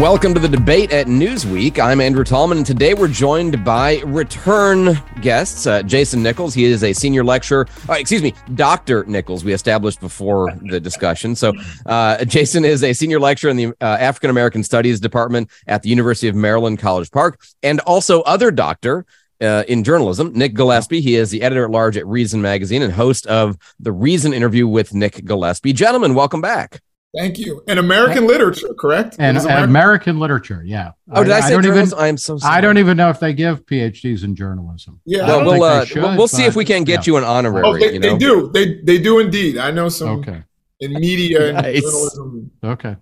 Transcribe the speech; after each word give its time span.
Welcome 0.00 0.34
to 0.34 0.40
the 0.40 0.48
debate 0.48 0.92
at 0.92 1.06
Newsweek. 1.06 1.78
I'm 1.78 2.00
Andrew 2.00 2.24
Tallman, 2.24 2.58
and 2.58 2.66
today 2.66 2.94
we're 2.94 3.06
joined 3.06 3.64
by 3.64 4.02
return 4.04 5.00
guests. 5.20 5.68
Uh, 5.68 5.84
Jason 5.84 6.20
Nichols, 6.20 6.52
he 6.52 6.64
is 6.64 6.82
a 6.82 6.92
senior 6.92 7.22
lecturer. 7.22 7.68
Uh, 7.88 7.92
excuse 7.92 8.20
me, 8.20 8.34
Dr. 8.56 9.04
Nichols, 9.04 9.44
we 9.44 9.52
established 9.52 10.00
before 10.00 10.52
the 10.62 10.80
discussion. 10.80 11.36
So, 11.36 11.52
uh, 11.86 12.24
Jason 12.24 12.64
is 12.64 12.82
a 12.82 12.92
senior 12.92 13.20
lecturer 13.20 13.52
in 13.52 13.56
the 13.56 13.66
uh, 13.66 13.84
African 14.00 14.30
American 14.30 14.64
Studies 14.64 14.98
Department 14.98 15.48
at 15.68 15.82
the 15.82 15.90
University 15.90 16.26
of 16.26 16.34
Maryland, 16.34 16.80
College 16.80 17.12
Park, 17.12 17.40
and 17.62 17.78
also 17.80 18.22
other 18.22 18.50
doctor. 18.50 19.06
Uh, 19.40 19.64
in 19.68 19.84
journalism, 19.84 20.32
Nick 20.32 20.54
Gillespie. 20.54 21.00
He 21.00 21.16
is 21.16 21.30
the 21.30 21.42
editor 21.42 21.64
at 21.64 21.70
large 21.70 21.96
at 21.96 22.06
Reason 22.06 22.40
Magazine 22.40 22.82
and 22.82 22.92
host 22.92 23.26
of 23.26 23.58
the 23.80 23.92
Reason 23.92 24.32
interview 24.32 24.66
with 24.66 24.94
Nick 24.94 25.24
Gillespie. 25.24 25.72
Gentlemen, 25.72 26.14
welcome 26.14 26.40
back. 26.40 26.80
Thank 27.16 27.38
you. 27.38 27.62
And 27.68 27.78
American 27.78 28.26
literature, 28.26 28.74
correct? 28.78 29.16
And 29.18 29.38
American? 29.38 29.64
American? 29.64 30.18
literature, 30.18 30.62
yeah. 30.64 30.92
Oh, 31.12 31.22
did 31.22 31.32
I, 31.32 31.38
I 31.38 31.40
say 31.40 31.46
I 31.46 31.50
don't 31.50 31.66
even? 31.66 31.94
I 31.94 32.08
am 32.08 32.16
so. 32.16 32.38
Sorry. 32.38 32.54
I 32.54 32.60
don't 32.60 32.78
even 32.78 32.96
know 32.96 33.10
if 33.10 33.20
they 33.20 33.32
give 33.32 33.64
PhDs 33.66 34.24
in 34.24 34.34
journalism. 34.34 35.00
Yeah, 35.04 35.26
no, 35.26 35.44
we'll 35.44 35.62
uh, 35.62 35.84
should, 35.84 36.02
we'll, 36.02 36.28
see 36.28 36.44
if 36.44 36.56
we 36.56 36.64
can 36.64 36.84
get 36.84 37.06
yeah. 37.06 37.12
you 37.12 37.16
an 37.18 37.24
honorary. 37.24 37.66
Oh, 37.66 37.78
they, 37.78 37.94
you 37.94 38.00
know? 38.00 38.12
they, 38.12 38.18
do. 38.18 38.50
They 38.52 38.80
they 38.82 38.98
do 38.98 39.20
indeed. 39.20 39.58
I 39.58 39.70
know 39.70 39.88
some. 39.88 40.20
Okay. 40.20 40.42
In 40.80 40.92
media 40.94 41.52
nice. 41.52 41.64
and 41.64 41.82
journalism. 41.82 42.50
Okay. 42.64 42.96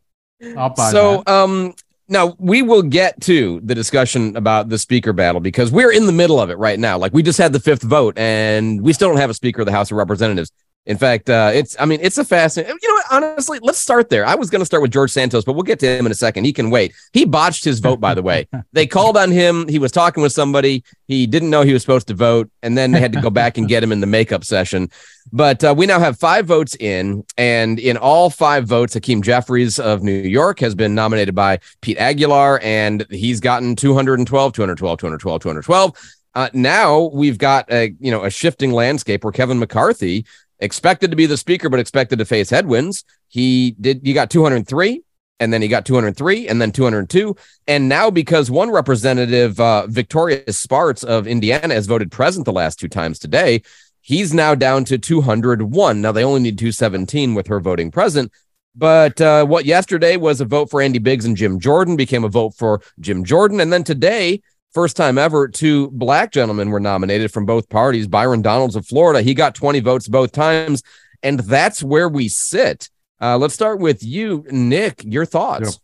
I'll 0.56 0.70
buy 0.70 0.90
so, 0.90 1.22
that. 1.24 1.28
um, 1.32 1.74
now 2.08 2.36
we 2.38 2.62
will 2.62 2.82
get 2.82 3.20
to 3.22 3.60
the 3.64 3.74
discussion 3.74 4.36
about 4.36 4.68
the 4.68 4.78
speaker 4.78 5.12
battle 5.12 5.40
because 5.40 5.70
we're 5.72 5.92
in 5.92 6.06
the 6.06 6.12
middle 6.12 6.40
of 6.40 6.50
it 6.50 6.58
right 6.58 6.78
now. 6.78 6.98
Like 6.98 7.12
we 7.12 7.22
just 7.22 7.38
had 7.38 7.52
the 7.52 7.60
fifth 7.60 7.82
vote, 7.82 8.18
and 8.18 8.82
we 8.82 8.92
still 8.92 9.08
don't 9.08 9.18
have 9.18 9.30
a 9.30 9.34
speaker 9.34 9.62
of 9.62 9.66
the 9.66 9.72
House 9.72 9.90
of 9.90 9.96
Representatives. 9.96 10.52
In 10.84 10.98
fact, 10.98 11.30
uh, 11.30 11.52
it's 11.54 11.76
I 11.78 11.84
mean 11.84 12.00
it's 12.02 12.18
a 12.18 12.24
fascinating. 12.24 12.76
You 12.82 12.88
know 12.88 12.94
what? 12.94 13.06
Honestly, 13.10 13.60
let's 13.62 13.78
start 13.78 14.10
there. 14.10 14.26
I 14.26 14.34
was 14.34 14.50
going 14.50 14.60
to 14.60 14.66
start 14.66 14.82
with 14.82 14.90
George 14.90 15.12
Santos, 15.12 15.44
but 15.44 15.52
we'll 15.52 15.62
get 15.62 15.78
to 15.80 15.86
him 15.86 16.06
in 16.06 16.12
a 16.12 16.16
second. 16.16 16.44
He 16.44 16.52
can 16.52 16.70
wait. 16.70 16.92
He 17.12 17.24
botched 17.24 17.64
his 17.64 17.78
vote, 17.78 18.00
by 18.00 18.14
the 18.14 18.22
way. 18.22 18.48
they 18.72 18.88
called 18.88 19.16
on 19.16 19.30
him. 19.30 19.68
He 19.68 19.78
was 19.78 19.92
talking 19.92 20.24
with 20.24 20.32
somebody. 20.32 20.82
He 21.06 21.28
didn't 21.28 21.50
know 21.50 21.62
he 21.62 21.72
was 21.72 21.82
supposed 21.82 22.08
to 22.08 22.14
vote, 22.14 22.50
and 22.64 22.76
then 22.76 22.90
they 22.90 22.98
had 22.98 23.12
to 23.12 23.20
go 23.20 23.30
back 23.30 23.58
and 23.58 23.68
get 23.68 23.84
him 23.84 23.92
in 23.92 24.00
the 24.00 24.08
makeup 24.08 24.44
session. 24.44 24.90
But 25.32 25.62
uh, 25.62 25.72
we 25.76 25.86
now 25.86 26.00
have 26.00 26.18
five 26.18 26.46
votes 26.46 26.74
in, 26.74 27.24
and 27.38 27.78
in 27.78 27.96
all 27.96 28.28
five 28.28 28.66
votes, 28.66 28.94
Hakeem 28.94 29.22
Jeffries 29.22 29.78
of 29.78 30.02
New 30.02 30.10
York 30.10 30.58
has 30.58 30.74
been 30.74 30.96
nominated 30.96 31.36
by 31.36 31.60
Pete 31.80 31.98
Aguilar, 31.98 32.58
and 32.60 33.06
he's 33.08 33.38
gotten 33.38 33.76
212, 33.76 34.52
212, 34.52 34.98
212, 34.98 35.42
212. 35.42 35.96
Uh, 36.34 36.48
now 36.54 37.10
we've 37.12 37.38
got 37.38 37.70
a 37.70 37.94
you 38.00 38.10
know 38.10 38.24
a 38.24 38.30
shifting 38.30 38.72
landscape 38.72 39.22
where 39.22 39.32
Kevin 39.32 39.58
McCarthy 39.58 40.24
expected 40.62 41.10
to 41.10 41.16
be 41.16 41.26
the 41.26 41.36
speaker, 41.36 41.68
but 41.68 41.80
expected 41.80 42.18
to 42.20 42.24
face 42.24 42.48
headwinds. 42.48 43.04
He 43.28 43.72
did, 43.80 44.00
he 44.04 44.12
got 44.12 44.30
203, 44.30 45.02
and 45.40 45.52
then 45.52 45.60
he 45.60 45.68
got 45.68 45.84
203, 45.84 46.48
and 46.48 46.62
then 46.62 46.72
202. 46.72 47.36
And 47.66 47.88
now, 47.88 48.10
because 48.10 48.50
one 48.50 48.70
representative, 48.70 49.58
uh, 49.60 49.86
Victoria 49.88 50.50
Spartz 50.52 51.02
of 51.02 51.26
Indiana, 51.26 51.74
has 51.74 51.86
voted 51.86 52.12
present 52.12 52.46
the 52.46 52.52
last 52.52 52.78
two 52.78 52.88
times 52.88 53.18
today, 53.18 53.62
he's 54.00 54.32
now 54.32 54.54
down 54.54 54.84
to 54.86 54.98
201. 54.98 56.00
Now, 56.00 56.12
they 56.12 56.24
only 56.24 56.40
need 56.40 56.58
217 56.58 57.34
with 57.34 57.48
her 57.48 57.60
voting 57.60 57.90
present. 57.90 58.32
But 58.74 59.20
uh, 59.20 59.44
what 59.44 59.66
yesterday 59.66 60.16
was 60.16 60.40
a 60.40 60.46
vote 60.46 60.70
for 60.70 60.80
Andy 60.80 60.98
Biggs 60.98 61.26
and 61.26 61.36
Jim 61.36 61.60
Jordan 61.60 61.96
became 61.96 62.24
a 62.24 62.28
vote 62.28 62.54
for 62.54 62.80
Jim 63.00 63.22
Jordan. 63.22 63.60
And 63.60 63.70
then 63.70 63.84
today, 63.84 64.42
First 64.72 64.96
time 64.96 65.18
ever, 65.18 65.48
two 65.48 65.90
black 65.90 66.32
gentlemen 66.32 66.70
were 66.70 66.80
nominated 66.80 67.30
from 67.30 67.44
both 67.44 67.68
parties. 67.68 68.06
Byron 68.06 68.40
Donalds 68.40 68.74
of 68.74 68.86
Florida, 68.86 69.20
he 69.20 69.34
got 69.34 69.54
20 69.54 69.80
votes 69.80 70.08
both 70.08 70.32
times. 70.32 70.82
And 71.22 71.40
that's 71.40 71.82
where 71.82 72.08
we 72.08 72.28
sit. 72.28 72.88
Uh, 73.20 73.38
let's 73.38 73.54
start 73.54 73.78
with 73.78 74.02
you, 74.02 74.44
Nick. 74.50 75.04
Your 75.04 75.26
thoughts? 75.26 75.78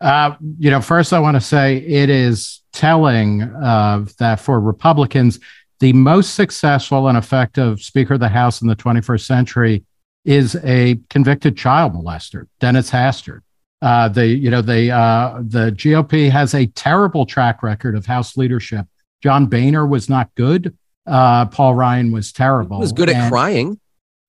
Uh, 0.00 0.34
you 0.58 0.70
know, 0.70 0.80
first, 0.80 1.12
I 1.12 1.20
want 1.20 1.36
to 1.36 1.40
say 1.40 1.76
it 1.76 2.10
is 2.10 2.62
telling 2.72 3.42
uh, 3.42 4.04
that 4.18 4.40
for 4.40 4.58
Republicans, 4.58 5.38
the 5.80 5.92
most 5.92 6.34
successful 6.34 7.08
and 7.08 7.18
effective 7.18 7.80
Speaker 7.80 8.14
of 8.14 8.20
the 8.20 8.28
House 8.28 8.62
in 8.62 8.68
the 8.68 8.76
21st 8.76 9.24
century 9.24 9.84
is 10.24 10.56
a 10.64 10.98
convicted 11.10 11.56
child 11.56 11.92
molester, 11.92 12.46
Dennis 12.58 12.90
Hastert. 12.90 13.40
Uh, 13.84 14.08
the 14.08 14.26
you 14.26 14.48
know 14.48 14.62
the 14.62 14.90
uh, 14.90 15.42
the 15.42 15.70
GOP 15.72 16.30
has 16.30 16.54
a 16.54 16.64
terrible 16.68 17.26
track 17.26 17.62
record 17.62 17.94
of 17.94 18.06
House 18.06 18.34
leadership. 18.34 18.86
John 19.22 19.44
Boehner 19.44 19.86
was 19.86 20.08
not 20.08 20.34
good. 20.36 20.74
Uh, 21.06 21.44
Paul 21.46 21.74
Ryan 21.74 22.10
was 22.10 22.32
terrible. 22.32 22.78
He 22.78 22.80
was 22.80 22.92
good 22.92 23.10
at 23.10 23.30
crying. 23.30 23.78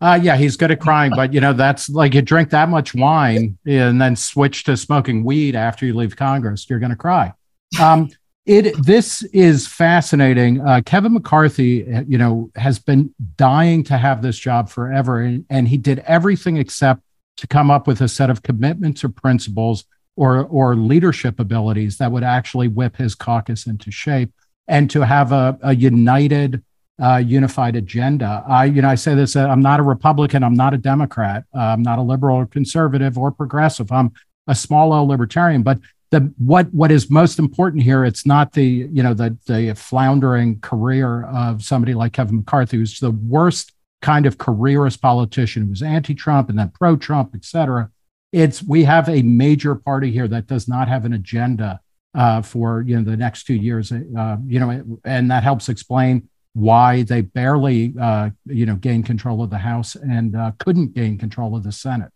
Uh, 0.02 0.20
yeah, 0.22 0.36
he's 0.36 0.58
good 0.58 0.72
at 0.72 0.82
crying, 0.82 1.14
but 1.16 1.32
you 1.32 1.40
know 1.40 1.54
that's 1.54 1.88
like 1.88 2.14
you 2.14 2.22
drink 2.22 2.50
that 2.50 2.68
much 2.68 2.94
wine 2.94 3.58
and 3.66 4.02
then 4.02 4.18
switch 4.18 4.66
to 4.66 4.76
smoking 4.76 5.24
weed 5.24 5.56
after 5.56 5.86
you 5.86 5.94
leave 5.94 6.18
Congress, 6.18 6.70
you're 6.70 6.80
going 6.80 6.90
to 6.90 6.98
cry. 6.98 7.32
Um, 7.80 8.10
it 8.46 8.76
this 8.84 9.24
is 9.32 9.70
fascinating. 9.70 10.60
Uh, 10.60 10.82
Kevin 10.86 11.14
McCarthy, 11.14 11.88
you 12.10 12.18
know, 12.18 12.52
has 12.58 12.78
been 12.78 13.16
dying 13.38 13.86
to 13.86 13.98
have 13.98 14.22
this 14.22 14.38
job 14.38 14.68
forever, 14.68 15.22
and, 15.22 15.46
and 15.50 15.66
he 15.66 15.78
did 15.78 16.00
everything 16.00 16.58
except 16.58 17.05
to 17.38 17.48
come 17.48 17.70
up 17.70 17.88
with 17.88 18.02
a 18.02 18.08
set 18.08 18.30
of 18.30 18.44
commitments 18.44 19.04
or 19.04 19.10
principles 19.10 19.86
or, 20.16 20.46
or 20.46 20.76
leadership 20.76 21.40
abilities 21.40 21.98
that 21.98 22.12
would 22.12 22.24
actually 22.24 22.68
whip 22.68 22.96
his 22.96 23.16
caucus 23.16 23.68
into 23.68 23.92
shape 23.92 24.32
and 24.68 24.90
to 24.90 25.02
have 25.02 25.32
a, 25.32 25.58
a 25.62 25.76
united, 25.76 26.64
uh, 27.02 27.18
unified 27.18 27.76
agenda. 27.76 28.44
I, 28.48 28.66
you 28.66 28.82
know, 28.82 28.90
I 28.90 28.96
say 28.96 29.14
this, 29.16 29.36
uh, 29.36 29.48
I'm 29.48 29.62
not 29.62 29.80
a 29.80 29.84
Republican, 29.84 30.44
I'm 30.44 30.56
not 30.56 30.74
a 30.74 30.78
Democrat, 30.78 31.44
uh, 31.54 31.60
I'm 31.60 31.84
not 31.84 32.00
a 32.00 32.02
liberal 32.02 32.38
or 32.38 32.46
conservative 32.46 33.18
or 33.18 33.32
progressive. 33.32 33.92
I'm 33.92 34.14
a 34.48 34.56
small 34.56 34.94
L 34.94 35.08
libertarian, 35.08 35.64
but 35.64 35.80
the 36.12 36.34
what 36.38 36.72
what 36.74 36.92
is 36.92 37.10
most 37.10 37.40
important 37.40 37.84
here 37.84 38.06
it's 38.06 38.26
not 38.26 38.54
the 38.54 38.64
you 38.64 39.02
know 39.02 39.14
the 39.14 39.36
the 39.48 39.74
floundering 39.76 40.60
career 40.60 41.24
of 41.24 41.64
somebody 41.64 41.94
like 41.94 42.14
Kevin 42.14 42.38
McCarthy 42.38 42.78
who's 42.78 43.00
the 43.00 43.12
worst 43.12 43.74
kind 44.06 44.28
of 44.28 44.38
careerist 44.38 45.02
politician 45.02 45.64
who 45.64 45.70
was 45.72 45.82
anti-Trump 45.82 46.48
and 46.48 46.60
then 46.60 46.70
pro-Trump, 46.70 47.32
et 47.34 47.44
cetera. 47.44 47.90
It's 48.32 48.62
we 48.62 48.84
have 48.84 49.10
a 49.10 49.24
major 49.24 49.74
party 49.74 50.12
here 50.12 50.28
that 50.28 50.46
does 50.46 50.68
not 50.68 50.88
have 50.88 51.06
an 51.06 51.14
agenda 51.14 51.80
uh, 52.14 52.44
for 52.44 52.84
you 52.84 52.96
know 52.96 53.04
the 53.04 53.18
next 53.18 53.46
two 53.46 53.56
years. 53.56 53.92
Uh, 53.92 54.38
you 54.46 54.60
know, 54.60 55.00
and 55.04 55.32
that 55.32 55.42
helps 55.42 55.70
explain 55.70 56.30
why 56.54 57.02
they 57.02 57.22
barely 57.22 57.96
uh, 58.00 58.30
you 58.46 58.68
know 58.68 58.76
gained 58.76 59.08
control 59.08 59.42
of 59.42 59.50
the 59.50 59.58
House 59.58 59.96
and 59.96 60.36
uh, 60.36 60.52
couldn't 60.60 60.94
gain 60.94 61.18
control 61.18 61.56
of 61.56 61.64
the 61.64 61.72
Senate. 61.72 62.12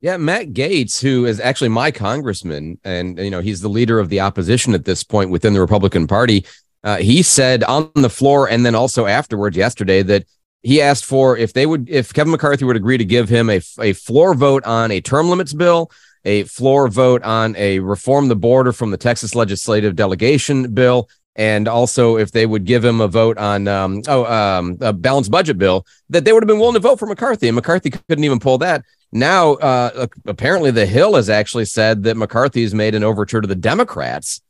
Yeah, 0.00 0.18
Matt 0.18 0.52
Gaetz, 0.52 1.02
who 1.02 1.26
is 1.26 1.40
actually 1.40 1.70
my 1.70 1.90
congressman, 1.90 2.78
and 2.84 3.18
you 3.18 3.30
know 3.30 3.40
he's 3.40 3.62
the 3.62 3.68
leader 3.68 3.98
of 3.98 4.10
the 4.10 4.20
opposition 4.20 4.74
at 4.74 4.84
this 4.84 5.02
point 5.02 5.30
within 5.30 5.54
the 5.54 5.60
Republican 5.60 6.06
Party. 6.06 6.46
Uh, 6.84 6.98
he 6.98 7.22
said 7.22 7.64
on 7.64 7.90
the 7.94 8.10
floor 8.10 8.48
and 8.48 8.64
then 8.66 8.74
also 8.74 9.06
afterwards 9.06 9.56
yesterday 9.56 10.02
that 10.02 10.24
he 10.62 10.80
asked 10.80 11.04
for 11.04 11.36
if 11.36 11.52
they 11.52 11.66
would 11.66 11.88
if 11.90 12.12
Kevin 12.12 12.30
McCarthy 12.30 12.64
would 12.64 12.76
agree 12.76 12.98
to 12.98 13.04
give 13.04 13.28
him 13.28 13.50
a, 13.50 13.60
a 13.80 13.92
floor 13.92 14.34
vote 14.34 14.64
on 14.64 14.90
a 14.90 15.00
term 15.00 15.28
limits 15.28 15.52
bill, 15.52 15.90
a 16.24 16.44
floor 16.44 16.88
vote 16.88 17.22
on 17.22 17.56
a 17.56 17.80
reform 17.80 18.28
the 18.28 18.36
border 18.36 18.72
from 18.72 18.90
the 18.90 18.96
Texas 18.96 19.34
legislative 19.34 19.96
delegation 19.96 20.72
bill, 20.72 21.08
and 21.34 21.66
also 21.66 22.16
if 22.16 22.30
they 22.30 22.46
would 22.46 22.64
give 22.64 22.84
him 22.84 23.00
a 23.00 23.08
vote 23.08 23.38
on 23.38 23.66
um, 23.66 24.02
oh 24.06 24.24
um, 24.24 24.78
a 24.80 24.92
balanced 24.92 25.30
budget 25.30 25.58
bill, 25.58 25.84
that 26.10 26.24
they 26.24 26.32
would 26.32 26.42
have 26.42 26.48
been 26.48 26.60
willing 26.60 26.74
to 26.74 26.80
vote 26.80 26.98
for 26.98 27.06
McCarthy, 27.06 27.48
and 27.48 27.56
McCarthy 27.56 27.90
couldn't 27.90 28.24
even 28.24 28.38
pull 28.38 28.58
that. 28.58 28.84
Now, 29.10 29.54
uh, 29.54 30.06
apparently, 30.26 30.70
the 30.70 30.86
Hill 30.86 31.16
has 31.16 31.28
actually 31.28 31.66
said 31.66 32.04
that 32.04 32.16
McCarthy's 32.16 32.72
made 32.72 32.94
an 32.94 33.04
overture 33.04 33.42
to 33.42 33.48
the 33.48 33.54
Democrats 33.54 34.40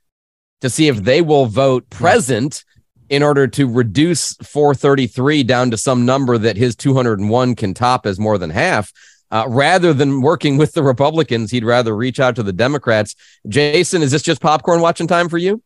to 0.60 0.70
see 0.70 0.86
if 0.86 1.02
they 1.02 1.20
will 1.20 1.46
vote 1.46 1.88
present 1.90 2.64
in 3.12 3.22
order 3.22 3.46
to 3.46 3.68
reduce 3.68 4.32
433 4.36 5.42
down 5.42 5.70
to 5.70 5.76
some 5.76 6.06
number 6.06 6.38
that 6.38 6.56
his 6.56 6.74
201 6.74 7.54
can 7.54 7.74
top 7.74 8.06
as 8.06 8.18
more 8.18 8.38
than 8.38 8.48
half. 8.48 8.90
Uh, 9.30 9.44
rather 9.48 9.92
than 9.92 10.22
working 10.22 10.56
with 10.56 10.72
the 10.72 10.82
Republicans, 10.82 11.50
he'd 11.50 11.62
rather 11.64 11.94
reach 11.94 12.18
out 12.18 12.34
to 12.36 12.42
the 12.42 12.54
Democrats. 12.54 13.14
Jason, 13.46 14.00
is 14.00 14.10
this 14.10 14.22
just 14.22 14.40
popcorn 14.40 14.80
watching 14.80 15.06
time 15.06 15.28
for 15.28 15.36
you? 15.36 15.62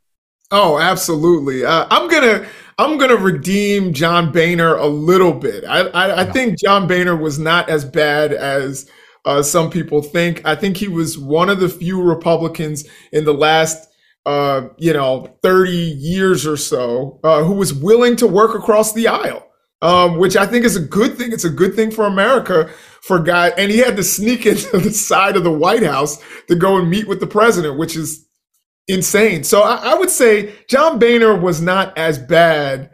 Oh, 0.51 0.81
absolutely. 0.81 1.65
Uh, 1.65 1.87
I'm 1.89 2.09
gonna 2.09 2.49
I'm 2.79 2.99
gonna 2.99 3.17
redeem 3.17 3.93
John 3.93 4.33
Boehner 4.33 4.75
a 4.75 4.87
little 4.87 5.33
bit. 5.33 5.65
I 5.65 5.83
I, 5.89 6.23
I 6.23 6.33
think 6.33 6.59
John 6.59 6.89
Boehner 6.89 7.17
was 7.17 7.39
not 7.39 7.69
as 7.69 7.85
bad 7.85 8.33
as 8.33 8.91
uh, 9.25 9.43
some 9.43 9.71
people 9.71 10.03
think. 10.03 10.45
I 10.45 10.57
think 10.57 10.77
he 10.77 10.89
was 10.89 11.17
one 11.17 11.49
of 11.49 11.61
the 11.61 11.69
few 11.69 12.03
Republicans 12.03 12.89
in 13.13 13.25
the 13.25 13.35
last 13.35 13.89
uh, 14.27 14.69
you 14.77 14.93
know, 14.93 15.39
30 15.43 15.71
years 15.71 16.47
or 16.47 16.57
so, 16.57 17.21
uh, 17.23 17.45
who 17.45 17.55
was 17.55 17.73
willing 17.73 18.17
to 18.17 18.27
work 18.27 18.57
across 18.57 18.93
the 18.93 19.07
aisle, 19.07 19.47
um, 19.83 20.19
which 20.19 20.37
I 20.37 20.47
think 20.47 20.65
is 20.65 20.75
a 20.75 20.81
good 20.81 21.17
thing. 21.17 21.33
It's 21.33 21.45
a 21.45 21.51
good 21.51 21.75
thing 21.75 21.93
for 21.93 22.07
America 22.07 22.69
for 23.03 23.21
guy. 23.21 23.51
And 23.51 23.71
he 23.71 23.79
had 23.79 23.97
to 23.97 24.03
sneak 24.03 24.45
into 24.47 24.79
the 24.79 24.91
side 24.91 25.37
of 25.37 25.45
the 25.45 25.53
White 25.53 25.85
House 25.85 26.23
to 26.49 26.57
go 26.57 26.77
and 26.77 26.91
meet 26.91 27.07
with 27.07 27.21
the 27.21 27.27
president, 27.27 27.79
which 27.79 27.97
is 27.97 28.27
insane. 28.89 29.45
So 29.45 29.63
I, 29.63 29.93
I 29.93 29.95
would 29.95 30.11
say 30.11 30.55
John 30.69 30.99
Boehner 30.99 31.39
was 31.39 31.63
not 31.63 31.97
as 31.97 32.19
bad 32.19 32.91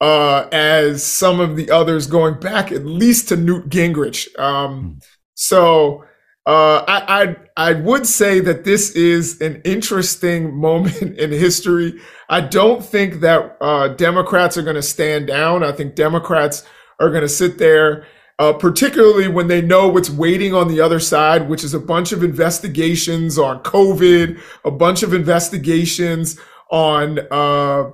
uh, 0.00 0.48
as 0.52 1.02
some 1.02 1.40
of 1.40 1.56
the 1.56 1.70
others 1.70 2.06
going 2.06 2.38
back 2.40 2.72
at 2.72 2.84
least 2.84 3.28
to 3.30 3.36
Newt 3.36 3.70
Gingrich. 3.70 4.38
Um, 4.38 4.98
so 5.34 6.04
uh, 6.46 6.84
I, 6.86 7.36
I 7.56 7.70
I 7.70 7.72
would 7.72 8.06
say 8.06 8.40
that 8.40 8.64
this 8.64 8.90
is 8.90 9.40
an 9.40 9.62
interesting 9.64 10.54
moment 10.60 11.18
in 11.18 11.30
history. 11.30 12.00
I 12.28 12.40
don't 12.42 12.84
think 12.84 13.20
that 13.20 13.56
uh, 13.60 13.88
Democrats 13.88 14.56
are 14.56 14.62
going 14.62 14.76
to 14.76 14.82
stand 14.82 15.26
down. 15.26 15.64
I 15.64 15.72
think 15.72 15.94
Democrats 15.94 16.64
are 17.00 17.08
going 17.08 17.22
to 17.22 17.28
sit 17.28 17.58
there, 17.58 18.06
uh, 18.38 18.52
particularly 18.52 19.28
when 19.28 19.48
they 19.48 19.62
know 19.62 19.88
what's 19.88 20.10
waiting 20.10 20.54
on 20.54 20.68
the 20.68 20.80
other 20.80 21.00
side, 21.00 21.48
which 21.48 21.64
is 21.64 21.74
a 21.74 21.80
bunch 21.80 22.12
of 22.12 22.22
investigations 22.22 23.38
on 23.38 23.62
COVID, 23.62 24.40
a 24.64 24.70
bunch 24.70 25.02
of 25.02 25.14
investigations 25.14 26.38
on 26.70 27.20
uh, 27.30 27.90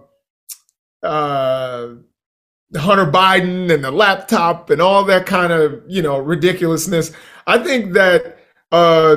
uh, 1.05 1.88
Hunter 2.76 3.06
Biden 3.06 3.73
and 3.73 3.85
the 3.85 3.91
laptop 3.91 4.70
and 4.70 4.82
all 4.82 5.05
that 5.05 5.26
kind 5.26 5.53
of 5.53 5.82
you 5.87 6.03
know 6.03 6.19
ridiculousness. 6.19 7.12
I 7.46 7.58
think 7.58 7.93
that 7.93 8.40
uh, 8.72 9.17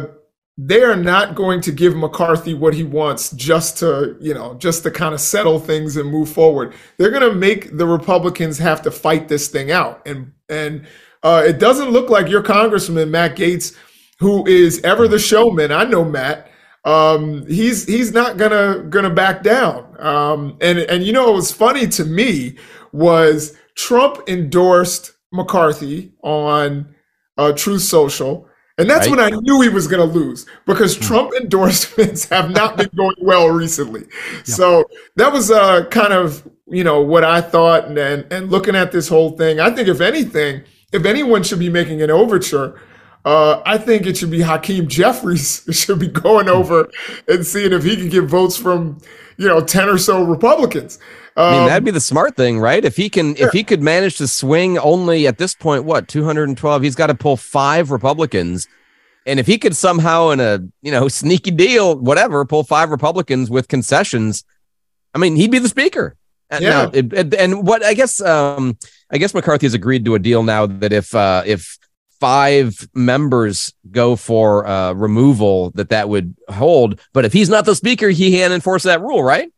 they 0.58 0.84
are 0.84 0.96
not 0.96 1.34
going 1.34 1.62
to 1.62 1.72
give 1.72 1.96
McCarthy 1.96 2.54
what 2.54 2.76
he 2.76 2.84
wants 2.84 3.32
just 3.32 3.78
to, 3.80 4.16
you 4.20 4.34
know, 4.34 4.54
just 4.56 4.84
to 4.84 4.92
kind 4.92 5.14
of 5.14 5.20
settle 5.20 5.60
things 5.60 5.98
and 5.98 6.10
move 6.10 6.30
forward. 6.30 6.76
They're 6.98 7.10
going 7.10 7.28
to 7.28 7.36
make 7.36 7.76
the 7.76 7.88
Republicans 7.88 8.60
have 8.60 8.82
to 8.84 8.92
fight 8.92 9.28
this 9.28 9.48
thing 9.48 9.72
out. 9.72 10.06
And 10.08 10.32
and 10.50 10.86
uh, 11.24 11.44
it 11.46 11.58
doesn't 11.58 11.90
look 11.90 12.10
like 12.10 12.28
your 12.30 12.44
congressman 12.44 13.10
Matt 13.10 13.36
Gaetz, 13.36 13.76
who 14.20 14.46
is 14.46 14.80
ever 14.82 15.08
the 15.08 15.20
showman. 15.20 15.72
I 15.72 15.86
know 15.86 16.06
Matt. 16.06 16.50
Um, 16.86 17.48
he's 17.48 17.86
he's 17.86 18.12
not 18.12 18.38
gonna 18.38 18.84
gonna 18.90 19.10
back 19.10 19.42
down. 19.42 19.96
Um, 20.00 20.58
and 20.62 20.80
and 20.80 21.04
you 21.04 21.14
know 21.14 21.26
what 21.26 21.36
was 21.36 21.52
funny 21.52 21.88
to 21.88 22.06
me 22.06 22.58
was 22.92 23.58
Trump 23.76 24.28
endorsed 24.28 25.14
McCarthy 25.32 26.14
on 26.22 26.94
uh, 27.38 27.54
Truth 27.54 27.82
Social 27.84 28.48
and 28.78 28.90
that's 28.90 29.08
right. 29.08 29.18
when 29.18 29.34
I 29.34 29.38
knew 29.42 29.62
he 29.62 29.70
was 29.70 29.88
going 29.88 30.08
to 30.08 30.18
lose 30.20 30.48
because 30.66 30.98
hmm. 30.98 31.04
Trump 31.04 31.34
endorsements 31.40 32.26
have 32.30 32.52
not 32.52 32.78
been 32.78 32.90
going 32.96 33.16
well 33.22 33.50
recently. 33.50 34.06
Yeah. 34.38 34.56
So 34.56 34.86
that 35.16 35.32
was 35.32 35.52
uh, 35.52 35.86
kind 35.86 36.14
of, 36.14 36.48
you 36.68 36.84
know, 36.84 37.02
what 37.02 37.24
I 37.24 37.42
thought. 37.42 37.86
And, 37.86 37.98
and, 37.98 38.34
and 38.34 38.50
looking 38.50 38.76
at 38.76 38.92
this 38.92 39.08
whole 39.08 39.38
thing, 39.38 39.60
I 39.60 39.70
think 39.70 39.88
if 39.88 40.02
anything, 40.02 40.64
if 40.92 41.06
anyone 41.06 41.44
should 41.44 41.60
be 41.60 41.70
making 41.70 42.02
an 42.02 42.10
overture, 42.10 42.82
uh, 43.26 43.62
I 43.66 43.78
think 43.78 44.06
it 44.06 44.18
should 44.18 44.32
be 44.32 44.42
Hakeem 44.42 44.88
Jeffries 44.88 45.66
should 45.72 46.00
be 46.00 46.08
going 46.08 46.48
hmm. 46.48 46.54
over 46.54 46.90
and 47.28 47.46
seeing 47.46 47.74
if 47.74 47.84
he 47.84 47.96
can 47.96 48.10
get 48.10 48.24
votes 48.24 48.58
from, 48.58 48.98
you 49.38 49.48
know, 49.48 49.62
10 49.62 49.88
or 49.88 50.00
so 50.00 50.24
Republicans. 50.24 50.98
Um, 51.36 51.46
I 51.46 51.52
mean, 51.52 51.68
that'd 51.68 51.82
um, 51.82 51.86
be 51.86 51.92
the 51.92 52.00
smart 52.00 52.36
thing, 52.36 52.60
right? 52.60 52.84
If 52.84 52.96
he 52.96 53.10
can, 53.10 53.36
if 53.38 53.52
he 53.52 53.64
could 53.64 53.82
manage 53.82 54.18
to 54.18 54.28
swing 54.28 54.78
only 54.78 55.26
at 55.26 55.38
this 55.38 55.56
point, 55.56 55.84
what 55.84 56.08
212, 56.08 56.82
he's 56.84 56.96
got 56.96 57.08
to 57.08 57.16
pull 57.16 57.38
five 57.38 57.90
Republicans. 57.90 58.68
And 59.26 59.40
if 59.40 59.48
he 59.48 59.58
could 59.58 59.76
somehow, 59.76 60.30
in 60.30 60.40
a 60.40 60.60
you 60.82 60.92
know 60.92 61.08
sneaky 61.08 61.52
deal, 61.52 61.98
whatever, 61.98 62.46
pull 62.46 62.64
five 62.64 62.92
Republicans 62.92 63.50
with 63.50 63.68
concessions, 63.68 64.44
I 65.14 65.18
mean, 65.18 65.36
he'd 65.36 65.52
be 65.52 65.60
the 65.60 65.70
speaker. 65.70 66.16
And, 66.50 66.64
yeah. 66.64 66.90
it, 66.94 67.14
it, 67.14 67.34
and 67.34 67.66
what 67.66 67.84
I 67.84 67.96
guess, 67.96 68.22
um, 68.22 68.78
I 69.10 69.18
guess 69.18 69.34
McCarthy 69.34 69.66
has 69.66 69.74
agreed 69.74 70.06
to 70.06 70.14
a 70.14 70.20
deal 70.20 70.44
now 70.44 70.68
that 70.68 70.94
if 70.94 71.16
uh, 71.16 71.42
if 71.46 71.80
five 72.20 72.88
members 72.94 73.74
go 73.90 74.16
for 74.16 74.68
uh, 74.68 74.94
removal, 74.94 75.72
that 75.72 75.90
that 75.90 76.10
would 76.10 76.36
hold. 76.48 77.02
But 77.12 77.26
if 77.26 77.34
he's 77.34 77.50
not 77.50 77.66
the 77.66 77.76
speaker, 77.76 78.10
he 78.10 78.32
can't 78.32 78.54
enforce 78.54 78.84
that 78.84 79.02
rule, 79.02 79.24
right? 79.24 79.52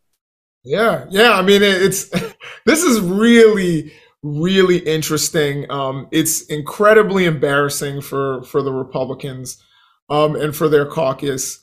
Yeah, 0.65 1.05
yeah. 1.09 1.33
I 1.33 1.41
mean, 1.41 1.61
it's 1.61 2.09
this 2.65 2.83
is 2.83 2.99
really, 3.01 3.93
really 4.23 4.79
interesting. 4.79 5.69
Um, 5.69 6.07
it's 6.11 6.43
incredibly 6.43 7.25
embarrassing 7.25 8.01
for 8.01 8.43
for 8.43 8.61
the 8.61 8.73
Republicans 8.73 9.63
um, 10.09 10.35
and 10.35 10.55
for 10.55 10.67
their 10.67 10.85
caucus. 10.85 11.61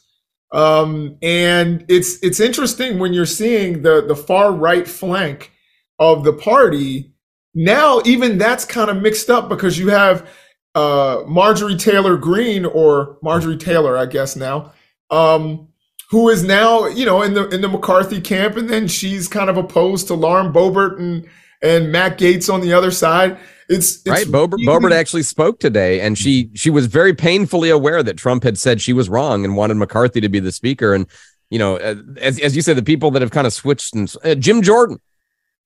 Um, 0.53 1.17
and 1.23 1.85
it's 1.89 2.23
it's 2.23 2.41
interesting 2.41 2.99
when 2.99 3.13
you're 3.13 3.27
seeing 3.27 3.83
the 3.83 4.05
the 4.07 4.17
far 4.17 4.53
right 4.53 4.87
flank 4.87 5.51
of 5.99 6.25
the 6.25 6.33
party. 6.33 7.13
Now, 7.55 8.01
even 8.05 8.39
that's 8.39 8.65
kind 8.65 8.91
of 8.91 9.03
mixed 9.03 9.29
up 9.31 9.49
because 9.49 9.79
you 9.79 9.89
have 9.89 10.29
uh, 10.75 11.23
Marjorie 11.27 11.77
Taylor 11.77 12.17
Greene 12.17 12.65
or 12.65 13.19
Marjorie 13.23 13.59
Taylor, 13.59 13.99
I 13.99 14.07
guess 14.07 14.37
now, 14.37 14.73
um, 15.11 15.69
who 16.13 16.29
is 16.29 16.45
now, 16.45 16.87
you 16.89 17.07
know, 17.07 17.23
in 17.23 17.33
the 17.33 17.49
in 17.49 17.63
the 17.63 17.69
McCarthy 17.69 18.21
camp, 18.21 18.59
and 18.59 18.69
then 18.69 18.87
she's 18.87 19.29
kind 19.29 19.49
of 19.49 19.57
opposed 19.57 20.09
to 20.09 20.15
Lauren 20.15 20.53
Boebert 20.53 20.99
and 20.99 21.27
and 21.63 21.91
Matt 21.91 22.19
Gaetz 22.19 22.53
on 22.53 22.61
the 22.61 22.75
other 22.75 22.91
side. 22.91 23.39
It's, 23.71 23.97
it's 24.01 24.09
right. 24.09 24.27
Boebert, 24.27 24.59
really- 24.59 24.67
Boebert 24.67 24.93
actually 24.93 25.23
spoke 25.23 25.59
today, 25.59 26.03
and 26.03 26.19
she 26.19 26.51
she 26.53 26.69
was 26.69 26.85
very 26.85 27.15
painfully 27.15 27.71
aware 27.71 28.03
that 28.03 28.19
Trump 28.19 28.43
had 28.45 28.59
said 28.59 28.83
she 28.83 28.93
was 28.93 29.09
wrong 29.09 29.43
and 29.43 29.57
wanted 29.57 29.79
McCarthy 29.79 30.21
to 30.21 30.29
be 30.29 30.39
the 30.39 30.53
speaker. 30.53 30.93
And 30.93 31.07
you 31.49 31.59
know, 31.59 31.77
as 31.77 32.39
as 32.39 32.55
you 32.55 32.61
said, 32.61 32.77
the 32.77 32.83
people 32.83 33.11
that 33.13 33.23
have 33.23 33.31
kind 33.31 33.47
of 33.47 33.55
switched 33.55 33.95
and 33.95 34.15
uh, 34.23 34.35
Jim 34.35 34.61
Jordan. 34.61 35.01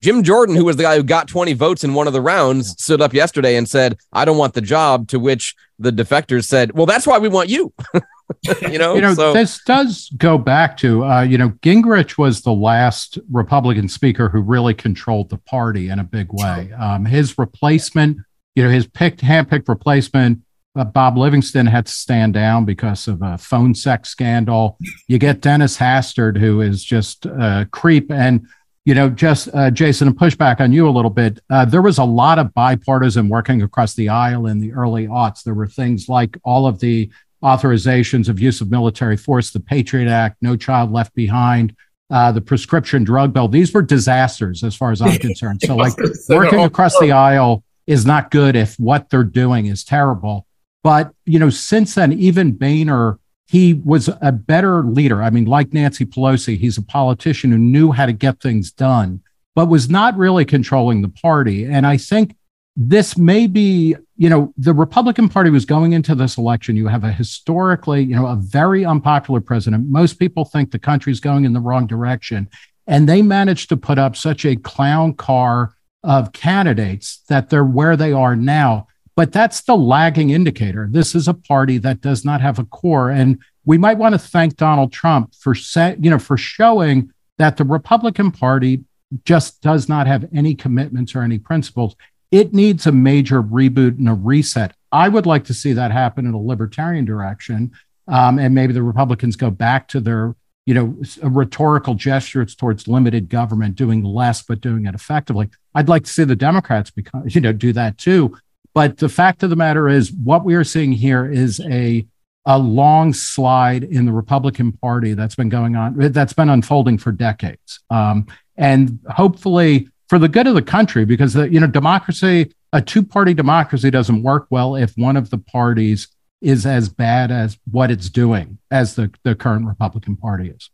Jim 0.02 0.22
Jordan, 0.22 0.54
who 0.54 0.64
was 0.66 0.76
the 0.76 0.82
guy 0.82 0.94
who 0.94 1.02
got 1.02 1.26
20 1.26 1.54
votes 1.54 1.82
in 1.82 1.94
one 1.94 2.06
of 2.06 2.12
the 2.12 2.20
rounds, 2.20 2.80
stood 2.80 3.00
up 3.00 3.14
yesterday 3.14 3.56
and 3.56 3.66
said, 3.66 3.96
I 4.12 4.26
don't 4.26 4.36
want 4.36 4.52
the 4.52 4.60
job. 4.60 5.08
To 5.08 5.18
which 5.18 5.56
the 5.78 5.90
defectors 5.90 6.44
said, 6.44 6.72
Well, 6.72 6.84
that's 6.84 7.06
why 7.06 7.18
we 7.18 7.30
want 7.30 7.48
you. 7.48 7.72
you 8.70 8.78
know, 8.78 8.94
you 8.94 9.00
know, 9.00 9.14
so. 9.14 9.32
this 9.32 9.60
does 9.64 10.10
go 10.16 10.36
back 10.36 10.76
to, 10.78 11.04
uh, 11.04 11.22
you 11.22 11.38
know, 11.38 11.50
Gingrich 11.62 12.18
was 12.18 12.42
the 12.42 12.52
last 12.52 13.18
Republican 13.30 13.88
speaker 13.88 14.28
who 14.28 14.40
really 14.40 14.74
controlled 14.74 15.30
the 15.30 15.38
party 15.38 15.88
in 15.88 15.98
a 15.98 16.04
big 16.04 16.28
way. 16.32 16.72
Um, 16.72 17.04
his 17.04 17.38
replacement, 17.38 18.18
you 18.54 18.64
know, 18.64 18.70
his 18.70 18.86
picked, 18.86 19.20
handpicked 19.20 19.68
replacement, 19.68 20.40
uh, 20.76 20.84
Bob 20.84 21.16
Livingston 21.16 21.66
had 21.66 21.86
to 21.86 21.92
stand 21.92 22.34
down 22.34 22.64
because 22.64 23.08
of 23.08 23.22
a 23.22 23.38
phone 23.38 23.74
sex 23.74 24.10
scandal. 24.10 24.76
You 25.08 25.18
get 25.18 25.40
Dennis 25.40 25.76
Hastert, 25.76 26.36
who 26.36 26.60
is 26.60 26.84
just 26.84 27.26
a 27.26 27.66
creep. 27.70 28.12
And, 28.12 28.46
you 28.84 28.94
know, 28.94 29.08
just 29.08 29.48
uh, 29.54 29.70
Jason, 29.70 30.08
and 30.08 30.16
push 30.16 30.34
back 30.36 30.60
on 30.60 30.72
you 30.72 30.88
a 30.88 30.90
little 30.90 31.10
bit. 31.10 31.40
Uh, 31.50 31.64
there 31.64 31.82
was 31.82 31.98
a 31.98 32.04
lot 32.04 32.38
of 32.38 32.52
bipartisan 32.54 33.28
working 33.28 33.62
across 33.62 33.94
the 33.94 34.08
aisle 34.10 34.46
in 34.46 34.60
the 34.60 34.72
early 34.72 35.08
aughts. 35.08 35.42
There 35.42 35.54
were 35.54 35.66
things 35.66 36.08
like 36.08 36.38
all 36.44 36.66
of 36.66 36.78
the 36.78 37.10
authorizations 37.42 38.28
of 38.28 38.40
use 38.40 38.60
of 38.60 38.70
military 38.70 39.16
force, 39.16 39.50
the 39.50 39.60
Patriot 39.60 40.08
Act, 40.08 40.36
No 40.40 40.56
Child 40.56 40.92
Left 40.92 41.14
Behind, 41.14 41.74
uh, 42.10 42.32
the 42.32 42.40
prescription 42.40 43.04
drug 43.04 43.32
bill. 43.32 43.48
These 43.48 43.72
were 43.72 43.82
disasters 43.82 44.62
as 44.62 44.74
far 44.74 44.92
as 44.92 45.00
I'm 45.02 45.18
concerned. 45.18 45.60
So, 45.62 45.76
like 45.76 45.94
working 46.28 46.60
across 46.60 46.98
the 46.98 47.12
aisle 47.12 47.62
is 47.86 48.06
not 48.06 48.30
good 48.30 48.56
if 48.56 48.78
what 48.78 49.10
they're 49.10 49.24
doing 49.24 49.66
is 49.66 49.84
terrible. 49.84 50.46
But, 50.82 51.12
you 51.24 51.38
know, 51.38 51.50
since 51.50 51.94
then, 51.94 52.12
even 52.12 52.52
Boehner, 52.52 53.18
he 53.48 53.74
was 53.74 54.08
a 54.20 54.32
better 54.32 54.82
leader. 54.84 55.22
I 55.22 55.30
mean, 55.30 55.44
like 55.44 55.72
Nancy 55.72 56.04
Pelosi, 56.04 56.58
he's 56.58 56.78
a 56.78 56.82
politician 56.82 57.52
who 57.52 57.58
knew 57.58 57.92
how 57.92 58.06
to 58.06 58.12
get 58.12 58.40
things 58.40 58.72
done, 58.72 59.20
but 59.54 59.66
was 59.66 59.88
not 59.88 60.16
really 60.16 60.44
controlling 60.44 61.02
the 61.02 61.08
party. 61.08 61.64
And 61.64 61.86
I 61.86 61.96
think 61.96 62.36
this 62.76 63.16
may 63.16 63.46
be, 63.46 63.96
you 64.16 64.30
know, 64.30 64.52
the 64.56 64.72
Republican 64.72 65.28
Party 65.28 65.50
was 65.50 65.64
going 65.64 65.92
into 65.92 66.14
this 66.14 66.38
election. 66.38 66.76
You 66.76 66.86
have 66.88 67.04
a 67.04 67.12
historically, 67.12 68.02
you 68.02 68.16
know, 68.16 68.26
a 68.26 68.36
very 68.36 68.84
unpopular 68.84 69.40
president. 69.40 69.88
Most 69.88 70.18
people 70.18 70.44
think 70.44 70.70
the 70.70 70.78
country's 70.78 71.20
going 71.20 71.44
in 71.44 71.52
the 71.52 71.60
wrong 71.60 71.86
direction. 71.86 72.48
And 72.86 73.08
they 73.08 73.20
managed 73.20 73.68
to 73.70 73.76
put 73.76 73.98
up 73.98 74.16
such 74.16 74.44
a 74.44 74.56
clown 74.56 75.14
car 75.14 75.74
of 76.02 76.32
candidates 76.32 77.22
that 77.28 77.50
they're 77.50 77.64
where 77.64 77.96
they 77.96 78.12
are 78.12 78.36
now. 78.36 78.86
But 79.16 79.32
that's 79.32 79.62
the 79.62 79.76
lagging 79.76 80.30
indicator. 80.30 80.88
This 80.90 81.14
is 81.14 81.26
a 81.26 81.34
party 81.34 81.78
that 81.78 82.00
does 82.00 82.24
not 82.24 82.40
have 82.40 82.58
a 82.58 82.64
core. 82.64 83.10
And 83.10 83.38
we 83.64 83.76
might 83.76 83.98
want 83.98 84.14
to 84.14 84.18
thank 84.18 84.56
Donald 84.56 84.92
Trump 84.92 85.34
for 85.34 85.54
set, 85.54 86.02
you 86.02 86.10
know, 86.10 86.18
for 86.18 86.36
showing 86.36 87.12
that 87.38 87.56
the 87.56 87.64
Republican 87.64 88.30
Party 88.30 88.84
just 89.24 89.62
does 89.62 89.88
not 89.88 90.06
have 90.06 90.28
any 90.32 90.54
commitments 90.54 91.14
or 91.14 91.22
any 91.22 91.38
principles 91.38 91.96
it 92.30 92.52
needs 92.52 92.86
a 92.86 92.92
major 92.92 93.42
reboot 93.42 93.98
and 93.98 94.08
a 94.08 94.14
reset. 94.14 94.74
I 94.92 95.08
would 95.08 95.26
like 95.26 95.44
to 95.44 95.54
see 95.54 95.72
that 95.74 95.90
happen 95.90 96.26
in 96.26 96.34
a 96.34 96.40
libertarian 96.40 97.04
direction. 97.04 97.72
Um, 98.08 98.38
and 98.38 98.54
maybe 98.54 98.72
the 98.72 98.82
Republicans 98.82 99.36
go 99.36 99.50
back 99.50 99.88
to 99.88 100.00
their, 100.00 100.36
you 100.64 100.74
know, 100.74 100.96
rhetorical 101.22 101.94
gestures 101.94 102.54
towards 102.54 102.86
limited 102.86 103.28
government, 103.28 103.74
doing 103.74 104.02
less 104.02 104.42
but 104.42 104.60
doing 104.60 104.86
it 104.86 104.94
effectively. 104.94 105.48
I'd 105.74 105.88
like 105.88 106.04
to 106.04 106.10
see 106.10 106.24
the 106.24 106.36
Democrats 106.36 106.90
become, 106.90 107.24
you 107.26 107.40
know, 107.40 107.52
do 107.52 107.72
that 107.72 107.98
too. 107.98 108.36
But 108.74 108.98
the 108.98 109.08
fact 109.08 109.42
of 109.42 109.50
the 109.50 109.56
matter 109.56 109.88
is, 109.88 110.12
what 110.12 110.44
we 110.44 110.54
are 110.54 110.64
seeing 110.64 110.92
here 110.92 111.30
is 111.30 111.60
a 111.60 112.06
a 112.48 112.58
long 112.58 113.12
slide 113.12 113.82
in 113.82 114.06
the 114.06 114.12
Republican 114.12 114.70
Party 114.70 115.14
that's 115.14 115.34
been 115.34 115.48
going 115.48 115.74
on, 115.74 116.12
that's 116.12 116.32
been 116.32 116.48
unfolding 116.48 116.96
for 116.96 117.10
decades. 117.10 117.80
Um, 117.90 118.28
and 118.56 119.00
hopefully, 119.10 119.88
for 120.08 120.18
the 120.18 120.28
good 120.28 120.46
of 120.46 120.54
the 120.54 120.62
country 120.62 121.04
because 121.04 121.34
the, 121.34 121.48
you 121.50 121.60
know 121.60 121.66
democracy 121.66 122.52
a 122.72 122.80
two-party 122.80 123.34
democracy 123.34 123.90
doesn't 123.90 124.22
work 124.22 124.46
well 124.50 124.76
if 124.76 124.92
one 124.96 125.16
of 125.16 125.30
the 125.30 125.38
parties 125.38 126.08
is 126.40 126.66
as 126.66 126.88
bad 126.88 127.30
as 127.30 127.58
what 127.70 127.90
it's 127.90 128.10
doing 128.10 128.58
as 128.70 128.94
the, 128.94 129.10
the 129.22 129.34
current 129.34 129.66
republican 129.66 130.16
party 130.16 130.50
is 130.50 130.70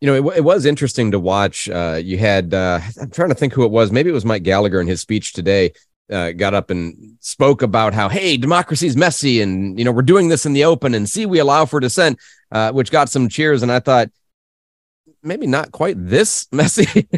you 0.00 0.06
know 0.06 0.30
it, 0.30 0.38
it 0.38 0.44
was 0.44 0.66
interesting 0.66 1.10
to 1.10 1.18
watch 1.18 1.68
uh, 1.68 1.98
you 2.02 2.18
had 2.18 2.52
uh, 2.54 2.80
i'm 3.00 3.10
trying 3.10 3.28
to 3.28 3.34
think 3.34 3.52
who 3.52 3.64
it 3.64 3.70
was 3.70 3.90
maybe 3.90 4.10
it 4.10 4.14
was 4.14 4.24
mike 4.24 4.42
gallagher 4.42 4.80
in 4.80 4.86
his 4.86 5.00
speech 5.00 5.32
today 5.32 5.72
uh, 6.10 6.32
got 6.32 6.54
up 6.54 6.70
and 6.70 7.16
spoke 7.20 7.62
about 7.62 7.94
how, 7.94 8.08
hey, 8.08 8.36
democracy 8.36 8.86
is 8.86 8.96
messy, 8.96 9.40
and 9.40 9.78
you 9.78 9.84
know 9.84 9.92
we're 9.92 10.02
doing 10.02 10.28
this 10.28 10.46
in 10.46 10.52
the 10.52 10.64
open, 10.64 10.94
and 10.94 11.08
see, 11.08 11.26
we 11.26 11.38
allow 11.38 11.64
for 11.64 11.80
dissent, 11.80 12.18
uh, 12.52 12.72
which 12.72 12.90
got 12.90 13.08
some 13.08 13.28
cheers. 13.28 13.62
And 13.62 13.72
I 13.72 13.80
thought, 13.80 14.10
maybe 15.26 15.46
not 15.46 15.72
quite 15.72 15.96
this 15.98 16.46
messy. 16.52 17.08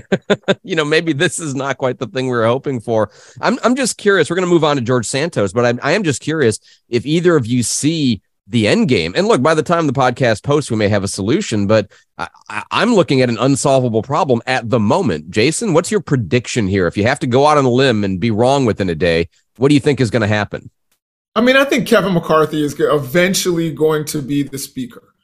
you 0.63 0.75
know, 0.75 0.85
maybe 0.85 1.13
this 1.13 1.39
is 1.39 1.55
not 1.55 1.79
quite 1.79 1.99
the 1.99 2.07
thing 2.07 2.27
we 2.27 2.37
were 2.37 2.47
hoping 2.47 2.81
for. 2.81 3.11
I'm 3.41 3.59
I'm 3.63 3.77
just 3.77 3.99
curious. 3.99 4.31
We're 4.31 4.37
going 4.37 4.49
to 4.49 4.53
move 4.53 4.65
on 4.65 4.77
to 4.77 4.83
George 4.83 5.07
Santos, 5.07 5.53
but 5.53 5.65
I, 5.65 5.91
I 5.91 5.93
am 5.93 6.03
just 6.03 6.21
curious 6.21 6.59
if 6.89 7.07
either 7.07 7.37
of 7.37 7.47
you 7.47 7.63
see 7.63 8.23
the 8.49 8.67
end 8.67 8.89
game. 8.89 9.13
And 9.15 9.29
look, 9.29 9.43
by 9.43 9.55
the 9.55 9.63
time 9.63 9.87
the 9.87 9.93
podcast 9.93 10.43
posts, 10.43 10.71
we 10.71 10.77
may 10.77 10.89
have 10.89 11.05
a 11.05 11.09
solution, 11.09 11.67
but 11.67 11.93
I, 12.17 12.29
am 12.73 12.95
looking 12.95 13.21
at 13.21 13.29
an 13.29 13.37
unsolvable 13.39 14.03
problem 14.03 14.41
at 14.47 14.71
the 14.71 14.81
moment. 14.81 15.31
Jason, 15.31 15.75
what's 15.75 15.91
your 15.91 16.01
prediction 16.01 16.67
here? 16.67 16.87
If 16.87 16.97
you 16.97 17.07
have 17.07 17.19
to 17.21 17.27
go 17.27 17.47
out 17.47 17.59
on 17.59 17.67
a 17.67 17.71
limb 17.71 18.05
and 18.05 18.19
be 18.19 18.31
wrong 18.31 18.65
within 18.65 18.89
a 18.89 18.95
day, 18.95 19.29
what 19.59 19.69
do 19.69 19.75
you 19.75 19.81
think 19.81 20.01
is 20.01 20.11
going 20.11 20.23
to 20.23 20.29
happen? 20.29 20.71
I 21.35 21.41
mean, 21.43 21.57
I 21.57 21.65
think 21.65 21.87
Kevin 21.87 22.15
McCarthy 22.15 22.65
is 22.65 22.75
eventually 22.79 23.71
going 23.73 24.07
to 24.07 24.23
be 24.23 24.43
the 24.43 24.59
speaker. 24.59 25.15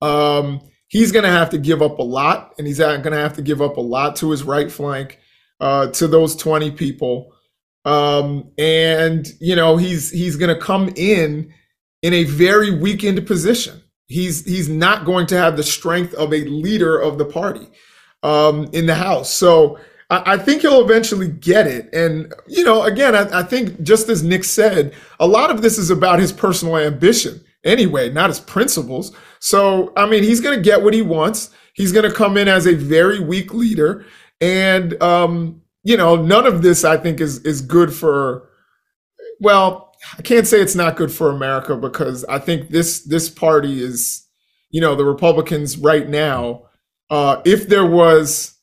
Um, 0.00 0.60
he's 0.92 1.10
going 1.10 1.24
to 1.24 1.30
have 1.30 1.48
to 1.48 1.58
give 1.58 1.80
up 1.80 1.98
a 1.98 2.02
lot, 2.02 2.52
and 2.58 2.66
he's 2.66 2.78
going 2.78 3.02
to 3.02 3.16
have 3.16 3.32
to 3.32 3.42
give 3.42 3.62
up 3.62 3.78
a 3.78 3.80
lot 3.80 4.14
to 4.16 4.30
his 4.30 4.44
right 4.44 4.70
flank, 4.70 5.18
uh, 5.58 5.86
to 5.88 6.06
those 6.06 6.36
20 6.36 6.70
people. 6.72 7.32
Um, 7.86 8.52
and 8.58 9.26
you 9.40 9.56
know, 9.56 9.76
he's 9.76 10.10
he's 10.10 10.36
going 10.36 10.54
to 10.54 10.60
come 10.60 10.92
in 10.94 11.52
in 12.02 12.12
a 12.12 12.24
very 12.24 12.70
weakened 12.70 13.26
position. 13.26 13.82
He's 14.06 14.44
he's 14.44 14.68
not 14.68 15.04
going 15.04 15.26
to 15.28 15.38
have 15.38 15.56
the 15.56 15.64
strength 15.64 16.14
of 16.14 16.32
a 16.32 16.44
leader 16.44 16.98
of 16.98 17.18
the 17.18 17.24
party 17.24 17.66
um, 18.22 18.68
in 18.72 18.86
the 18.86 18.94
House. 18.94 19.32
So 19.32 19.80
I, 20.10 20.36
think 20.36 20.60
he'll 20.60 20.84
eventually 20.84 21.28
get 21.28 21.66
it. 21.66 21.92
And 21.94 22.32
you 22.46 22.62
know, 22.62 22.82
again, 22.82 23.16
I, 23.16 23.40
I 23.40 23.42
think 23.42 23.82
just 23.82 24.10
as 24.10 24.22
Nick 24.22 24.44
said, 24.44 24.94
a 25.18 25.26
lot 25.26 25.50
of 25.50 25.62
this 25.62 25.78
is 25.78 25.90
about 25.90 26.20
his 26.20 26.32
personal 26.32 26.76
ambition 26.76 27.42
anyway, 27.64 28.10
not 28.10 28.30
his 28.30 28.40
principles. 28.40 29.14
So 29.40 29.92
I 29.96 30.06
mean, 30.06 30.22
he's 30.22 30.40
going 30.40 30.56
to 30.56 30.62
get 30.62 30.82
what 30.82 30.94
he 30.94 31.02
wants. 31.02 31.50
He's 31.74 31.92
going 31.92 32.08
to 32.08 32.14
come 32.14 32.36
in 32.36 32.48
as 32.48 32.66
a 32.66 32.74
very 32.74 33.20
weak 33.20 33.54
leader, 33.54 34.04
and 34.40 35.00
um, 35.02 35.62
you 35.82 35.96
know, 35.96 36.16
none 36.16 36.46
of 36.46 36.62
this 36.62 36.84
I 36.84 36.96
think 36.96 37.20
is 37.20 37.38
is 37.40 37.60
good 37.60 37.92
for. 37.92 38.48
Well, 39.40 39.92
I 40.18 40.22
can't 40.22 40.46
say 40.46 40.60
it's 40.60 40.74
not 40.74 40.96
good 40.96 41.12
for 41.12 41.30
America 41.30 41.76
because 41.76 42.24
I 42.24 42.38
think 42.38 42.70
this 42.70 43.04
this 43.04 43.28
party 43.28 43.82
is, 43.82 44.26
you 44.70 44.80
know, 44.80 44.94
the 44.94 45.04
Republicans 45.04 45.78
right 45.78 46.08
now. 46.08 46.64
Uh, 47.10 47.42
if 47.44 47.68
there 47.68 47.86
was 47.86 48.58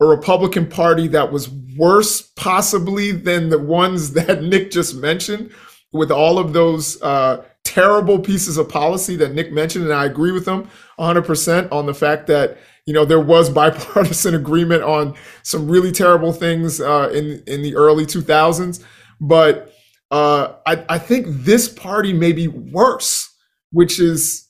a 0.00 0.06
Republican 0.06 0.66
Party 0.66 1.08
that 1.08 1.32
was 1.32 1.48
worse, 1.76 2.22
possibly 2.36 3.12
than 3.12 3.48
the 3.48 3.58
ones 3.58 4.12
that 4.14 4.42
Nick 4.42 4.70
just 4.70 4.96
mentioned, 4.96 5.52
with 5.92 6.10
all 6.10 6.38
of 6.38 6.52
those 6.52 7.00
uh, 7.02 7.44
terrible 7.68 8.18
pieces 8.18 8.56
of 8.56 8.68
policy 8.68 9.16
that 9.16 9.34
Nick 9.34 9.52
mentioned, 9.52 9.84
and 9.84 9.92
I 9.92 10.06
agree 10.06 10.32
with 10.32 10.46
him 10.46 10.68
100% 10.98 11.70
on 11.70 11.86
the 11.86 11.94
fact 11.94 12.26
that 12.28 12.58
you 12.86 12.94
know 12.94 13.04
there 13.04 13.20
was 13.20 13.50
bipartisan 13.60 14.34
agreement 14.34 14.82
on 14.82 15.14
some 15.42 15.68
really 15.68 15.92
terrible 15.92 16.32
things 16.32 16.80
uh, 16.80 17.10
in 17.12 17.42
in 17.46 17.62
the 17.62 17.76
early 17.76 18.06
2000s, 18.06 18.82
but 19.20 19.72
uh, 20.10 20.54
I, 20.66 20.84
I 20.88 20.98
think 20.98 21.26
this 21.28 21.68
party 21.68 22.12
may 22.12 22.32
be 22.32 22.48
worse, 22.48 23.34
which 23.72 24.00
is 24.00 24.48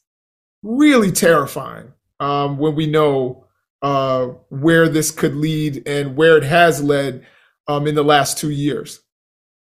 really 0.62 1.10
terrifying 1.10 1.92
um, 2.20 2.58
when 2.58 2.76
we 2.76 2.86
know 2.86 3.44
uh, 3.82 4.26
where 4.50 4.88
this 4.88 5.10
could 5.10 5.34
lead 5.34 5.86
and 5.86 6.16
where 6.16 6.36
it 6.36 6.44
has 6.44 6.82
led 6.82 7.26
um, 7.66 7.86
in 7.86 7.94
the 7.94 8.04
last 8.04 8.38
two 8.38 8.50
years. 8.50 9.00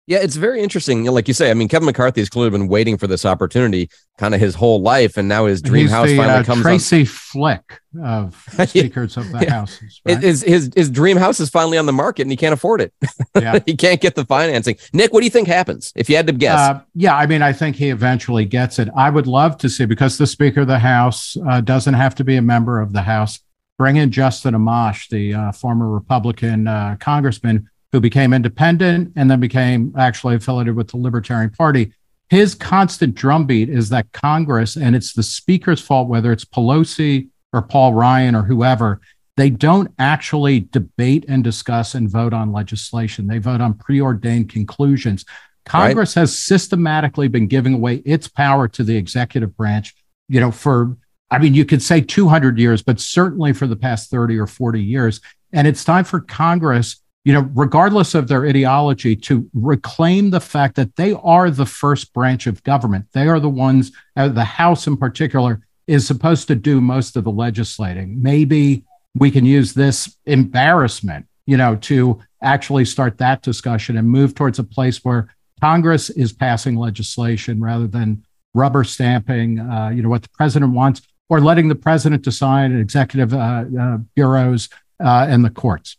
Yeah, 0.06 0.18
it's 0.18 0.36
very 0.36 0.62
interesting. 0.62 1.04
Like 1.04 1.28
you 1.28 1.34
say, 1.34 1.50
I 1.50 1.54
mean, 1.54 1.68
Kevin 1.68 1.86
McCarthy 1.86 2.20
has 2.20 2.28
clearly 2.28 2.50
been 2.50 2.68
waiting 2.68 2.98
for 2.98 3.06
this 3.06 3.24
opportunity 3.24 3.88
kind 4.18 4.34
of 4.34 4.40
his 4.40 4.54
whole 4.54 4.82
life, 4.82 5.16
and 5.16 5.28
now 5.28 5.46
his 5.46 5.62
dream 5.62 5.84
He's 5.84 5.90
house 5.90 6.08
the, 6.08 6.16
finally 6.18 6.40
uh, 6.40 6.44
comes. 6.44 6.60
Tracy 6.60 7.00
on. 7.00 7.06
Flick 7.06 7.80
of 8.02 8.46
Speakers 8.66 9.16
of 9.16 9.32
the 9.32 9.40
yeah. 9.40 9.50
Houses. 9.50 10.02
Right? 10.04 10.22
His, 10.22 10.42
his 10.42 10.70
his 10.76 10.90
dream 10.90 11.16
house 11.16 11.40
is 11.40 11.48
finally 11.48 11.78
on 11.78 11.86
the 11.86 11.92
market, 11.92 12.22
and 12.22 12.30
he 12.30 12.36
can't 12.36 12.52
afford 12.52 12.82
it. 12.82 12.92
Yeah. 13.34 13.60
he 13.66 13.76
can't 13.76 14.00
get 14.00 14.14
the 14.14 14.26
financing. 14.26 14.76
Nick, 14.92 15.14
what 15.14 15.20
do 15.20 15.24
you 15.24 15.30
think 15.30 15.48
happens 15.48 15.90
if 15.96 16.10
you 16.10 16.16
had 16.16 16.26
to 16.26 16.34
guess? 16.34 16.58
Uh, 16.58 16.80
yeah, 16.94 17.16
I 17.16 17.24
mean, 17.24 17.40
I 17.40 17.54
think 17.54 17.76
he 17.76 17.88
eventually 17.88 18.44
gets 18.44 18.78
it. 18.78 18.90
I 18.94 19.08
would 19.08 19.26
love 19.26 19.56
to 19.58 19.70
see 19.70 19.86
because 19.86 20.18
the 20.18 20.26
Speaker 20.26 20.60
of 20.62 20.66
the 20.66 20.78
House 20.78 21.34
uh, 21.48 21.62
doesn't 21.62 21.94
have 21.94 22.14
to 22.16 22.24
be 22.24 22.36
a 22.36 22.42
member 22.42 22.78
of 22.78 22.92
the 22.92 23.02
House. 23.02 23.40
Bring 23.78 23.96
in 23.96 24.10
Justin 24.10 24.54
Amash, 24.54 25.08
the 25.08 25.34
uh, 25.34 25.52
former 25.52 25.90
Republican 25.90 26.68
uh, 26.68 26.96
congressman 27.00 27.70
who 27.94 28.00
became 28.00 28.32
independent 28.32 29.12
and 29.14 29.30
then 29.30 29.38
became 29.38 29.94
actually 29.96 30.34
affiliated 30.34 30.74
with 30.74 30.88
the 30.88 30.96
Libertarian 30.96 31.50
Party. 31.50 31.92
His 32.28 32.52
constant 32.52 33.14
drumbeat 33.14 33.68
is 33.68 33.88
that 33.90 34.10
Congress, 34.10 34.74
and 34.74 34.96
it's 34.96 35.12
the 35.12 35.22
Speaker's 35.22 35.80
fault, 35.80 36.08
whether 36.08 36.32
it's 36.32 36.44
Pelosi 36.44 37.28
or 37.52 37.62
Paul 37.62 37.94
Ryan 37.94 38.34
or 38.34 38.42
whoever, 38.42 39.00
they 39.36 39.48
don't 39.48 39.92
actually 39.96 40.58
debate 40.72 41.24
and 41.28 41.44
discuss 41.44 41.94
and 41.94 42.10
vote 42.10 42.34
on 42.34 42.50
legislation. 42.50 43.28
They 43.28 43.38
vote 43.38 43.60
on 43.60 43.74
preordained 43.74 44.48
conclusions. 44.48 45.24
Congress 45.64 46.16
right. 46.16 46.22
has 46.22 46.36
systematically 46.36 47.28
been 47.28 47.46
giving 47.46 47.74
away 47.74 48.02
its 48.04 48.26
power 48.26 48.66
to 48.66 48.82
the 48.82 48.96
executive 48.96 49.56
branch, 49.56 49.94
you 50.28 50.40
know, 50.40 50.50
for, 50.50 50.96
I 51.30 51.38
mean, 51.38 51.54
you 51.54 51.64
could 51.64 51.80
say 51.80 52.00
200 52.00 52.58
years, 52.58 52.82
but 52.82 52.98
certainly 52.98 53.52
for 53.52 53.68
the 53.68 53.76
past 53.76 54.10
30 54.10 54.36
or 54.36 54.48
40 54.48 54.82
years. 54.82 55.20
And 55.52 55.68
it's 55.68 55.84
time 55.84 56.02
for 56.02 56.18
Congress, 56.18 57.00
you 57.24 57.32
know, 57.32 57.50
regardless 57.54 58.14
of 58.14 58.28
their 58.28 58.46
ideology, 58.46 59.16
to 59.16 59.48
reclaim 59.54 60.30
the 60.30 60.40
fact 60.40 60.76
that 60.76 60.94
they 60.96 61.14
are 61.14 61.50
the 61.50 61.66
first 61.66 62.12
branch 62.12 62.46
of 62.46 62.62
government. 62.62 63.06
They 63.12 63.26
are 63.26 63.40
the 63.40 63.48
ones, 63.48 63.92
uh, 64.14 64.28
the 64.28 64.44
House 64.44 64.86
in 64.86 64.98
particular, 64.98 65.66
is 65.86 66.06
supposed 66.06 66.48
to 66.48 66.54
do 66.54 66.82
most 66.82 67.16
of 67.16 67.24
the 67.24 67.30
legislating. 67.30 68.22
Maybe 68.22 68.84
we 69.14 69.30
can 69.30 69.46
use 69.46 69.72
this 69.72 70.16
embarrassment, 70.26 71.26
you 71.46 71.56
know, 71.56 71.76
to 71.76 72.20
actually 72.42 72.84
start 72.84 73.16
that 73.18 73.42
discussion 73.42 73.96
and 73.96 74.08
move 74.08 74.34
towards 74.34 74.58
a 74.58 74.64
place 74.64 75.02
where 75.02 75.34
Congress 75.62 76.10
is 76.10 76.32
passing 76.32 76.76
legislation 76.76 77.58
rather 77.58 77.86
than 77.86 78.22
rubber 78.52 78.84
stamping, 78.84 79.60
uh, 79.60 79.88
you 79.88 80.02
know, 80.02 80.10
what 80.10 80.22
the 80.22 80.28
president 80.34 80.72
wants 80.72 81.00
or 81.30 81.40
letting 81.40 81.68
the 81.68 81.74
president 81.74 82.22
decide 82.22 82.70
and 82.70 82.80
executive 82.80 83.32
uh, 83.32 83.64
uh, 83.80 83.96
bureaus 84.14 84.68
uh, 85.02 85.26
and 85.28 85.42
the 85.42 85.50
courts 85.50 85.96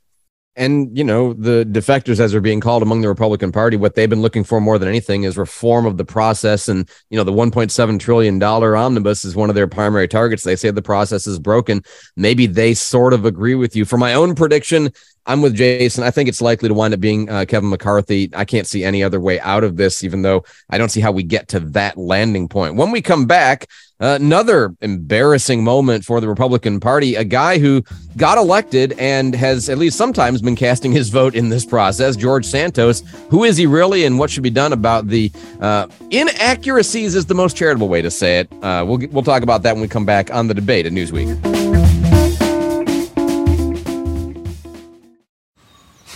and 0.56 0.98
you 0.98 1.04
know 1.04 1.34
the 1.34 1.66
defectors 1.66 2.20
as 2.20 2.32
they're 2.32 2.42
being 2.42 2.62
called 2.62 2.82
among 2.82 3.02
the 3.02 3.10
republican 3.10 3.52
party 3.52 3.76
what 3.78 3.96
they've 3.96 4.10
been 4.10 4.22
looking 4.22 4.44
for 4.44 4.62
more 4.62 4.78
than 4.78 4.88
anything 4.88 5.24
is 5.24 5.38
reform 5.38 5.86
of 5.86 5.98
the 5.98 6.06
process. 6.06 6.68
And 6.68 6.90
you 7.10 7.18
know 7.18 7.24
the 7.24 7.32
1.7 7.32 8.00
trillion 8.00 8.40
dollar 8.40 8.76
omnibus 8.76 9.26
is 9.26 9.36
one 9.36 9.50
of 9.50 9.56
their 9.56 9.68
primary 9.68 10.08
targets. 10.08 10.44
They 10.44 10.56
say 10.56 10.72
the 10.72 10.82
process 10.82 11.28
is 11.28 11.40
broken. 11.40 11.84
Maybe 12.16 12.48
they 12.48 12.74
sort 12.74 13.14
of 13.14 13.26
agree 13.26 13.56
with 13.56 13.76
you. 13.76 13.86
For 13.86 13.98
my 13.98 14.14
own 14.14 14.36
prediction 14.36 14.92
I'm 15.26 15.42
with 15.42 15.56
Jason. 15.56 16.04
I 16.04 16.12
think 16.12 16.30
it's 16.30 16.42
likely 16.42 16.70
to 16.70 16.76
wind 16.76 16.94
up 16.94 17.00
being 17.00 17.30
uh, 17.30 17.46
Kevin 17.46 17.70
McCarthy. 17.70 18.30
I 18.34 18.46
can't 18.46 18.68
see 18.68 18.84
any 18.84 19.04
other 19.04 19.20
way 19.20 19.40
out 19.40 19.64
of 19.64 19.76
this, 19.76 20.04
even 20.04 20.22
though 20.22 20.44
I 20.70 20.78
don't 20.78 20.90
see 20.90 21.02
how 21.02 21.12
we 21.12 21.24
get 21.24 21.48
to 21.50 21.60
that 21.62 21.98
landing 21.98 22.48
point. 22.48 22.76
When 22.76 22.92
we 22.92 23.02
come 23.02 23.26
back, 23.26 23.68
uh, 24.00 24.18
another 24.20 24.76
embarrassing 24.82 25.64
moment 25.64 26.04
for 26.04 26.20
the 26.20 26.28
Republican 26.28 26.80
Party. 26.80 27.16
A 27.16 27.24
guy 27.24 27.60
who 27.60 27.82
got 28.18 28.38
elected 28.38 28.94
and 29.00 29.34
has 29.34 29.70
at 29.70 29.78
least 29.78 29.98
sometimes 29.98 30.42
been 30.42 30.56
casting 30.56 30.92
his 30.92 31.10
vote 31.10 31.34
in 31.34 31.50
this 31.50 31.66
process, 31.66 32.16
George 32.16 32.46
Santos. 32.46 33.04
Who 33.30 33.46
is 33.46 33.56
he 33.56 33.66
really, 33.66 34.04
and 34.04 34.20
what 34.20 34.30
should 34.30 34.44
be 34.44 34.50
done 34.50 34.74
about 34.74 35.08
the 35.08 35.32
uh, 35.62 35.88
inaccuracies? 36.12 37.16
Is 37.16 37.26
the 37.26 37.36
most 37.36 37.56
charitable 37.56 37.88
way 37.88 38.02
to 38.02 38.12
say 38.12 38.40
it. 38.40 38.52
Uh, 38.62 38.84
we'll 38.86 39.00
we'll 39.12 39.24
talk 39.24 39.44
about 39.44 39.64
that 39.64 39.74
when 39.74 39.82
we 39.82 39.88
come 39.88 40.06
back 40.06 40.32
on 40.34 40.48
the 40.48 40.54
debate 40.54 40.86
at 40.86 40.92
Newsweek. 40.92 41.55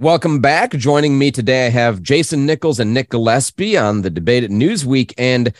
Welcome 0.00 0.40
back. 0.40 0.70
Joining 0.70 1.18
me 1.18 1.30
today, 1.30 1.66
I 1.66 1.68
have 1.68 2.00
Jason 2.00 2.46
Nichols 2.46 2.80
and 2.80 2.94
Nick 2.94 3.10
Gillespie 3.10 3.76
on 3.76 4.00
the 4.00 4.08
debate 4.08 4.42
at 4.42 4.48
Newsweek. 4.48 5.12
And 5.18 5.52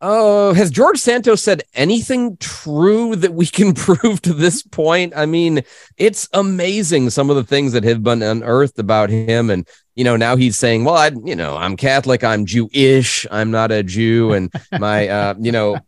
oh, 0.00 0.52
has 0.54 0.72
George 0.72 0.98
Santos 0.98 1.40
said 1.40 1.62
anything 1.72 2.36
true 2.38 3.14
that 3.14 3.34
we 3.34 3.46
can 3.46 3.74
prove 3.74 4.20
to 4.22 4.34
this 4.34 4.64
point? 4.64 5.12
I 5.14 5.24
mean, 5.26 5.62
it's 5.98 6.28
amazing 6.32 7.10
some 7.10 7.30
of 7.30 7.36
the 7.36 7.44
things 7.44 7.74
that 7.74 7.84
have 7.84 8.02
been 8.02 8.22
unearthed 8.22 8.80
about 8.80 9.08
him. 9.08 9.50
And, 9.50 9.68
you 9.94 10.02
know, 10.02 10.16
now 10.16 10.34
he's 10.34 10.58
saying, 10.58 10.82
well, 10.82 10.96
I, 10.96 11.12
you 11.24 11.36
know, 11.36 11.56
I'm 11.56 11.76
Catholic, 11.76 12.24
I'm 12.24 12.44
Jewish, 12.44 13.24
I'm 13.30 13.52
not 13.52 13.70
a 13.70 13.84
Jew. 13.84 14.32
And 14.32 14.52
my, 14.80 15.06
uh, 15.06 15.34
you 15.38 15.52
know, 15.52 15.78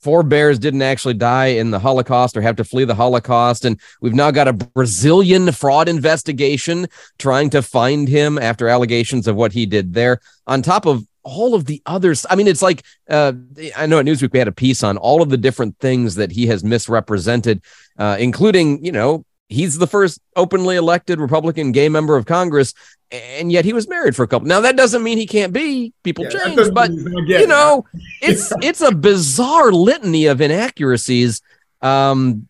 forebears 0.00 0.58
didn't 0.58 0.82
actually 0.82 1.14
die 1.14 1.46
in 1.46 1.70
the 1.70 1.78
Holocaust 1.78 2.36
or 2.36 2.40
have 2.42 2.56
to 2.56 2.64
flee 2.64 2.84
the 2.84 2.94
Holocaust. 2.94 3.64
And 3.64 3.78
we've 4.00 4.14
now 4.14 4.30
got 4.30 4.48
a 4.48 4.52
Brazilian 4.52 5.52
fraud 5.52 5.88
investigation 5.88 6.86
trying 7.18 7.50
to 7.50 7.62
find 7.62 8.08
him 8.08 8.38
after 8.38 8.68
allegations 8.68 9.26
of 9.26 9.36
what 9.36 9.52
he 9.52 9.66
did 9.66 9.94
there, 9.94 10.20
on 10.46 10.62
top 10.62 10.86
of 10.86 11.06
all 11.22 11.54
of 11.54 11.66
the 11.66 11.82
others. 11.86 12.24
I 12.30 12.34
mean, 12.34 12.48
it's 12.48 12.62
like 12.62 12.82
uh, 13.08 13.32
I 13.76 13.86
know 13.86 13.98
at 13.98 14.06
Newsweek 14.06 14.32
we 14.32 14.38
had 14.38 14.48
a 14.48 14.52
piece 14.52 14.82
on 14.82 14.96
all 14.96 15.22
of 15.22 15.28
the 15.28 15.36
different 15.36 15.78
things 15.78 16.14
that 16.14 16.32
he 16.32 16.46
has 16.46 16.64
misrepresented, 16.64 17.62
uh, 17.98 18.16
including, 18.18 18.84
you 18.84 18.92
know, 18.92 19.24
he's 19.50 19.76
the 19.76 19.86
first 19.86 20.20
openly 20.36 20.76
elected 20.76 21.20
Republican 21.20 21.72
gay 21.72 21.88
member 21.90 22.16
of 22.16 22.24
Congress, 22.24 22.72
and 23.10 23.52
yet 23.52 23.64
he 23.64 23.72
was 23.72 23.88
married 23.88 24.16
for 24.16 24.22
a 24.22 24.28
couple. 24.28 24.48
Now 24.48 24.60
that 24.60 24.76
doesn't 24.76 25.02
mean 25.02 25.18
he 25.18 25.26
can't 25.26 25.52
be. 25.52 25.92
People 26.02 26.24
Yeah, 26.24 26.54
change, 26.54 26.72
but 26.72 26.90
mean 26.90 27.00
he's 27.00 27.08
gonna 27.08 27.26
get 27.26 27.40
you 27.42 27.46
know, 27.46 27.84
it's 28.22 28.52
it's 28.62 28.80
a 28.80 28.94
bizarre 28.94 29.72
litany 29.72 30.26
of 30.26 30.40
inaccuracies. 30.40 31.42
Um, 31.82 32.48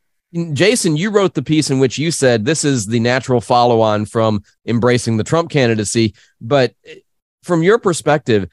Jason, 0.53 0.97
you 0.97 1.11
wrote 1.11 1.35
the 1.35 1.43
piece 1.43 1.71
in 1.71 1.81
which 1.81 1.99
you 1.99 2.13
said 2.13 2.45
this 2.45 2.65
is 2.65 2.87
the 2.87 3.01
natural 3.01 3.41
follow-on 3.41 4.05
from 4.05 4.45
embracing 4.65 5.17
the 5.17 5.25
Trump 5.25 5.51
candidacy, 5.51 6.15
but 6.41 6.75
from 7.43 7.65
your 7.65 7.79
perspective. 7.79 8.49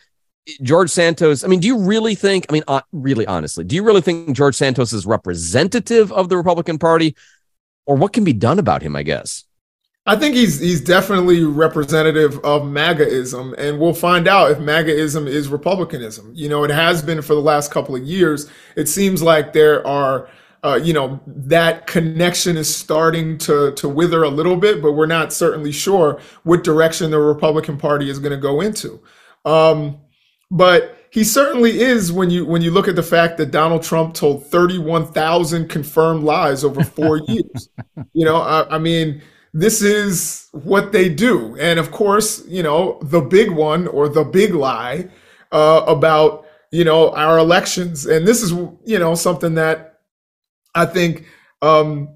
George 0.62 0.89
Santos, 0.89 1.44
I 1.44 1.48
mean, 1.48 1.60
do 1.60 1.68
you 1.68 1.77
really 1.77 2.16
think, 2.16 2.46
I 2.48 2.54
mean, 2.54 2.63
uh, 2.70 2.80
really 2.94 3.27
honestly, 3.27 3.66
do 3.66 3.75
you 3.75 3.84
really 3.84 4.00
think 4.00 4.34
George 4.34 4.56
Santos 4.56 4.94
is 4.94 5.06
representative 5.06 6.10
of 6.13 6.30
the 6.30 6.38
Republican 6.38 6.80
Party 6.80 7.18
or 7.88 7.96
what 7.96 8.13
can 8.13 8.24
be 8.24 8.34
done 8.34 8.60
about 8.60 8.84
him, 8.84 8.96
I 8.96 9.01
guess? 9.01 9.46
I 10.06 10.15
think 10.15 10.36
he's 10.36 10.60
he's 10.60 10.79
definitely 10.79 11.44
representative 11.44 12.36
of 12.39 12.62
MAGAism, 12.62 13.56
and 13.58 13.77
we'll 13.77 13.94
find 13.94 14.25
out 14.27 14.51
if 14.51 14.58
MAGAism 14.58 15.27
is 15.27 15.50
Republicanism. 15.50 16.32
You 16.34 16.48
know, 16.48 16.63
it 16.63 16.72
has 16.72 17.01
been 17.01 17.22
for 17.22 17.34
the 17.36 17.41
last 17.41 17.72
couple 17.72 17.96
of 17.96 18.03
years. 18.03 18.50
It 18.77 18.88
seems 18.88 19.22
like 19.22 19.51
there 19.51 19.86
are, 19.86 20.29
uh, 20.63 20.79
you 20.82 20.94
know, 20.94 21.20
that 21.27 21.88
connection 21.88 22.56
is 22.56 22.74
starting 22.74 23.38
to 23.39 23.74
to 23.74 23.89
wither 23.89 24.24
a 24.24 24.29
little 24.29 24.56
bit, 24.56 24.82
but 24.82 24.94
we're 24.94 25.08
not 25.08 25.34
certainly 25.34 25.74
sure 25.74 26.22
what 26.44 26.63
direction 26.63 27.12
the 27.12 27.20
Republican 27.20 27.77
Party 27.77 28.10
is 28.10 28.20
going 28.20 28.32
to 28.32 28.38
go 28.38 28.62
into. 28.62 29.01
Um, 29.44 29.98
but 30.50 30.97
he 31.17 31.24
certainly 31.24 31.79
is 31.79 32.12
when 32.12 32.29
you 32.29 32.45
when 32.45 32.62
you 32.62 32.69
look 32.69 32.88
at 32.88 32.95
the 32.95 33.01
fact 33.01 33.38
that 33.38 33.50
Donald 33.50 33.81
Trump 33.81 34.13
told 34.13 34.45
31,000 34.45 35.67
confirmed 35.67 36.24
lies 36.24 36.63
over 36.63 36.83
four 36.83 37.17
years. 37.27 37.69
You 38.13 38.24
know, 38.24 38.36
I, 38.36 38.75
I 38.75 38.77
mean 38.77 39.24
this 39.51 39.81
is 39.81 40.47
what 40.51 40.91
they 40.91 41.09
do. 41.09 41.57
And 41.57 41.79
of 41.79 41.89
course, 41.89 42.45
you 42.45 42.62
know, 42.62 43.00
the 43.01 43.19
big 43.19 43.50
one 43.50 43.88
or 43.88 44.07
the 44.07 44.24
big 44.24 44.53
lie 44.53 45.09
uh, 45.51 45.83
about, 45.88 46.45
you 46.71 46.83
know, 46.83 47.09
our 47.13 47.39
elections. 47.39 48.05
And 48.05 48.27
this 48.27 48.43
is, 48.43 48.51
you 48.86 49.00
know, 49.00 49.15
something 49.15 49.55
that 49.55 50.01
I 50.75 50.85
think, 50.85 51.25
um, 51.63 52.09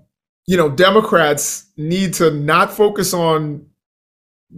you 0.45 0.57
know, 0.57 0.69
Democrats 0.69 1.71
need 1.75 2.13
to 2.15 2.29
not 2.29 2.71
focus 2.71 3.15
on 3.15 3.65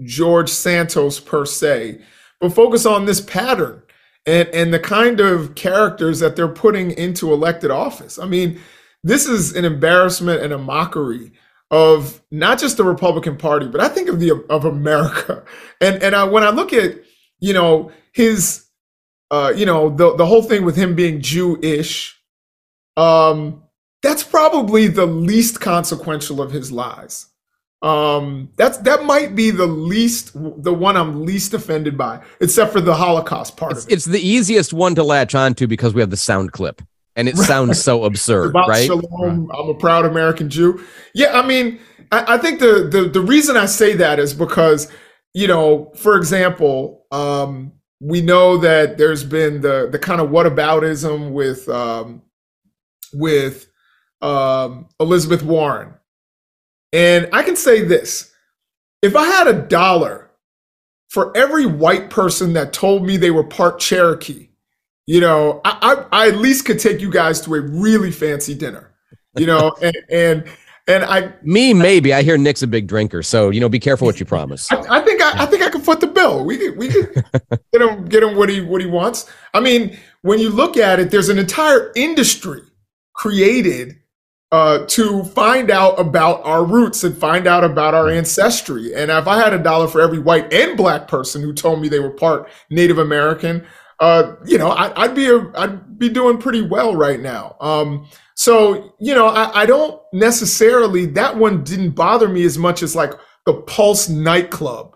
George 0.03 0.49
Santos 0.49 1.21
per 1.21 1.45
se, 1.45 2.01
but 2.41 2.49
focus 2.49 2.85
on 2.85 3.05
this 3.05 3.21
pattern 3.21 3.82
and, 4.25 4.47
and 4.49 4.73
the 4.73 4.79
kind 4.79 5.19
of 5.19 5.55
characters 5.55 6.19
that 6.19 6.35
they're 6.35 6.47
putting 6.47 6.91
into 6.91 7.33
elected 7.33 7.71
office. 7.71 8.17
I 8.17 8.25
mean, 8.25 8.59
this 9.03 9.25
is 9.25 9.55
an 9.55 9.65
embarrassment 9.65 10.41
and 10.41 10.53
a 10.53 10.57
mockery 10.57 11.31
of 11.71 12.21
not 12.31 12.59
just 12.59 12.77
the 12.77 12.83
Republican 12.83 13.35
Party, 13.35 13.67
but 13.67 13.81
I 13.81 13.89
think 13.89 14.07
of 14.07 14.19
the 14.19 14.45
of 14.49 14.65
America. 14.65 15.43
And 15.81 16.01
and 16.01 16.15
I, 16.15 16.23
when 16.23 16.43
I 16.43 16.49
look 16.49 16.71
at 16.71 17.01
you 17.39 17.51
know 17.51 17.91
his 18.13 18.65
uh, 19.31 19.51
you 19.55 19.65
know 19.65 19.89
the 19.89 20.15
the 20.15 20.25
whole 20.25 20.43
thing 20.43 20.63
with 20.63 20.75
him 20.75 20.95
being 20.95 21.19
Jewish, 21.21 22.17
um, 22.95 23.63
that's 24.01 24.23
probably 24.23 24.87
the 24.87 25.05
least 25.05 25.59
consequential 25.59 26.41
of 26.41 26.51
his 26.51 26.71
lies. 26.71 27.27
Um, 27.83 28.49
that's 28.55 28.77
that 28.79 29.03
might 29.03 29.35
be 29.35 29.51
the 29.51 29.65
least 29.67 30.31
the 30.33 30.73
one 30.73 30.95
I'm 30.95 31.25
least 31.25 31.53
offended 31.53 31.97
by, 31.97 32.21
except 32.39 32.71
for 32.71 32.79
the 32.81 32.93
Holocaust 32.95 33.57
part 33.57 33.73
It's, 33.73 33.83
of 33.85 33.91
it. 33.91 33.93
it's 33.93 34.05
the 34.05 34.19
easiest 34.25 34.71
one 34.73 34.95
to 34.95 35.03
latch 35.03 35.35
onto 35.35 35.67
because 35.67 35.93
we 35.93 35.99
have 36.01 36.09
the 36.09 36.15
sound 36.17 36.53
clip 36.53 36.81
and 37.17 37.27
it 37.27 37.35
Right. 37.35 37.45
sounds 37.47 37.81
so 37.83 38.03
absurd, 38.09 38.51
about 38.51 38.69
right? 38.69 38.85
shalom. 38.87 39.51
I'm 39.53 39.69
a 39.69 39.73
proud 39.75 40.05
American 40.05 40.49
Jew. 40.49 40.81
Yeah, 41.13 41.37
I 41.37 41.45
mean, 41.45 41.77
I, 42.11 42.35
I 42.35 42.37
think 42.37 42.61
the, 42.61 42.87
the 42.89 43.09
the 43.09 43.21
reason 43.21 43.57
I 43.57 43.65
say 43.65 43.93
that 43.95 44.17
is 44.17 44.33
because 44.33 44.89
you 45.33 45.47
know, 45.47 45.91
for 45.95 46.15
example, 46.15 47.05
um, 47.11 47.73
we 47.99 48.21
know 48.21 48.55
that 48.59 48.97
there's 48.97 49.25
been 49.25 49.59
the 49.59 49.89
the 49.91 49.99
kind 49.99 50.21
of 50.21 50.29
whataboutism 50.29 51.31
with 51.33 51.67
um, 51.67 52.21
with 53.13 53.67
um, 54.21 54.87
Elizabeth 55.01 55.43
Warren, 55.43 55.95
and 56.93 57.27
I 57.33 57.43
can 57.43 57.57
say 57.57 57.81
this: 57.81 58.31
if 59.01 59.15
I 59.15 59.25
had 59.25 59.47
a 59.47 59.53
dollar 59.53 60.31
for 61.09 61.35
every 61.35 61.65
white 61.65 62.09
person 62.09 62.53
that 62.53 62.71
told 62.71 63.05
me 63.05 63.17
they 63.17 63.31
were 63.31 63.43
part 63.43 63.79
Cherokee, 63.79 64.49
you 65.05 65.19
know, 65.19 65.59
I, 65.65 66.05
I, 66.11 66.23
I 66.23 66.27
at 66.29 66.37
least 66.37 66.65
could 66.65 66.79
take 66.79 67.01
you 67.01 67.11
guys 67.11 67.41
to 67.41 67.55
a 67.55 67.61
really 67.61 68.11
fancy 68.11 68.55
dinner, 68.55 68.93
you 69.35 69.45
know, 69.45 69.75
and 69.81 69.97
and 70.09 70.49
and 70.87 71.03
I 71.03 71.33
Me, 71.41 71.73
maybe. 71.73 72.13
I 72.13 72.23
hear 72.23 72.37
Nick's 72.37 72.61
a 72.61 72.67
big 72.67 72.87
drinker, 72.87 73.23
so 73.23 73.49
you 73.49 73.59
know, 73.59 73.69
be 73.69 73.79
careful 73.79 74.05
what 74.05 74.19
you 74.19 74.25
promise. 74.25 74.71
I, 74.71 74.99
I 74.99 75.01
think 75.01 75.21
I, 75.21 75.43
I 75.43 75.45
think 75.45 75.63
I 75.63 75.69
can 75.69 75.81
foot 75.81 75.99
the 75.99 76.07
bill. 76.07 76.45
We 76.45 76.57
could 76.57 76.77
we 76.77 76.89
could 76.89 77.13
get 77.73 77.81
him 77.81 78.05
get 78.05 78.23
him 78.23 78.35
what 78.35 78.49
he 78.49 78.61
what 78.61 78.81
he 78.81 78.87
wants. 78.87 79.31
I 79.53 79.59
mean, 79.59 79.97
when 80.21 80.39
you 80.39 80.49
look 80.49 80.77
at 80.77 80.99
it, 80.99 81.09
there's 81.09 81.29
an 81.29 81.39
entire 81.39 81.91
industry 81.95 82.61
created 83.13 83.97
uh, 84.53 84.85
to 84.85 85.23
find 85.23 85.71
out 85.71 85.99
about 85.99 86.45
our 86.45 86.63
roots 86.63 87.03
and 87.03 87.17
find 87.17 87.47
out 87.47 87.63
about 87.63 87.95
our 87.95 88.07
ancestry. 88.09 88.93
And 88.93 89.09
if 89.09 89.27
I 89.27 89.37
had 89.37 89.51
a 89.51 89.57
dollar 89.57 89.87
for 89.87 89.99
every 89.99 90.19
white 90.19 90.53
and 90.53 90.77
black 90.77 91.07
person 91.07 91.41
who 91.41 91.53
told 91.53 91.81
me 91.81 91.89
they 91.89 91.99
were 91.99 92.11
part 92.11 92.47
Native 92.69 92.99
American, 92.99 93.65
uh, 93.99 94.35
you 94.45 94.59
know, 94.59 94.69
I, 94.69 94.93
I'd 95.03 95.15
be 95.15 95.27
a, 95.27 95.51
I'd 95.55 95.97
be 95.97 96.07
doing 96.07 96.37
pretty 96.37 96.61
well 96.61 96.95
right 96.95 97.19
now. 97.19 97.55
Um, 97.61 98.07
so 98.35 98.93
you 98.99 99.15
know, 99.15 99.27
I, 99.27 99.61
I 99.61 99.65
don't 99.65 99.99
necessarily 100.13 101.07
that 101.07 101.35
one 101.35 101.63
didn't 101.63 101.91
bother 101.95 102.29
me 102.29 102.43
as 102.43 102.57
much 102.57 102.83
as 102.83 102.95
like 102.95 103.13
the 103.47 103.53
Pulse 103.53 104.07
nightclub 104.07 104.95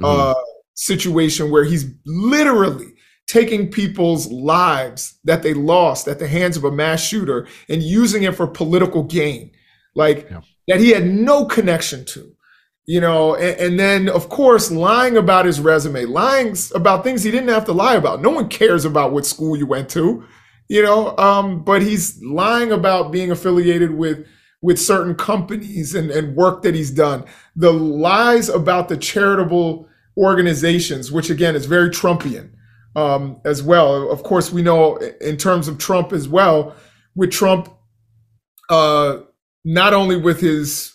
Mhm. 0.00 0.30
uh, 0.30 0.34
situation 0.74 1.50
where 1.50 1.64
he's 1.64 1.86
literally 2.06 2.94
taking 3.26 3.70
people's 3.70 4.30
lives 4.30 5.18
that 5.24 5.42
they 5.42 5.52
lost 5.54 6.06
at 6.08 6.18
the 6.18 6.28
hands 6.28 6.56
of 6.56 6.64
a 6.64 6.70
mass 6.70 7.02
shooter 7.02 7.46
and 7.68 7.82
using 7.82 8.22
it 8.22 8.34
for 8.34 8.46
political 8.46 9.02
gain, 9.02 9.50
like 9.94 10.28
Yeah. 10.30 10.40
that 10.68 10.80
he 10.80 10.90
had 10.90 11.06
no 11.06 11.44
connection 11.44 12.04
to. 12.06 12.32
You 12.88 13.00
know, 13.00 13.34
and, 13.34 13.58
and 13.58 13.80
then 13.80 14.08
of 14.08 14.28
course 14.28 14.70
lying 14.70 15.16
about 15.16 15.44
his 15.44 15.58
resume, 15.58 16.04
lying 16.04 16.56
about 16.72 17.02
things 17.02 17.24
he 17.24 17.32
didn't 17.32 17.48
have 17.48 17.64
to 17.64 17.72
lie 17.72 17.96
about. 17.96 18.22
No 18.22 18.30
one 18.30 18.48
cares 18.48 18.84
about 18.84 19.12
what 19.12 19.26
school 19.26 19.56
you 19.56 19.66
went 19.66 19.88
to, 19.90 20.24
you 20.68 20.84
know. 20.84 21.16
Um, 21.18 21.64
but 21.64 21.82
he's 21.82 22.22
lying 22.22 22.70
about 22.70 23.10
being 23.10 23.32
affiliated 23.32 23.90
with 23.92 24.24
with 24.62 24.78
certain 24.78 25.16
companies 25.16 25.96
and, 25.96 26.12
and 26.12 26.36
work 26.36 26.62
that 26.62 26.76
he's 26.76 26.92
done. 26.92 27.24
The 27.56 27.72
lies 27.72 28.48
about 28.48 28.88
the 28.88 28.96
charitable 28.96 29.88
organizations, 30.16 31.10
which 31.10 31.28
again 31.28 31.56
is 31.56 31.66
very 31.66 31.90
Trumpian 31.90 32.50
um, 32.96 33.40
as 33.44 33.62
well. 33.62 34.10
Of 34.10 34.22
course, 34.24 34.50
we 34.50 34.62
know 34.62 34.96
in 34.96 35.36
terms 35.36 35.68
of 35.68 35.78
Trump 35.78 36.12
as 36.12 36.28
well, 36.28 36.74
with 37.14 37.30
Trump, 37.30 37.68
uh, 38.70 39.18
not 39.64 39.94
only 39.94 40.16
with 40.16 40.40
his 40.40 40.94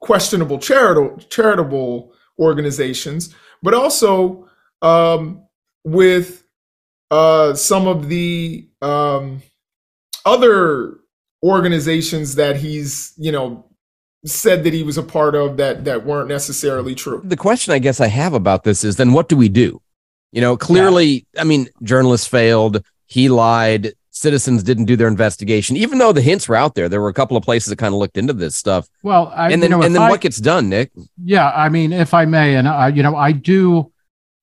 questionable 0.00 0.58
charitable 0.58 1.18
charitable 1.30 2.12
organizations, 2.38 3.34
but 3.62 3.74
also 3.74 4.48
um, 4.82 5.42
with 5.84 6.44
uh, 7.10 7.54
some 7.54 7.88
of 7.88 8.08
the 8.08 8.68
um, 8.82 9.42
other 10.26 10.98
organizations 11.42 12.34
that 12.34 12.56
he's 12.56 13.14
you 13.16 13.32
know 13.32 13.64
said 14.26 14.64
that 14.64 14.74
he 14.74 14.82
was 14.82 14.98
a 14.98 15.02
part 15.02 15.34
of 15.34 15.56
that 15.56 15.86
that 15.86 16.04
weren't 16.04 16.28
necessarily 16.28 16.94
true. 16.94 17.22
The 17.24 17.36
question 17.36 17.72
I 17.72 17.78
guess 17.78 18.00
I 18.00 18.08
have 18.08 18.34
about 18.34 18.64
this 18.64 18.84
is 18.84 18.96
then 18.96 19.12
what 19.12 19.30
do 19.30 19.36
we 19.36 19.48
do? 19.48 19.80
You 20.32 20.40
know, 20.40 20.56
clearly, 20.56 21.26
yeah. 21.34 21.40
I 21.40 21.44
mean, 21.44 21.68
journalists 21.82 22.26
failed, 22.26 22.84
he 23.06 23.28
lied, 23.28 23.94
citizens 24.10 24.62
didn't 24.62 24.84
do 24.84 24.96
their 24.96 25.08
investigation, 25.08 25.76
even 25.76 25.98
though 25.98 26.12
the 26.12 26.20
hints 26.20 26.48
were 26.48 26.56
out 26.56 26.74
there. 26.74 26.88
There 26.88 27.00
were 27.00 27.08
a 27.08 27.14
couple 27.14 27.36
of 27.36 27.42
places 27.42 27.70
that 27.70 27.76
kind 27.76 27.94
of 27.94 27.98
looked 27.98 28.18
into 28.18 28.32
this 28.32 28.56
stuff. 28.56 28.88
Well, 29.02 29.32
I, 29.34 29.50
and 29.50 29.62
then, 29.62 29.70
you 29.70 29.76
know, 29.76 29.82
and 29.82 29.94
then 29.94 30.02
I, 30.02 30.10
what 30.10 30.20
gets 30.20 30.38
done, 30.38 30.68
Nick? 30.68 30.90
Yeah, 31.24 31.50
I 31.50 31.68
mean, 31.68 31.92
if 31.92 32.12
I 32.12 32.24
may, 32.24 32.56
and 32.56 32.68
I, 32.68 32.88
you 32.88 33.02
know, 33.02 33.16
I 33.16 33.32
do 33.32 33.92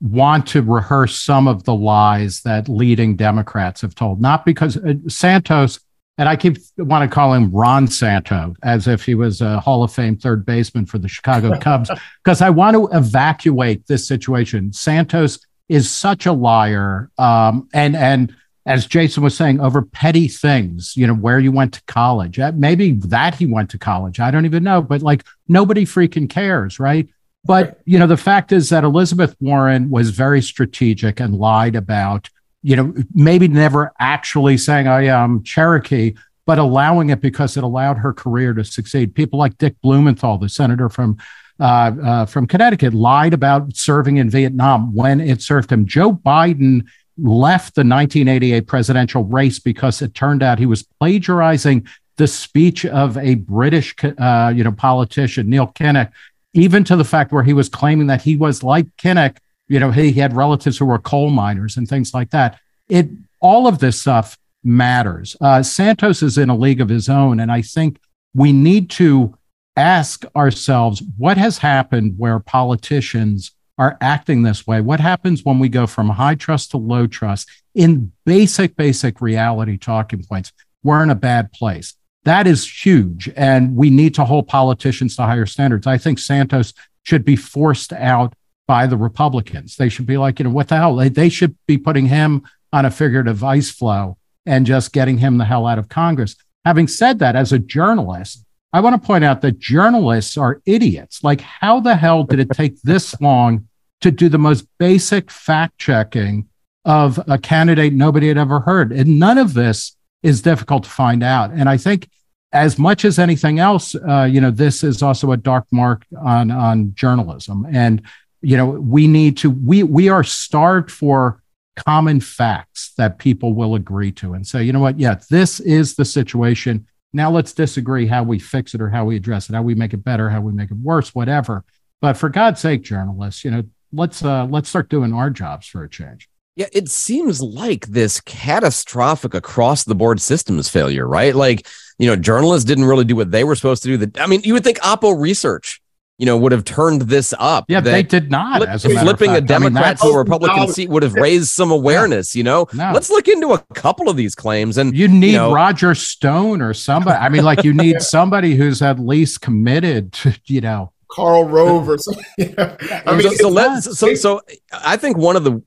want 0.02 0.48
to 0.48 0.62
rehearse 0.62 1.22
some 1.22 1.48
of 1.48 1.64
the 1.64 1.74
lies 1.74 2.42
that 2.42 2.68
leading 2.70 3.16
Democrats 3.16 3.82
have 3.82 3.96
told, 3.96 4.22
not 4.22 4.46
because 4.46 4.78
uh, 4.78 4.94
Santos, 5.08 5.80
and 6.18 6.30
I 6.30 6.36
keep 6.38 6.58
want 6.78 7.10
to 7.10 7.14
call 7.14 7.34
him 7.34 7.52
Ron 7.52 7.88
Santo 7.88 8.56
as 8.64 8.88
if 8.88 9.04
he 9.04 9.16
was 9.16 9.42
a 9.42 9.60
Hall 9.60 9.84
of 9.84 9.92
Fame 9.92 10.16
third 10.16 10.46
baseman 10.46 10.86
for 10.86 10.98
the 10.98 11.10
Chicago 11.10 11.60
Cubs, 11.60 11.92
because 12.24 12.42
I 12.42 12.50
want 12.50 12.76
to 12.76 12.98
evacuate 12.98 13.86
this 13.88 14.08
situation. 14.08 14.72
Santos 14.72 15.40
is 15.68 15.90
such 15.90 16.26
a 16.26 16.34
liar, 16.34 17.10
um, 17.18 17.70
and 17.74 17.96
and 17.96 18.36
as 18.66 18.88
Jason 18.88 19.22
was 19.22 19.38
saying, 19.38 19.60
over 19.60 19.84
petty 19.84 20.28
things, 20.28 20.98
you 20.98 21.06
know, 21.06 21.14
where 21.14 21.40
you 21.40 21.52
went 21.52 21.74
to 21.74 21.84
college. 21.84 22.40
Uh, 22.40 22.52
maybe 22.56 22.94
that 22.94 23.36
he 23.36 23.46
went 23.46 23.70
to 23.70 23.78
college. 23.78 24.20
I 24.20 24.32
don't 24.32 24.46
even 24.46 24.64
know, 24.64 24.82
but 24.82 25.04
like 25.04 25.24
nobody 25.48 25.86
freaking 25.86 26.28
cares, 26.28 26.80
right? 26.80 27.08
But, 27.44 27.80
you 27.86 28.00
know, 28.00 28.08
the 28.08 28.18
fact 28.18 28.52
is 28.52 28.70
that 28.70 28.84
Elizabeth 28.84 29.36
Warren 29.40 29.92
was 29.92 30.10
very 30.10 30.42
strategic 30.42 31.20
and 31.20 31.36
lied 31.36 31.76
about, 31.76 32.28
you 32.64 32.76
know, 32.76 32.96
maybe 33.14 33.48
never 33.48 33.94
actually 34.00 34.58
saying, 34.58 34.88
I 34.88 35.06
am 35.06 35.44
Cherokee, 35.44 36.16
but 36.48 36.58
allowing 36.58 37.12
it 37.12 37.22
because 37.22 37.58
it 37.58 37.64
allowed 37.64 38.00
her 38.00 38.14
career 38.14 38.56
to 38.56 38.64
succeed. 38.64 39.14
People 39.14 39.38
like 39.38 39.60
Dick 39.60 39.76
Blumenthal, 39.82 40.40
the 40.40 40.50
senator 40.50 40.90
from 40.90 41.18
from 41.58 42.48
Connecticut, 42.48 42.94
lied 42.94 43.34
about 43.34 43.76
serving 43.76 44.18
in 44.18 44.30
Vietnam 44.30 44.94
when 44.94 45.20
it 45.20 45.42
served 45.42 45.72
him. 45.72 45.86
Joe 45.86 46.14
Biden 46.14 46.86
left 47.18 47.76
the 47.76 47.82
1988 47.82 48.68
presidential 48.68 49.24
race 49.24 49.60
because 49.60 50.02
it 50.02 50.14
turned 50.14 50.44
out 50.44 50.60
he 50.60 50.66
was 50.66 50.84
plagiarizing 50.84 51.88
the 52.18 52.28
speech 52.28 52.86
of 52.86 53.18
a 53.18 53.36
British, 53.36 53.96
uh, 54.04 54.54
you 54.56 54.64
know, 54.64 54.72
politician, 54.72 55.50
Neil 55.50 55.68
Kinnock, 55.68 56.12
even 56.54 56.84
to 56.86 56.96
the 56.96 57.04
fact 57.04 57.32
where 57.32 57.44
he 57.44 57.54
was 57.54 57.70
claiming 57.70 58.08
that 58.08 58.22
he 58.22 58.38
was 58.38 58.64
like 58.64 58.88
Kinnock, 58.98 59.38
you 59.68 59.80
know, 59.80 59.92
he, 59.92 60.12
he 60.12 60.20
had 60.20 60.36
relatives 60.36 60.78
who 60.78 60.86
were 60.86 61.00
coal 61.00 61.30
miners 61.30 61.78
and 61.78 61.88
things 61.88 62.14
like 62.14 62.32
that. 62.32 62.60
It 62.88 63.10
all 63.42 63.68
of 63.68 63.80
this 63.80 64.00
stuff 64.00 64.38
matters. 64.64 65.36
Uh, 65.42 65.62
Santos 65.62 66.24
is 66.24 66.38
in 66.38 66.50
a 66.50 66.56
league 66.56 66.82
of 66.82 66.90
his 66.90 67.10
own, 67.10 67.40
and 67.40 67.52
I 67.52 67.62
think 67.62 68.00
we 68.34 68.54
need 68.54 68.90
to 68.92 69.38
ask 69.76 70.24
ourselves 70.36 71.02
what 71.18 71.38
has 71.38 71.58
happened 71.58 72.16
where 72.18 72.40
politicians 72.40 73.52
are 73.78 73.98
acting 74.00 74.44
this 74.44 74.66
way. 74.66 74.82
What 74.82 75.00
happens 75.00 75.44
when 75.44 75.60
we 75.60 75.70
go 75.70 75.86
from 75.86 76.10
high 76.10 76.36
trust 76.36 76.72
to 76.72 76.78
low 76.78 77.08
trust 77.08 77.50
in 77.74 78.12
basic, 78.26 78.76
basic 78.76 79.20
reality 79.20 79.78
talking 79.78 80.24
points? 80.24 80.54
We're 80.84 81.04
in 81.04 81.10
a 81.10 81.16
bad 81.16 81.52
place. 81.52 81.94
That 82.24 82.48
is 82.48 82.86
huge. 82.86 83.30
And 83.36 83.76
we 83.76 83.90
need 83.90 84.16
to 84.16 84.26
hold 84.26 84.48
politicians 84.48 85.16
to 85.16 85.24
higher 85.24 85.46
standards. 85.46 85.88
I 85.88 85.98
think 85.98 86.20
Santos 86.20 86.74
should 87.04 87.26
be 87.26 87.36
forced 87.36 87.92
out 87.94 88.34
by 88.68 88.88
the 88.88 88.98
Republicans. 88.98 89.76
They 89.76 89.90
should 89.90 90.06
be 90.06 90.18
like, 90.18 90.40
you 90.40 90.46
know, 90.46 90.52
what 90.52 90.70
the 90.70 90.78
hell? 90.78 90.96
They, 90.96 91.30
should 91.30 91.56
be 91.68 91.78
putting 91.78 92.08
him 92.08 92.44
on 92.74 92.86
a 92.86 92.92
figurative 92.92 93.44
ice 93.44 93.70
floe 93.70 94.18
and 94.46 94.66
just 94.66 94.94
getting 94.94 95.18
him 95.18 95.38
the 95.38 95.46
hell 95.46 95.68
out 95.68 95.80
of 95.80 95.90
Congress. 95.90 96.36
Having 96.64 96.88
said 96.88 97.20
that, 97.20 97.36
as 97.36 97.52
a 97.52 97.60
journalist, 97.60 98.45
I 98.76 98.82
want 98.82 99.02
to 99.02 99.08
point 99.08 99.24
out 99.24 99.40
that 99.40 99.58
journalists 99.58 100.38
are 100.38 100.62
idiots. 100.66 101.24
Like, 101.24 101.40
how 101.40 101.80
the 101.80 101.96
hell 101.96 102.26
did 102.26 102.42
it 102.42 102.50
take 102.52 102.82
this 102.82 103.20
long 103.22 103.70
to 104.02 104.12
do 104.12 104.28
the 104.28 104.38
most 104.38 104.68
basic 104.78 105.32
fact 105.32 105.78
checking 105.78 106.50
of 106.84 107.18
a 107.26 107.38
candidate 107.38 107.94
nobody 107.94 108.28
had 108.28 108.38
ever 108.38 108.60
heard? 108.60 108.92
And 108.92 109.18
none 109.18 109.38
of 109.38 109.54
this 109.54 109.96
is 110.24 110.42
difficult 110.42 110.84
to 110.84 110.90
find 110.90 111.24
out. 111.24 111.52
And 111.52 111.70
I 111.70 111.78
think 111.78 112.10
as 112.52 112.78
much 112.78 113.06
as 113.06 113.18
anything 113.18 113.60
else, 113.60 113.96
uh, 113.96 114.28
you 114.30 114.42
know, 114.42 114.52
this 114.52 114.84
is 114.84 115.02
also 115.02 115.32
a 115.32 115.38
dark 115.38 115.66
mark 115.72 116.06
on 116.22 116.52
on 116.52 116.94
journalism. 116.96 117.66
And 117.72 118.02
you 118.42 118.58
know, 118.58 118.66
we 118.66 119.08
need 119.08 119.38
to 119.38 119.52
we 119.52 119.84
we 119.84 120.10
are 120.10 120.24
starved 120.26 120.92
for 120.92 121.42
common 121.78 122.20
facts 122.20 122.92
that 122.98 123.20
people 123.20 123.54
will 123.54 123.76
agree 123.76 124.12
to 124.12 124.34
and 124.34 124.46
say, 124.46 124.64
you 124.64 124.74
know 124.74 124.82
what, 124.82 125.00
yeah, 125.00 125.16
this 125.30 125.62
is 125.62 125.96
the 125.96 126.04
situation. 126.04 126.86
Now 127.16 127.32
let's 127.32 127.54
disagree 127.54 128.08
how 128.08 128.24
we 128.24 128.40
fix 128.40 128.76
it 128.76 128.82
or 128.82 128.90
how 128.90 129.06
we 129.06 129.16
address 129.16 129.48
it, 129.48 129.56
how 129.56 129.62
we 129.62 129.74
make 129.74 129.94
it 129.94 130.04
better, 130.04 130.30
how 130.30 130.42
we 130.42 130.52
make 130.52 130.70
it 130.70 130.78
worse, 130.78 131.16
whatever. 131.16 131.64
But 132.02 132.18
for 132.18 132.28
God's 132.28 132.60
sake, 132.60 132.84
journalists, 132.84 133.46
you 133.46 133.52
know, 133.52 133.64
let's 133.94 134.22
uh, 134.22 134.46
let's 134.48 134.68
start 134.68 134.90
doing 134.90 135.14
our 135.14 135.30
jobs 135.30 135.66
for 135.66 135.86
a 135.86 135.90
change. 135.90 136.28
Yeah, 136.58 136.68
it 136.74 136.90
seems 136.90 137.42
like 137.42 137.88
this 137.88 138.20
catastrophic 138.20 139.34
across 139.34 139.86
the 139.86 139.96
board 139.96 140.20
systems 140.20 140.68
failure, 140.68 141.08
right? 141.08 141.34
Like, 141.34 141.68
you 142.00 142.08
know, 142.08 142.18
journalists 142.18 142.66
didn't 142.66 142.84
really 142.84 143.06
do 143.06 143.16
what 143.16 143.32
they 143.32 143.46
were 143.46 143.56
supposed 143.56 143.84
to 143.84 143.90
do. 143.90 143.98
That 143.98 144.20
I 144.20 144.28
mean, 144.28 144.42
you 144.44 144.52
would 144.52 144.66
think 144.66 144.80
Oppo 144.80 145.18
Research, 145.18 145.82
you 146.18 146.26
know, 146.26 146.38
would 146.38 146.52
have 146.52 146.64
turned 146.64 147.04
this 147.04 147.34
up. 147.40 147.66
Yeah, 147.68 147.82
they 147.82 148.04
did 148.04 148.32
not. 148.32 148.58
Flip, 148.58 148.70
as 148.70 148.86
a 148.86 148.90
flipping 148.90 149.32
a 149.32 149.42
Democrat 149.42 150.00
I 150.02 150.06
mean, 150.06 150.14
to 150.14 150.16
a 150.16 150.18
Republican 150.20 150.68
seat 150.70 150.90
would 150.90 151.04
have 151.04 151.14
raised 151.14 151.50
some 151.50 151.72
awareness. 151.72 152.34
Yeah. 152.34 152.40
You 152.40 152.44
know, 152.44 152.68
no. 152.74 152.92
let's 152.94 153.10
look 153.10 153.28
into 153.28 153.54
a 153.54 153.60
couple 153.74 154.10
of 154.10 154.16
these 154.16 154.34
claims. 154.34 154.78
And 154.78 154.96
you 154.96 155.08
need 155.08 155.32
you 155.32 155.38
know, 155.38 155.54
Roger 155.54 155.94
Stone 155.94 156.62
or 156.62 156.74
somebody. 156.74 157.18
I 157.18 157.30
mean, 157.30 157.44
like 157.44 157.64
you 157.64 157.74
need 157.74 158.02
somebody 158.02 158.56
who's 158.56 158.82
at 158.82 159.00
least 159.00 159.42
committed 159.42 160.14
to, 160.14 160.40
you 160.46 160.62
know, 160.62 160.94
Karl 161.16 161.46
Rove 161.46 161.90
or 161.90 161.98
something. 161.98 162.24
Yeah. 162.38 162.78
I 163.06 163.16
mean, 163.16 163.36
so, 163.36 163.80
so, 163.80 163.92
so, 163.92 164.16
so 164.16 164.42
I 164.74 164.98
think 164.98 165.18
one 165.18 165.36
of 165.36 165.44
the, 165.44 165.62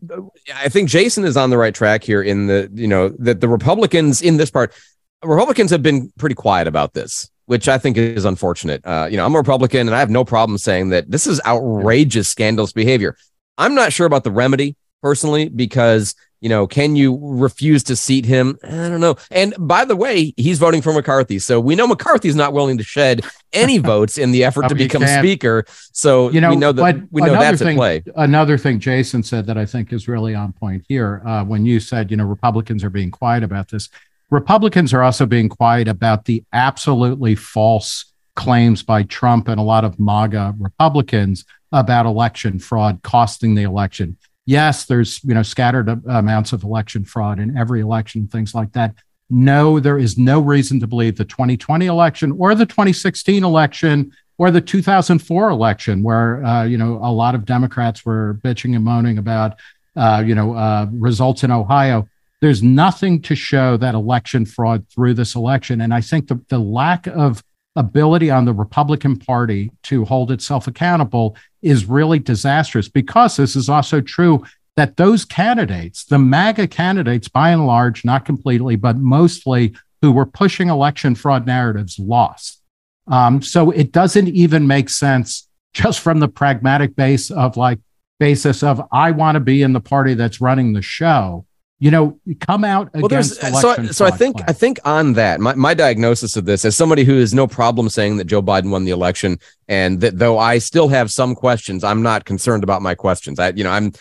I 0.55 0.69
think 0.69 0.89
Jason 0.89 1.25
is 1.25 1.37
on 1.37 1.51
the 1.51 1.59
right 1.59 1.75
track 1.75 2.05
here 2.05 2.23
in 2.23 2.47
the, 2.47 2.71
you 2.75 2.89
know, 2.89 3.09
that 3.19 3.41
the 3.41 3.49
Republicans 3.49 4.23
in 4.23 4.37
this 4.37 4.51
part, 4.51 4.75
Republicans 5.23 5.71
have 5.71 5.83
been 5.83 6.13
pretty 6.19 6.35
quiet 6.35 6.69
about 6.69 6.95
this, 6.95 7.31
which 7.49 7.67
I 7.67 7.79
think 7.79 7.97
is 7.97 8.27
unfortunate. 8.27 8.85
Uh, 8.85 9.09
you 9.11 9.17
know, 9.17 9.25
I'm 9.25 9.35
a 9.35 9.39
Republican 9.39 9.89
and 9.89 9.95
I 9.95 10.01
have 10.01 10.11
no 10.11 10.23
problem 10.23 10.59
saying 10.59 10.91
that 10.91 11.11
this 11.11 11.27
is 11.27 11.41
outrageous, 11.47 12.29
scandalous 12.29 12.73
behavior. 12.73 13.17
I'm 13.57 13.75
not 13.75 13.91
sure 13.91 14.07
about 14.07 14.23
the 14.23 14.31
remedy 14.31 14.77
personally 15.01 15.49
because 15.49 16.15
you 16.41 16.49
know, 16.49 16.69
can 16.69 16.95
you 16.95 17.19
refuse 17.21 17.83
to 17.85 17.97
seat 17.97 18.25
him? 18.25 18.59
I 18.63 18.69
don't 18.69 19.01
know. 19.01 19.17
And 19.31 19.55
by 19.59 19.85
the 19.85 19.97
way, 19.97 20.35
he's 20.37 20.61
voting 20.61 20.83
for 20.83 20.93
McCarthy. 20.93 21.41
So 21.41 21.59
we 21.59 21.75
know 21.75 21.89
McCarthy's 21.89 22.37
not 22.37 22.53
willing 22.53 22.79
to 22.79 22.85
shed 22.85 23.25
any 23.53 23.79
votes 23.93 24.19
in 24.19 24.31
the 24.31 24.45
effort 24.45 24.69
to 24.69 24.75
become 24.77 25.05
speaker. 25.05 25.65
So 25.93 26.31
you 26.31 26.41
know, 26.41 26.51
we 26.51 26.57
know 26.57 26.71
that 26.73 27.09
we 27.11 27.23
know 27.23 27.33
that's 27.33 27.59
thing, 27.59 27.77
at 27.77 27.77
play. 27.77 28.05
Another 28.15 28.57
thing 28.57 28.79
Jason 28.79 29.23
said 29.23 29.47
that 29.47 29.59
I 29.59 29.67
think 29.67 29.93
is 29.93 30.07
really 30.07 30.35
on 30.35 30.53
point 30.53 30.85
here, 30.89 31.23
uh, 31.27 31.45
when 31.45 31.67
you 31.67 31.81
said, 31.81 32.11
you 32.11 32.17
know, 32.17 32.25
Republicans 32.25 32.85
are 32.85 32.91
being 32.91 33.11
quiet 33.11 33.43
about 33.43 33.69
this. 33.69 33.89
Republicans 34.31 34.93
are 34.93 35.03
also 35.03 35.27
being 35.27 35.49
quiet 35.49 35.89
about 35.89 36.27
the 36.27 36.45
absolutely 36.53 37.35
false 37.35 38.13
claims 38.37 38.83
by 38.83 39.03
Trump 39.03 39.49
and 39.49 39.59
a 39.59 39.65
lot 39.65 39.85
of 39.85 39.99
MAGA 39.99 40.55
Republicans 40.59 41.45
about 41.73 42.07
election 42.07 42.59
fraud 42.59 43.01
costing 43.03 43.55
the 43.55 43.63
election 43.63 44.17
yes, 44.49 44.87
there's 44.87 45.23
you 45.23 45.35
know 45.35 45.43
scattered 45.43 45.89
amounts 46.09 46.53
of 46.53 46.65
election 46.65 47.05
fraud 47.05 47.39
in 47.39 47.57
every 47.57 47.81
election, 47.81 48.27
things 48.27 48.55
like 48.55 48.73
that. 48.73 48.95
No, 49.31 49.79
there 49.79 49.99
is 49.99 50.17
no 50.17 50.41
reason 50.41 50.81
to 50.81 50.87
believe 50.87 51.17
the 51.17 51.25
2020 51.27 51.85
election 51.85 52.33
or 52.33 52.55
the 52.55 52.65
2016 52.65 53.45
election 53.45 54.11
or 54.39 54.51
the 54.51 54.63
2004 54.63 55.51
election, 55.51 56.03
where 56.03 56.43
uh, 56.45 56.65
you 56.65 56.79
know 56.79 56.95
a 57.03 57.13
lot 57.13 57.35
of 57.35 57.45
Democrats 57.45 58.05
were 58.07 58.41
bitching 58.43 58.75
and 58.75 58.85
moaning 58.85 59.19
about 59.19 59.59
uh, 59.95 60.25
you 60.27 60.35
know 60.35 60.55
uh, 60.55 60.87
results 60.93 61.45
in 61.45 61.51
Ohio. 61.51 62.09
There's 62.41 62.63
nothing 62.63 63.21
to 63.23 63.35
show 63.35 63.77
that 63.79 63.95
election 63.95 64.47
fraud 64.47 64.87
through 64.95 65.15
this 65.15 65.35
election, 65.35 65.81
and 65.81 65.93
I 65.93 66.01
think 66.01 66.29
the, 66.29 66.41
the 66.49 66.59
lack 66.59 67.07
of 67.07 67.43
ability 67.75 68.31
on 68.31 68.45
the 68.45 68.53
Republican 68.53 69.19
Party 69.19 69.71
to 69.85 70.05
hold 70.05 70.31
itself 70.31 70.67
accountable 70.67 71.37
is 71.63 71.87
really 71.87 72.19
disastrous 72.19 72.89
because 72.89 73.37
this 73.37 73.57
is 73.57 73.69
also 73.69 74.01
true 74.01 74.45
that 74.77 74.97
those 74.97 75.25
candidates, 75.25 76.05
the 76.05 76.19
MAGA 76.19 76.69
candidates, 76.69 77.29
by 77.29 77.51
and 77.51 77.67
large, 77.67 78.05
not 78.05 78.25
completely, 78.25 78.77
but 78.77 78.97
mostly 78.97 79.75
who 80.03 80.13
were 80.13 80.27
pushing 80.27 80.69
election 80.69 81.15
fraud 81.17 81.47
narratives, 81.47 81.99
lost. 81.99 82.63
Um, 83.09 83.43
so 83.43 83.71
it 83.71 83.91
doesn't 83.91 84.29
even 84.29 84.67
make 84.67 84.89
sense 84.89 85.49
just 85.73 86.01
from 86.01 86.21
the 86.21 86.29
pragmatic 86.29 86.95
base 86.95 87.31
of 87.31 87.57
like 87.57 87.81
basis 88.19 88.63
of 88.63 88.81
I 88.93 89.11
want 89.13 89.37
to 89.37 89.41
be 89.41 89.63
in 89.63 89.73
the 89.73 89.81
party 89.81 90.15
that's 90.15 90.41
running 90.41 90.73
the 90.73 90.83
show 90.83 91.45
you 91.81 91.91
know, 91.91 92.19
come 92.41 92.65
out 92.65 92.93
well, 92.93 93.07
against 93.07 93.41
there's, 93.41 93.61
so, 93.61 93.87
so 93.87 94.05
I 94.05 94.11
think 94.11 94.37
I 94.49 94.53
think 94.53 94.81
on 94.85 95.13
that, 95.13 95.41
my, 95.41 95.55
my 95.55 95.75
diagnosis 95.75 96.37
of 96.37 96.45
this 96.45 96.65
as 96.65 96.75
somebody 96.77 97.05
who 97.05 97.19
has 97.21 97.33
no 97.33 97.47
problem 97.47 97.89
saying 97.89 98.17
that 98.17 98.25
Joe 98.25 98.43
Biden 98.43 98.71
won 98.71 98.85
the 98.85 98.91
election 98.91 99.39
and 99.69 100.01
that 100.01 100.19
though 100.19 100.39
I 100.39 100.59
still 100.59 100.89
have 100.89 101.13
some 101.13 101.35
questions, 101.37 101.85
I'm 101.85 102.03
not 102.03 102.25
concerned 102.25 102.65
about 102.65 102.83
my 102.83 102.95
questions. 102.95 103.39
I 103.39 103.51
you 103.51 103.63
know, 103.63 103.71
I'm 103.71 103.93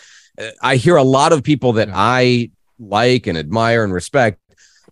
I 0.60 0.76
hear 0.76 0.96
a 0.96 1.04
lot 1.04 1.32
of 1.32 1.42
people 1.42 1.74
that 1.74 1.88
I 1.92 2.50
like 2.80 3.26
and 3.26 3.38
admire 3.38 3.84
and 3.84 3.92
respect 3.92 4.40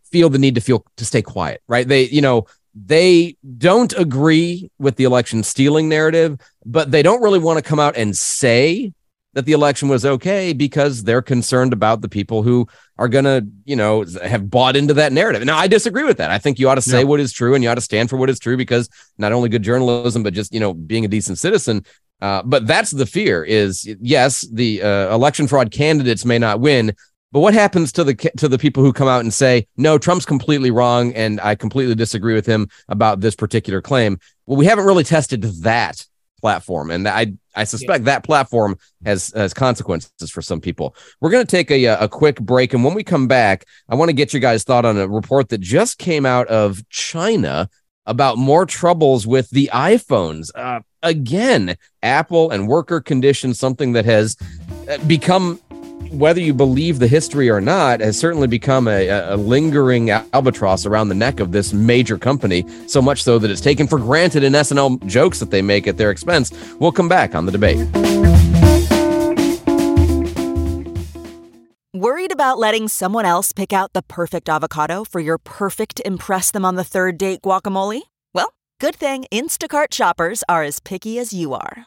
feel 0.05 0.31
the 0.31 0.39
need 0.39 0.55
to 0.55 0.61
feel 0.61 0.85
to 0.97 1.05
stay 1.05 1.23
quiet, 1.23 1.63
right? 1.67 1.87
They, 1.87 2.05
you 2.05 2.21
know, 2.21 2.47
they 2.75 3.37
don't 3.59 3.93
agree 3.95 4.71
with 4.79 4.97
the 4.97 5.05
election 5.05 5.43
stealing 5.43 5.89
narrative, 5.89 6.39
but 6.65 6.91
they 6.91 7.03
don't 7.03 7.23
really 7.23 7.39
want 7.39 7.59
to 7.59 7.63
come 7.63 7.81
out 7.81 7.97
and 7.97 8.17
say 8.17 8.93
that 9.37 9.45
the 9.45 9.53
election 9.53 9.89
was 9.89 10.07
okay 10.07 10.55
because 10.55 11.05
they're 11.05 11.21
concerned 11.21 11.75
about 11.75 12.01
the 12.01 12.09
people 12.09 12.43
who 12.43 12.67
are 12.97 13.07
going 13.07 13.27
to, 13.27 13.47
you 13.67 13.77
know, 13.77 14.03
have 14.25 14.49
bought 14.49 14.77
into 14.77 14.95
that 14.95 15.13
narrative. 15.13 15.45
Now, 15.45 15.59
I 15.59 15.67
disagree 15.67 16.05
with 16.05 16.17
that. 16.17 16.31
I 16.31 16.39
think 16.39 16.59
you 16.59 16.71
ought 16.71 16.77
to 16.77 16.83
say 16.83 17.01
yeah. 17.01 17.05
what 17.05 17.21
is 17.21 17.35
true 17.35 17.55
and 17.55 17.63
you 17.63 17.69
ought 17.69 17.75
to 17.75 17.83
stand 17.83 18.09
for 18.09 18.17
what 18.17 18.31
is 18.31 18.39
true 18.39 18.57
because 18.57 18.89
not 19.19 19.33
only 19.33 19.51
good 19.51 19.63
journalism, 19.63 20.23
but 20.23 20.33
just, 20.33 20.55
you 20.55 20.59
know, 20.59 20.73
being 20.73 21.05
a 21.05 21.09
decent 21.09 21.37
citizen. 21.37 21.85
Uh, 22.23 22.43
but 22.47 22.67
that's 22.67 22.93
the 22.93 23.05
fear 23.05 23.45
is 23.45 23.87
yes, 24.01 24.41
the 24.51 24.83
uh, 24.83 25.15
election 25.15 25.47
fraud 25.47 25.71
candidates 25.71 26.25
may 26.25 26.39
not 26.39 26.59
win, 26.59 26.95
but 27.31 27.41
what 27.41 27.53
happens 27.53 27.93
to 27.93 28.05
the 28.05 28.15
to 28.15 28.49
the 28.49 28.57
people 28.57 28.83
who 28.83 28.95
come 28.95 29.09
out 29.09 29.21
and 29.21 29.35
say, 29.35 29.67
"No, 29.77 29.99
Trump's 29.99 30.25
completely 30.25 30.71
wrong 30.71 31.13
and 31.13 31.39
I 31.43 31.57
completely 31.57 31.95
disagree 31.95 32.33
with 32.33 32.47
him 32.47 32.69
about 32.89 33.21
this 33.21 33.35
particular 33.35 33.83
claim?" 33.83 34.19
Well, 34.47 34.57
we 34.57 34.65
haven't 34.65 34.87
really 34.87 35.05
tested 35.05 35.43
that 35.43 36.07
platform 36.41 36.91
and 36.91 37.07
I 37.07 37.35
I 37.57 37.65
suspect 37.65 38.01
yeah. 38.01 38.13
that 38.13 38.25
platform 38.25 38.79
has 39.05 39.33
has 39.35 39.53
consequences 39.53 40.31
for 40.31 40.43
some 40.43 40.61
people. 40.61 40.95
We're 41.21 41.31
going 41.31 41.47
to 41.47 41.51
take 41.51 41.71
a 41.71 41.85
a 41.87 42.09
quick 42.09 42.41
break 42.41 42.75
and 42.75 42.85
when 42.85 42.95
we 42.95 43.03
come 43.03 43.27
back, 43.27 43.65
I 43.89 43.95
want 43.95 44.11
to 44.11 44.15
get 44.15 44.33
your 44.33 44.41
guys 44.41 44.63
thought 44.63 44.85
on 44.85 44.97
a 44.99 45.09
report 45.09 45.49
that 45.49 45.59
just 45.59 45.99
came 45.99 46.27
out 46.27 46.47
of 46.49 46.89
China 46.91 47.69
about 48.07 48.39
more 48.39 48.67
troubles 48.67 49.27
with 49.27 49.51
the 49.51 49.69
iPhones. 49.73 50.51
Uh, 50.55 50.81
again, 51.03 51.77
Apple 52.03 52.51
and 52.51 52.69
worker 52.69 53.01
conditions, 53.01 53.59
something 53.59 53.93
that 53.93 54.05
has 54.05 54.37
uh, 54.89 54.99
become 55.07 55.61
whether 56.17 56.41
you 56.41 56.55
believe 56.55 56.99
the 56.99 57.07
history 57.07 57.51
or 57.51 57.61
not, 57.61 58.01
has 58.01 58.19
certainly 58.19 58.47
become 58.47 58.89
a, 58.89 59.09
a, 59.09 59.37
lingering 59.37 60.11
albatross 60.11 60.87
around 60.87 61.09
the 61.09 61.15
neck 61.15 61.41
of 61.41 61.53
this 61.53 61.73
major 61.73 62.19
company. 62.19 62.65
So 62.87 63.03
much 63.03 63.23
so 63.23 63.39
that 63.39 63.51
it's 63.51 63.61
taken 63.61 63.87
for 63.87 63.99
granted 63.99 64.43
in 64.43 64.53
SNL 64.53 65.05
jokes 65.07 65.39
that 65.41 65.51
they 65.51 65.63
make 65.63 65.87
at 65.87 65.97
their 65.97 66.11
expense. 66.11 66.53
We'll 66.81 66.93
come 66.93 67.09
back 67.09 67.35
on 67.35 67.47
the 67.47 67.53
debate. 67.53 67.87
Worried 71.95 72.33
about 72.33 72.59
letting 72.59 72.89
someone 72.89 73.25
else 73.25 73.53
pick 73.53 73.73
out 73.73 73.93
the 73.93 74.03
perfect 74.03 74.49
avocado 74.49 75.05
for 75.05 75.21
your 75.21 75.39
perfect 75.39 76.01
Impress 76.05 76.51
Them 76.51 76.65
on 76.65 76.75
the 76.75 76.85
Third 76.85 77.17
Date 77.17 77.43
guacamole? 77.43 78.03
Well, 78.35 78.53
good 78.81 78.97
thing 78.97 79.25
Instacart 79.33 79.93
shoppers 79.93 80.45
are 80.49 80.63
as 80.63 80.81
picky 80.81 81.19
as 81.19 81.33
you 81.33 81.55
are 81.55 81.87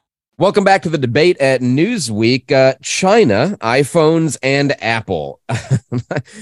Welcome 0.41 0.63
back 0.63 0.81
to 0.81 0.89
the 0.89 0.97
debate 0.97 1.37
at 1.37 1.61
Newsweek. 1.61 2.51
Uh, 2.51 2.73
China, 2.81 3.59
iPhones, 3.61 4.39
and 4.41 4.75
Apple. 4.83 5.39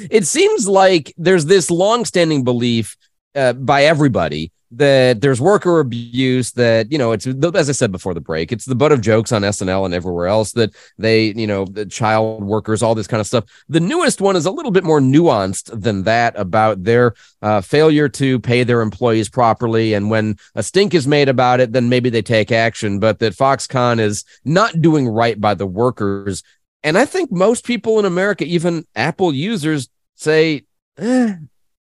it 0.10 0.26
seems 0.26 0.70
like 0.70 1.14
there's 1.18 1.48
this 1.48 1.70
long-standing 1.70 2.46
belief 2.46 2.96
uh, 3.36 3.52
by 3.52 3.84
everybody 3.84 4.54
that 4.72 5.22
there's 5.22 5.42
worker 5.42 5.80
abuse 5.80 6.52
that 6.52 6.92
you 6.92 6.98
know 6.98 7.12
it's 7.12 7.26
as 7.26 7.70
i 7.70 7.72
said 7.72 7.92
before 7.92 8.14
the 8.14 8.22
break 8.22 8.52
it's 8.52 8.66
the 8.66 8.76
butt 8.76 8.92
of 8.92 9.02
jokes 9.02 9.32
on 9.32 9.42
snl 9.42 9.86
and 9.86 9.94
everywhere 9.94 10.28
else 10.28 10.52
that 10.52 10.72
they 10.98 11.34
you 11.34 11.48
know 11.48 11.66
the 11.66 11.86
child 11.86 12.44
workers 12.44 12.82
all 12.82 12.96
this 12.96 13.08
kind 13.08 13.22
of 13.22 13.28
stuff. 13.28 13.46
The 13.68 13.80
newest 13.80 14.22
one 14.22 14.36
is 14.36 14.46
a 14.46 14.52
little 14.52 14.72
bit 14.72 14.84
more 14.84 15.00
nuanced 15.00 15.82
than 15.82 16.04
that 16.04 16.38
about 16.38 16.84
their 16.84 17.14
uh, 17.42 17.62
failure 17.62 18.10
to 18.10 18.40
pay 18.40 18.64
their 18.64 18.82
employees 18.82 19.30
properly. 19.30 19.94
And 19.94 20.10
when 20.10 20.38
a 20.56 20.64
stink 20.64 20.94
is 20.94 21.08
made 21.08 21.30
about 21.30 21.60
it 21.60 21.74
then 21.74 21.90
maybe 21.90 22.10
they 22.10 22.22
take 22.22 22.52
action 22.52 23.00
but 23.00 23.20
that 23.20 23.36
foxconn 23.36 24.00
is 24.00 24.24
not 24.46 24.82
doing 24.82 25.08
right 25.08 25.40
by 25.40 25.54
the 25.54 25.68
workers. 25.68 26.44
And 26.84 26.98
i 26.98 27.06
think 27.06 27.32
most 27.32 27.66
people 27.66 28.00
in 28.00 28.06
america 28.06 28.46
even 28.46 28.86
apple 28.96 29.34
users 29.34 29.90
say 30.16 30.64
eh, 30.98 31.36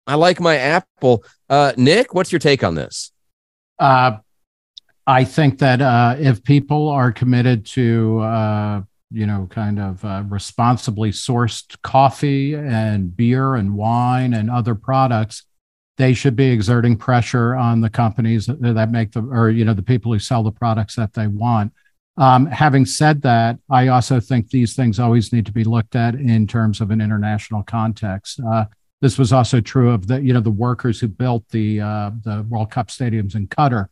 I 0.07 0.15
like 0.15 0.41
my 0.41 0.57
Apple. 0.57 1.25
Uh, 1.49 1.73
Nick, 1.77 2.15
what's 2.15 2.33
your 2.33 2.39
take 2.39 2.63
on 2.63 2.75
this? 2.75 3.13
Uh, 3.79 4.19
I 5.07 5.25
think 5.25 5.59
that 5.59 5.81
uh, 5.81 6.17
if 6.19 6.43
people 6.43 6.89
are 6.89 7.13
committed 7.13 7.67
to, 7.67 8.21
uh, 8.21 8.83
you 9.11 9.27
know, 9.27 9.47
kind 9.51 9.79
of 9.79 10.05
uh, 10.05 10.25
responsibly 10.29 11.11
sourced 11.11 11.81
coffee 11.83 12.55
and 12.55 13.17
beer 13.17 13.55
and 13.55 13.75
wine 13.75 14.35
and 14.35 14.51
other 14.51 14.75
products, 14.75 15.45
they 15.97 16.13
should 16.13 16.37
be 16.37 16.51
exerting 16.51 16.97
pressure 16.97 17.55
on 17.55 17.81
the 17.81 17.89
companies 17.89 18.47
that 18.47 18.91
make 18.91 19.13
the, 19.13 19.23
or, 19.23 19.51
you 19.51 19.65
know, 19.65 19.75
the 19.75 19.83
people 19.83 20.13
who 20.13 20.19
sell 20.19 20.43
the 20.43 20.53
products 20.53 20.97
that 20.97 21.13
they 21.15 21.27
want. 21.27 21.73
Um, 22.19 22.47
having 22.47 22.87
said 22.87 23.23
that, 23.23 23.59
I 23.71 23.89
also 23.89 24.21
think 24.21 24.51
these 24.51 24.75
things 24.75 24.99
always 24.99 25.33
need 25.33 25.47
to 25.47 25.53
be 25.53 25.65
looked 25.65 25.97
at 25.97 26.15
in 26.15 26.47
terms 26.47 26.81
of 26.81 26.91
an 26.91 27.01
international 27.01 27.63
context. 27.63 28.41
Uh, 28.41 28.67
this 29.01 29.19
was 29.19 29.33
also 29.33 29.61
true 29.61 29.91
of 29.91 30.07
the 30.07 30.21
you 30.23 30.33
know 30.33 30.41
the 30.41 30.51
workers 30.51 31.01
who 31.01 31.09
built 31.09 31.45
the 31.51 31.81
uh, 31.81 32.11
the 32.25 32.47
World 32.49 32.71
Cup 32.71 32.89
stadiums 32.89 33.35
in 33.35 33.49
Qatar. 33.49 33.89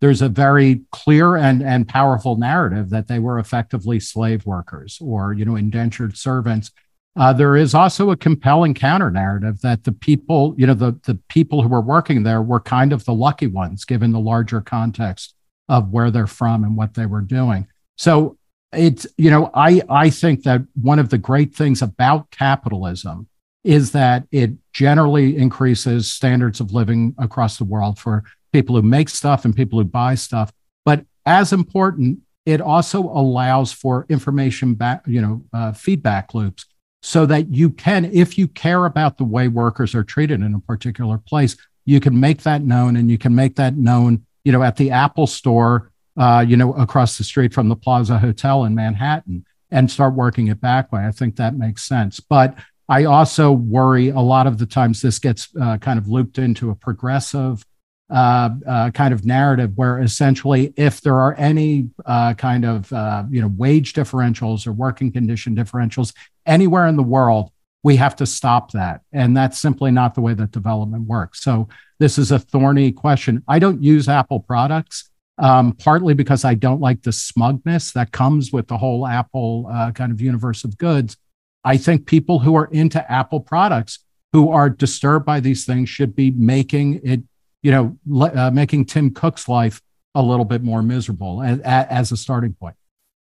There's 0.00 0.22
a 0.22 0.28
very 0.28 0.82
clear 0.90 1.36
and 1.36 1.62
and 1.62 1.88
powerful 1.88 2.36
narrative 2.36 2.90
that 2.90 3.08
they 3.08 3.18
were 3.18 3.38
effectively 3.38 4.00
slave 4.00 4.46
workers 4.46 4.98
or 5.00 5.32
you 5.32 5.44
know 5.44 5.56
indentured 5.56 6.16
servants. 6.16 6.70
Uh, 7.16 7.32
there 7.32 7.56
is 7.56 7.74
also 7.74 8.10
a 8.10 8.16
compelling 8.16 8.74
counter 8.74 9.10
narrative 9.10 9.60
that 9.60 9.84
the 9.84 9.92
people 9.92 10.54
you 10.58 10.66
know 10.66 10.74
the 10.74 10.98
the 11.04 11.18
people 11.28 11.62
who 11.62 11.68
were 11.68 11.80
working 11.80 12.22
there 12.22 12.42
were 12.42 12.60
kind 12.60 12.92
of 12.92 13.04
the 13.04 13.14
lucky 13.14 13.46
ones 13.46 13.84
given 13.84 14.12
the 14.12 14.20
larger 14.20 14.60
context 14.60 15.34
of 15.68 15.90
where 15.90 16.10
they're 16.10 16.26
from 16.26 16.64
and 16.64 16.76
what 16.76 16.94
they 16.94 17.06
were 17.06 17.20
doing. 17.20 17.66
So 17.96 18.38
it's 18.72 19.06
you 19.16 19.30
know 19.30 19.50
I 19.54 19.82
I 19.88 20.10
think 20.10 20.42
that 20.42 20.62
one 20.80 20.98
of 20.98 21.10
the 21.10 21.18
great 21.18 21.54
things 21.54 21.80
about 21.80 22.30
capitalism 22.32 23.28
is 23.64 23.92
that 23.92 24.26
it 24.30 24.52
generally 24.72 25.36
increases 25.36 26.10
standards 26.10 26.60
of 26.60 26.72
living 26.72 27.14
across 27.18 27.58
the 27.58 27.64
world 27.64 27.98
for 27.98 28.24
people 28.52 28.76
who 28.76 28.82
make 28.82 29.08
stuff 29.08 29.44
and 29.44 29.54
people 29.54 29.78
who 29.78 29.84
buy 29.84 30.14
stuff. 30.14 30.52
But 30.84 31.04
as 31.26 31.52
important, 31.52 32.20
it 32.46 32.60
also 32.60 33.02
allows 33.02 33.72
for 33.72 34.06
information 34.08 34.74
back, 34.74 35.02
you 35.06 35.20
know, 35.20 35.44
uh, 35.52 35.72
feedback 35.72 36.34
loops 36.34 36.64
so 37.02 37.26
that 37.26 37.52
you 37.52 37.70
can, 37.70 38.06
if 38.06 38.38
you 38.38 38.48
care 38.48 38.86
about 38.86 39.18
the 39.18 39.24
way 39.24 39.48
workers 39.48 39.94
are 39.94 40.04
treated 40.04 40.40
in 40.40 40.54
a 40.54 40.60
particular 40.60 41.18
place, 41.18 41.56
you 41.84 42.00
can 42.00 42.18
make 42.18 42.42
that 42.42 42.62
known 42.62 42.96
and 42.96 43.10
you 43.10 43.18
can 43.18 43.34
make 43.34 43.56
that 43.56 43.76
known, 43.76 44.24
you 44.44 44.52
know, 44.52 44.62
at 44.62 44.76
the 44.76 44.90
Apple 44.90 45.26
store, 45.26 45.90
uh, 46.16 46.44
you 46.46 46.56
know, 46.56 46.72
across 46.74 47.18
the 47.18 47.24
street 47.24 47.52
from 47.52 47.68
the 47.68 47.76
Plaza 47.76 48.18
Hotel 48.18 48.64
in 48.64 48.74
Manhattan 48.74 49.44
and 49.70 49.90
start 49.90 50.14
working 50.14 50.48
it 50.48 50.60
back 50.60 50.90
way. 50.90 51.04
I 51.04 51.12
think 51.12 51.36
that 51.36 51.56
makes 51.56 51.84
sense. 51.84 52.20
But 52.20 52.56
I 52.88 53.04
also 53.04 53.52
worry 53.52 54.08
a 54.08 54.20
lot 54.20 54.46
of 54.46 54.58
the 54.58 54.66
times 54.66 55.02
this 55.02 55.18
gets 55.18 55.48
uh, 55.60 55.78
kind 55.78 55.98
of 55.98 56.08
looped 56.08 56.38
into 56.38 56.70
a 56.70 56.74
progressive 56.74 57.64
uh, 58.10 58.50
uh, 58.66 58.90
kind 58.90 59.12
of 59.12 59.26
narrative 59.26 59.72
where 59.74 60.00
essentially 60.00 60.72
if 60.76 61.02
there 61.02 61.16
are 61.16 61.34
any 61.36 61.90
uh, 62.06 62.32
kind 62.34 62.64
of 62.64 62.90
uh, 62.92 63.24
you 63.30 63.42
know 63.42 63.52
wage 63.56 63.92
differentials 63.92 64.66
or 64.66 64.72
working 64.72 65.12
condition 65.12 65.54
differentials 65.54 66.14
anywhere 66.46 66.86
in 66.86 66.96
the 66.96 67.02
world 67.02 67.50
we 67.84 67.96
have 67.96 68.16
to 68.16 68.26
stop 68.26 68.72
that. 68.72 69.02
And 69.12 69.36
that's 69.36 69.58
simply 69.58 69.90
not 69.92 70.14
the 70.14 70.20
way 70.20 70.34
that 70.34 70.50
development 70.50 71.04
works. 71.04 71.42
So 71.42 71.68
this 72.00 72.18
is 72.18 72.32
a 72.32 72.38
thorny 72.38 72.90
question. 72.90 73.44
I 73.46 73.60
don't 73.60 73.82
use 73.82 74.08
apple 74.08 74.40
products 74.40 75.08
um, 75.38 75.72
partly 75.72 76.14
because 76.14 76.44
i 76.44 76.54
don't 76.54 76.80
like 76.80 77.02
the 77.02 77.12
smugness 77.12 77.92
that 77.92 78.12
comes 78.12 78.52
with 78.52 78.66
the 78.68 78.76
whole 78.76 79.06
apple 79.06 79.68
uh, 79.70 79.92
kind 79.92 80.12
of 80.12 80.20
universe 80.20 80.64
of 80.64 80.76
goods 80.78 81.16
I 81.64 81.76
think 81.76 82.06
people 82.06 82.38
who 82.38 82.54
are 82.56 82.66
into 82.66 83.10
Apple 83.10 83.40
products 83.40 84.00
who 84.32 84.50
are 84.50 84.68
disturbed 84.70 85.26
by 85.26 85.40
these 85.40 85.64
things 85.64 85.88
should 85.88 86.14
be 86.14 86.30
making 86.30 87.00
it, 87.02 87.22
you 87.62 87.70
know, 87.70 87.98
uh, 88.34 88.50
making 88.50 88.86
Tim 88.86 89.12
Cook's 89.12 89.48
life 89.48 89.80
a 90.14 90.22
little 90.22 90.44
bit 90.44 90.62
more 90.62 90.82
miserable 90.82 91.42
as, 91.42 91.60
as 91.60 92.12
a 92.12 92.16
starting 92.16 92.54
point. 92.54 92.76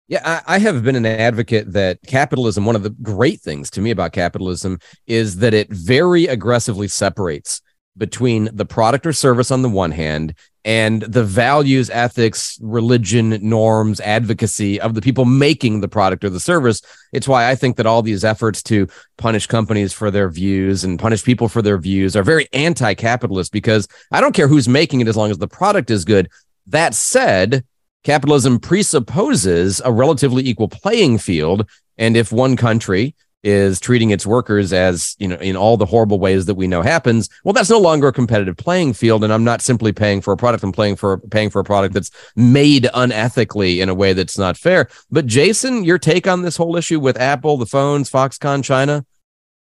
Yeah, 0.08 0.22
I, 0.26 0.56
I 0.56 0.60
have 0.60 0.84
been 0.84 0.96
an 0.96 1.06
advocate 1.06 1.72
that 1.72 2.00
capitalism, 2.06 2.65
one 2.65 2.76
of 2.76 2.84
the 2.84 2.89
great 2.89 3.39
things 3.39 3.70
to 3.72 3.82
me 3.82 3.91
about 3.91 4.12
capitalism 4.12 4.80
is 5.08 5.38
that 5.38 5.54
it 5.54 5.72
very 5.72 6.26
aggressively 6.26 6.88
separates 6.88 7.62
between 7.98 8.50
the 8.54 8.65
product 8.65 9.06
or 9.06 9.13
service 9.13 9.52
on 9.52 9.62
the 9.62 9.70
one 9.70 9.91
hand 9.91 10.34
and 10.63 11.02
the 11.02 11.24
values, 11.24 11.89
ethics, 11.89 12.60
religion, 12.62 13.38
norms, 13.41 14.00
advocacy 14.02 14.80
of 14.80 14.93
the 14.93 15.02
people 15.02 15.26
making 15.26 15.82
the 15.82 15.88
product 15.88 16.24
or 16.24 16.30
the 16.30 16.39
service. 16.39 16.82
It's 17.12 17.28
why 17.28 17.50
I 17.50 17.56
think 17.56 17.78
that 17.78 17.88
all 17.88 18.02
these 18.02 18.24
efforts 18.24 18.62
to 18.63 18.88
punish 19.17 19.47
companies 19.47 19.91
for 19.91 20.12
their 20.12 20.30
views 20.30 20.84
and 20.84 21.00
punish 21.00 21.24
people 21.24 21.47
for 21.47 21.62
their 21.62 21.78
views 21.78 22.15
are 22.15 22.24
very 22.24 22.47
anti 22.54 22.93
capitalist 22.93 23.52
because 23.52 23.88
I 24.12 24.21
don't 24.21 24.36
care 24.36 24.47
who's 24.47 24.67
making 24.67 25.02
it 25.02 25.08
as 25.08 25.17
long 25.17 25.32
as 25.32 25.39
the 25.39 25.47
product 25.47 25.89
is 25.89 26.06
good. 26.06 26.30
That 26.67 26.93
said, 26.93 27.65
capitalism 28.04 28.60
presupposes 28.60 29.82
a 29.84 29.91
relatively 29.91 30.47
equal 30.47 30.69
playing 30.69 31.17
field. 31.17 31.67
And 31.97 32.15
if 32.15 32.32
one 32.32 32.56
country 32.56 33.15
is 33.43 33.80
treating 33.80 34.12
its 34.12 34.25
workers 34.25 34.71
as, 34.71 35.15
you 35.19 35.27
know, 35.27 35.36
in 35.38 35.56
all 35.56 35.77
the 35.77 35.86
horrible 35.86 36.19
ways 36.19 36.45
that 36.45 36.56
we 36.56 36.67
know 36.67 36.82
happens, 36.82 37.30
well, 37.43 37.54
that's 37.54 37.69
no 37.69 37.80
longer 37.80 38.10
a 38.10 38.13
competitive 38.13 38.58
playing 38.58 38.93
field. 38.93 39.23
And 39.23 39.34
I'm 39.34 39.43
not 39.43 39.62
simply 39.62 39.91
paying 39.91 40.21
for 40.21 40.34
a 40.34 40.38
product, 40.38 40.63
I'm 40.63 40.71
paying 40.71 40.95
for 40.95 41.17
paying 41.17 41.49
for 41.49 41.60
a 41.60 41.63
product 41.63 41.93
that's 41.93 42.12
made 42.36 42.84
unethically 42.93 43.82
in 43.82 43.89
a 43.89 43.95
way 43.95 44.13
that's 44.13 44.38
not 44.38 44.58
fair. 44.58 44.88
But 45.10 45.25
Jason, 45.25 45.84
your 45.84 45.97
take 45.97 46.27
on 46.27 46.41
this 46.43 46.58
whole 46.58 46.75
issue 46.75 46.99
with 46.99 47.19
Apple, 47.19 47.58
the 47.58 47.65
phones, 47.65 48.10
Foxconn, 48.10 48.63
China? 48.63 49.06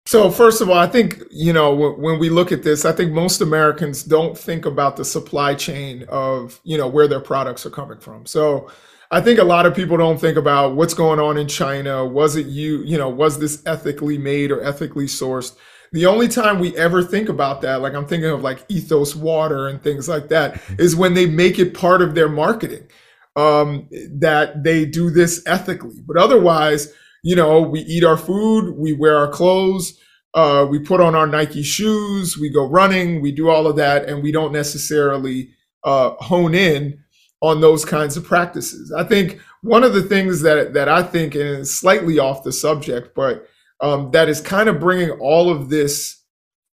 So 0.07 0.31
first 0.31 0.61
of 0.61 0.69
all, 0.69 0.77
I 0.77 0.87
think 0.87 1.23
you 1.31 1.53
know 1.53 1.75
when 1.75 2.19
we 2.19 2.29
look 2.29 2.53
at 2.53 2.63
this, 2.63 2.85
I 2.85 2.93
think 2.93 3.13
most 3.13 3.41
Americans 3.41 4.03
don't 4.03 4.37
think 4.37 4.67
about 4.67 4.97
the 4.97 5.05
supply 5.05 5.55
chain 5.55 6.05
of 6.09 6.61
you 6.63 6.77
know 6.77 6.89
where 6.89 7.09
their 7.09 7.21
products 7.21 7.65
are 7.65 7.71
coming 7.71 7.99
from. 7.99 8.27
So 8.27 8.71
I 9.15 9.21
think 9.21 9.39
a 9.39 9.45
lot 9.45 9.65
of 9.65 9.75
people 9.75 9.97
don't 9.97 10.21
think 10.21 10.37
about 10.37 10.75
what's 10.75 10.95
going 10.95 11.21
on 11.21 11.37
in 11.37 11.47
China. 11.47 12.05
Was 12.05 12.37
it 12.37 12.47
you? 12.47 12.83
You 12.83 12.99
know, 12.99 13.09
was 13.09 13.39
this 13.39 13.63
ethically 13.65 14.19
made 14.19 14.51
or 14.51 14.63
ethically 14.63 15.07
sourced? 15.07 15.57
The 15.93 16.07
only 16.07 16.27
time 16.27 16.59
we 16.59 16.77
ever 16.77 17.03
think 17.03 17.29
about 17.29 17.61
that, 17.63 17.81
like 17.81 17.95
I'm 17.95 18.07
thinking 18.07 18.31
of 18.31 18.43
like 18.43 18.65
Ethos 18.69 19.15
Water 19.15 19.69
and 19.69 19.81
things 19.83 20.09
like 20.09 20.29
that, 20.29 20.61
is 20.79 20.97
when 20.97 21.15
they 21.15 21.27
make 21.27 21.59
it 21.59 21.75
part 21.75 22.03
of 22.03 22.15
their 22.15 22.29
marketing 22.29 22.89
um, 23.37 23.89
that 24.19 24.65
they 24.65 24.85
do 24.85 25.11
this 25.11 25.43
ethically. 25.47 26.01
But 26.07 26.17
otherwise 26.17 26.93
you 27.25 27.35
know, 27.35 27.63
we 27.63 27.81
eat 27.81 28.05
our 28.05 28.19
food, 28.19 28.77
we 28.77 28.93
wear 28.93 29.17
our 29.17 29.29
clothes, 29.29 29.99
uh, 30.35 30.67
we 30.69 30.79
put 30.79 31.01
on 31.01 31.15
our 31.15 31.27
Nike 31.27 31.63
shoes, 31.63 32.37
we 32.39 32.51
go 32.51 32.69
running, 32.69 33.23
we 33.23 33.33
do 33.33 33.49
all 33.49 33.67
of 33.67 33.77
that, 33.77 34.05
and 34.05 34.23
we 34.23 34.31
don't 34.31 34.53
necessarily 34.53 35.51
uh, 35.85 36.11
hone 36.19 36.55
in 36.55 37.03
on 37.45 37.61
those 37.61 37.85
kinds 37.85 38.17
of 38.17 38.25
practices. 38.25 38.93
I 38.93 39.05
think 39.05 39.41
one 39.63 39.85
of 39.85 39.95
the 39.95 40.03
things 40.03 40.43
that 40.43 40.75
that 40.75 40.89
I 40.89 41.03
think 41.03 41.35
is 41.35 41.77
slightly 41.77 42.19
off 42.19 42.45
the 42.45 42.53
subject, 42.53 43.15
but 43.15 43.47
um, 43.81 44.11
that 44.13 44.29
is 44.29 44.41
kind 44.41 44.69
of 44.69 44.81
bringing 44.81 45.11
all 45.11 45.51
of 45.51 45.69
this, 45.69 46.23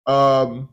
um, 0.08 0.70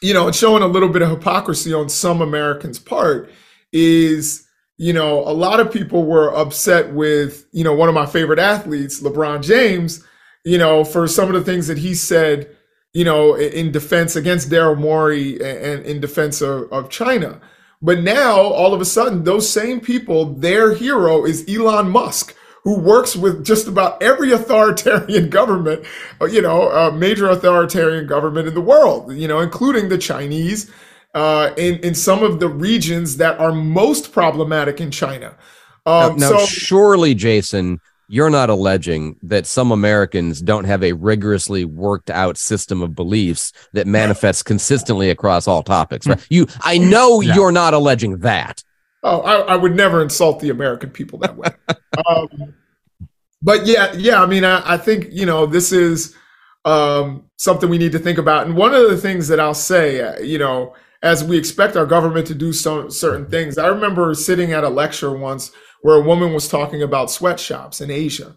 you 0.00 0.14
know, 0.14 0.26
and 0.26 0.36
showing 0.36 0.62
a 0.62 0.66
little 0.66 0.88
bit 0.88 1.02
of 1.02 1.10
hypocrisy 1.10 1.72
on 1.72 1.88
some 1.88 2.20
Americans' 2.20 2.78
part 2.78 3.30
is 3.72 4.46
you 4.78 4.92
know, 4.92 5.20
a 5.20 5.30
lot 5.30 5.60
of 5.60 5.72
people 5.72 6.04
were 6.04 6.34
upset 6.34 6.92
with, 6.92 7.46
you 7.52 7.62
know, 7.62 7.72
one 7.72 7.88
of 7.88 7.94
my 7.94 8.04
favorite 8.04 8.40
athletes, 8.40 9.00
LeBron 9.00 9.40
James, 9.40 10.04
you 10.44 10.58
know, 10.58 10.82
for 10.82 11.06
some 11.06 11.28
of 11.28 11.34
the 11.34 11.44
things 11.44 11.68
that 11.68 11.78
he 11.78 11.94
said, 11.94 12.56
you 12.92 13.04
know, 13.04 13.34
in 13.36 13.70
defense 13.70 14.16
against 14.16 14.50
Daryl 14.50 14.76
Morey 14.76 15.34
and 15.40 15.86
in 15.86 16.00
defense 16.00 16.40
of, 16.40 16.72
of 16.72 16.90
China. 16.90 17.40
But 17.82 18.00
now, 18.00 18.40
all 18.40 18.72
of 18.72 18.80
a 18.80 18.84
sudden, 18.84 19.24
those 19.24 19.48
same 19.50 19.80
people, 19.80 20.26
their 20.26 20.72
hero 20.72 21.24
is 21.24 21.44
Elon 21.48 21.90
Musk, 21.90 22.36
who 22.62 22.78
works 22.78 23.16
with 23.16 23.44
just 23.44 23.66
about 23.66 24.00
every 24.00 24.30
authoritarian 24.30 25.28
government, 25.38 25.84
uh, 26.20 26.26
you 26.26 26.40
know, 26.40 26.68
a 26.68 26.92
major 26.92 27.28
authoritarian 27.28 28.06
government 28.06 28.46
in 28.46 28.54
the 28.54 28.60
world, 28.60 29.12
you 29.12 29.26
know, 29.26 29.40
including 29.40 29.88
the 29.88 29.98
Chinese 29.98 30.70
uh, 31.14 31.50
in 31.56 31.78
in 31.80 31.94
some 31.94 32.22
of 32.22 32.38
the 32.38 32.48
regions 32.48 33.16
that 33.16 33.38
are 33.40 33.52
most 33.52 34.12
problematic 34.12 34.80
in 34.80 34.90
China. 34.90 35.34
Um, 35.84 36.16
now, 36.16 36.30
now 36.30 36.38
so, 36.38 36.46
surely, 36.46 37.14
Jason, 37.14 37.80
you're 38.12 38.28
not 38.28 38.50
alleging 38.50 39.16
that 39.22 39.46
some 39.46 39.72
Americans 39.72 40.42
don't 40.42 40.64
have 40.64 40.84
a 40.84 40.92
rigorously 40.92 41.64
worked 41.64 42.10
out 42.10 42.36
system 42.36 42.82
of 42.82 42.94
beliefs 42.94 43.54
that 43.72 43.86
manifests 43.86 44.42
consistently 44.42 45.08
across 45.08 45.48
all 45.48 45.62
topics, 45.62 46.06
right? 46.06 46.22
You, 46.28 46.46
I 46.60 46.76
know 46.76 47.20
yeah. 47.22 47.34
you're 47.34 47.52
not 47.52 47.72
alleging 47.72 48.18
that. 48.18 48.62
Oh, 49.02 49.22
I, 49.22 49.54
I, 49.54 49.56
would 49.56 49.74
never 49.74 50.02
insult 50.02 50.40
the 50.40 50.50
American 50.50 50.90
people 50.90 51.20
that 51.20 51.34
way. 51.38 51.48
um, 52.06 52.52
but 53.40 53.64
yeah, 53.64 53.94
yeah, 53.94 54.22
I 54.22 54.26
mean, 54.26 54.44
I, 54.44 54.74
I 54.74 54.76
think 54.76 55.06
you 55.10 55.24
know 55.24 55.46
this 55.46 55.72
is 55.72 56.14
um, 56.66 57.24
something 57.38 57.70
we 57.70 57.78
need 57.78 57.92
to 57.92 57.98
think 57.98 58.18
about. 58.18 58.46
And 58.46 58.54
one 58.54 58.74
of 58.74 58.90
the 58.90 58.98
things 58.98 59.26
that 59.28 59.40
I'll 59.40 59.54
say, 59.54 60.02
uh, 60.02 60.20
you 60.20 60.36
know, 60.36 60.74
as 61.02 61.24
we 61.24 61.36
expect 61.36 61.76
our 61.76 61.86
government 61.86 62.26
to 62.28 62.34
do 62.34 62.52
some 62.52 62.90
certain 62.90 63.26
things. 63.26 63.58
I 63.58 63.66
remember 63.66 64.14
sitting 64.14 64.52
at 64.52 64.64
a 64.64 64.68
lecture 64.68 65.16
once 65.16 65.50
where 65.82 65.96
a 65.96 66.02
woman 66.02 66.32
was 66.32 66.48
talking 66.48 66.82
about 66.82 67.10
sweatshops 67.10 67.80
in 67.80 67.90
Asia. 67.90 68.36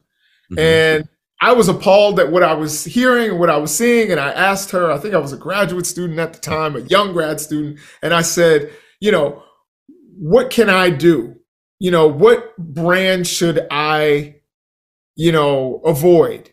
Mm-hmm. 0.51 0.59
And 0.59 1.09
I 1.41 1.53
was 1.53 1.67
appalled 1.67 2.19
at 2.19 2.31
what 2.31 2.43
I 2.43 2.53
was 2.53 2.83
hearing 2.83 3.31
and 3.31 3.39
what 3.39 3.49
I 3.49 3.57
was 3.57 3.75
seeing. 3.75 4.11
And 4.11 4.19
I 4.19 4.31
asked 4.31 4.71
her, 4.71 4.91
I 4.91 4.97
think 4.97 5.13
I 5.13 5.19
was 5.19 5.33
a 5.33 5.37
graduate 5.37 5.85
student 5.85 6.19
at 6.19 6.33
the 6.33 6.39
time, 6.39 6.75
a 6.75 6.79
young 6.81 7.13
grad 7.13 7.39
student. 7.39 7.79
And 8.01 8.13
I 8.13 8.21
said, 8.21 8.71
you 8.99 9.11
know, 9.11 9.43
what 10.17 10.49
can 10.49 10.69
I 10.69 10.89
do? 10.89 11.35
You 11.79 11.91
know, 11.91 12.07
what 12.07 12.57
brand 12.57 13.27
should 13.27 13.67
I, 13.69 14.35
you 15.15 15.31
know, 15.31 15.81
avoid? 15.85 16.51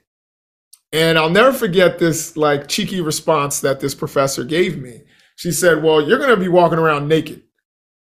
And 0.92 1.18
I'll 1.18 1.30
never 1.30 1.52
forget 1.52 1.98
this 1.98 2.36
like 2.36 2.68
cheeky 2.68 3.00
response 3.00 3.60
that 3.60 3.80
this 3.80 3.94
professor 3.94 4.44
gave 4.44 4.78
me 4.78 5.02
she 5.36 5.50
said, 5.52 5.82
Well, 5.82 6.06
you're 6.06 6.18
going 6.18 6.30
to 6.30 6.36
be 6.36 6.48
walking 6.48 6.78
around 6.78 7.08
naked, 7.08 7.42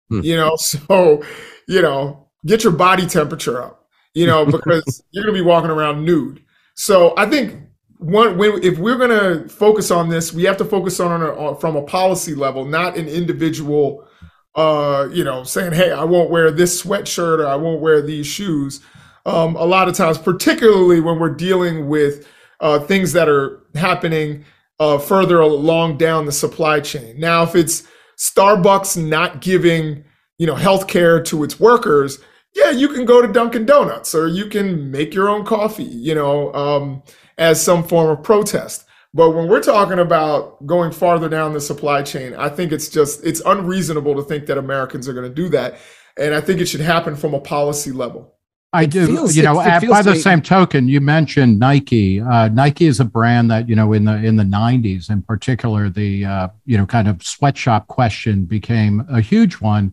hmm. 0.09 0.21
you 0.21 0.35
know, 0.35 0.55
so, 0.57 1.23
you 1.67 1.81
know, 1.81 2.28
get 2.45 2.63
your 2.63 2.73
body 2.73 3.05
temperature 3.05 3.61
up, 3.61 3.87
you 4.13 4.25
know, 4.25 4.45
because 4.51 5.03
you're 5.11 5.23
going 5.23 5.35
to 5.35 5.41
be 5.41 5.45
walking 5.45 5.71
around 5.71 6.05
nude. 6.05 6.43
So 6.75 7.13
I 7.17 7.29
think 7.29 7.55
one, 7.97 8.37
when, 8.37 8.63
if 8.63 8.77
we're 8.77 8.97
going 8.97 9.09
to 9.09 9.49
focus 9.49 9.91
on 9.91 10.09
this, 10.09 10.33
we 10.33 10.43
have 10.43 10.57
to 10.57 10.65
focus 10.65 10.99
on 10.99 11.57
from 11.59 11.75
a 11.75 11.81
policy 11.81 12.33
level, 12.33 12.65
not 12.65 12.97
an 12.97 13.07
individual, 13.07 14.07
uh, 14.55 15.09
you 15.11 15.23
know, 15.23 15.43
saying, 15.43 15.73
Hey, 15.73 15.91
I 15.91 16.05
won't 16.05 16.29
wear 16.29 16.51
this 16.51 16.81
sweatshirt 16.81 17.39
or 17.39 17.47
I 17.47 17.55
won't 17.55 17.81
wear 17.81 18.01
these 18.01 18.25
shoes. 18.25 18.81
Um, 19.25 19.55
a 19.57 19.65
lot 19.65 19.89
of 19.89 19.95
times, 19.95 20.17
particularly 20.17 21.01
when 21.01 21.19
we're 21.19 21.35
dealing 21.35 21.87
with 21.87 22.27
uh, 22.61 22.79
things 22.79 23.13
that 23.13 23.27
are 23.27 23.61
happening 23.75 24.45
uh, 24.79 24.97
further 24.97 25.39
along 25.39 25.97
down 25.97 26.25
the 26.25 26.31
supply 26.31 26.79
chain. 26.79 27.19
Now, 27.19 27.43
if 27.43 27.55
it's 27.55 27.83
Starbucks 28.17 29.01
not 29.01 29.41
giving, 29.41 30.03
you 30.37 30.47
know, 30.47 30.55
healthcare 30.55 31.23
to 31.25 31.43
its 31.43 31.59
workers, 31.59 32.19
yeah, 32.55 32.71
you 32.71 32.89
can 32.89 33.05
go 33.05 33.21
to 33.21 33.31
Dunkin' 33.31 33.65
Donuts 33.65 34.15
or 34.15 34.27
you 34.27 34.47
can 34.47 34.91
make 34.91 35.13
your 35.13 35.29
own 35.29 35.45
coffee, 35.45 35.83
you 35.83 36.15
know, 36.15 36.53
um, 36.53 37.03
as 37.37 37.61
some 37.61 37.83
form 37.83 38.09
of 38.09 38.23
protest. 38.23 38.85
But 39.13 39.31
when 39.31 39.47
we're 39.47 39.63
talking 39.63 39.99
about 39.99 40.65
going 40.67 40.91
farther 40.91 41.29
down 41.29 41.53
the 41.53 41.61
supply 41.61 42.03
chain, 42.03 42.35
I 42.35 42.49
think 42.49 42.71
it's 42.71 42.89
just 42.89 43.25
it's 43.25 43.41
unreasonable 43.43 44.15
to 44.15 44.23
think 44.23 44.45
that 44.47 44.57
Americans 44.57 45.07
are 45.07 45.13
going 45.13 45.27
to 45.27 45.33
do 45.33 45.49
that, 45.49 45.77
and 46.17 46.35
I 46.35 46.41
think 46.41 46.61
it 46.61 46.67
should 46.67 46.81
happen 46.81 47.15
from 47.15 47.33
a 47.33 47.39
policy 47.39 47.91
level. 47.91 48.35
I 48.71 48.85
do. 48.85 49.07
Feels, 49.07 49.35
you 49.35 49.41
know, 49.41 49.59
it, 49.61 49.83
it 49.83 49.89
by 49.89 50.03
the 50.03 50.11
like, 50.11 50.19
same 50.19 50.43
token, 50.43 50.87
you 50.87 51.01
mentioned 51.01 51.57
Nike. 51.57 52.21
Uh, 52.21 52.49
Nike 52.49 52.85
is 52.85 52.99
a 52.99 53.05
brand 53.05 53.49
that 53.49 53.67
you 53.67 53.75
know 53.75 53.93
in 53.93 54.05
the 54.05 54.15
in 54.23 54.35
the 54.35 54.43
'90s, 54.43 55.09
in 55.09 55.23
particular, 55.23 55.89
the 55.89 56.25
uh, 56.25 56.47
you 56.65 56.77
know 56.77 56.85
kind 56.85 57.07
of 57.07 57.23
sweatshop 57.23 57.87
question 57.87 58.45
became 58.45 59.03
a 59.09 59.21
huge 59.21 59.55
one, 59.55 59.91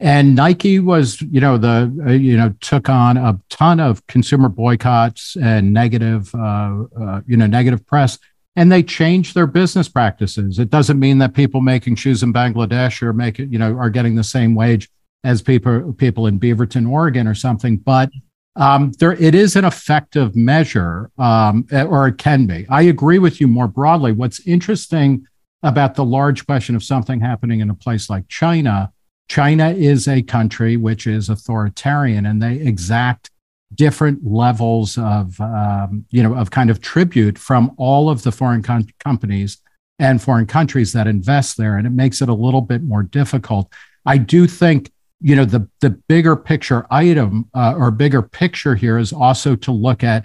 and 0.00 0.34
Nike 0.34 0.78
was 0.78 1.20
you 1.20 1.40
know 1.40 1.58
the 1.58 1.92
uh, 2.06 2.10
you 2.12 2.36
know 2.36 2.54
took 2.60 2.88
on 2.88 3.16
a 3.16 3.38
ton 3.50 3.78
of 3.78 4.04
consumer 4.06 4.48
boycotts 4.48 5.36
and 5.36 5.72
negative 5.72 6.34
uh, 6.34 6.84
uh, 7.00 7.20
you 7.26 7.36
know 7.36 7.46
negative 7.46 7.86
press, 7.86 8.18
and 8.56 8.72
they 8.72 8.82
changed 8.82 9.34
their 9.34 9.46
business 9.46 9.88
practices. 9.88 10.58
It 10.58 10.70
doesn't 10.70 10.98
mean 10.98 11.18
that 11.18 11.34
people 11.34 11.60
making 11.60 11.96
shoes 11.96 12.22
in 12.22 12.32
Bangladesh 12.32 13.02
are 13.02 13.12
making 13.12 13.52
you 13.52 13.58
know 13.58 13.76
are 13.76 13.90
getting 13.90 14.14
the 14.14 14.24
same 14.24 14.54
wage 14.54 14.88
as 15.22 15.42
people 15.42 15.92
people 15.92 16.26
in 16.26 16.40
Beaverton, 16.40 16.90
Oregon, 16.90 17.26
or 17.26 17.34
something. 17.34 17.76
But 17.76 18.10
um, 18.56 18.92
there, 18.98 19.12
it 19.12 19.34
is 19.34 19.54
an 19.54 19.66
effective 19.66 20.34
measure, 20.34 21.10
um, 21.18 21.66
or 21.72 22.08
it 22.08 22.16
can 22.16 22.46
be. 22.46 22.66
I 22.70 22.82
agree 22.82 23.18
with 23.18 23.38
you 23.38 23.48
more 23.48 23.68
broadly. 23.68 24.12
What's 24.12 24.46
interesting 24.46 25.26
about 25.62 25.94
the 25.94 26.04
large 26.04 26.46
question 26.46 26.74
of 26.74 26.82
something 26.82 27.20
happening 27.20 27.60
in 27.60 27.68
a 27.68 27.74
place 27.74 28.08
like 28.08 28.26
China? 28.28 28.92
China 29.30 29.70
is 29.70 30.08
a 30.08 30.22
country 30.22 30.76
which 30.76 31.06
is 31.06 31.28
authoritarian, 31.28 32.26
and 32.26 32.42
they 32.42 32.54
exact 32.56 33.30
different 33.76 34.26
levels 34.26 34.98
of, 34.98 35.40
um, 35.40 36.04
you 36.10 36.20
know, 36.20 36.34
of 36.34 36.50
kind 36.50 36.68
of 36.68 36.80
tribute 36.80 37.38
from 37.38 37.72
all 37.76 38.10
of 38.10 38.24
the 38.24 38.32
foreign 38.32 38.60
com- 38.60 38.88
companies 38.98 39.58
and 40.00 40.20
foreign 40.20 40.46
countries 40.46 40.92
that 40.94 41.06
invest 41.06 41.56
there, 41.56 41.76
and 41.76 41.86
it 41.86 41.90
makes 41.90 42.20
it 42.20 42.28
a 42.28 42.34
little 42.34 42.60
bit 42.60 42.82
more 42.82 43.04
difficult. 43.04 43.72
I 44.04 44.18
do 44.18 44.48
think 44.48 44.90
you 45.20 45.36
know 45.36 45.44
the 45.44 45.68
the 45.80 45.90
bigger 45.90 46.34
picture 46.34 46.84
item 46.90 47.48
uh, 47.54 47.74
or 47.76 47.92
bigger 47.92 48.22
picture 48.22 48.74
here 48.74 48.98
is 48.98 49.12
also 49.12 49.54
to 49.54 49.70
look 49.70 50.02
at 50.02 50.24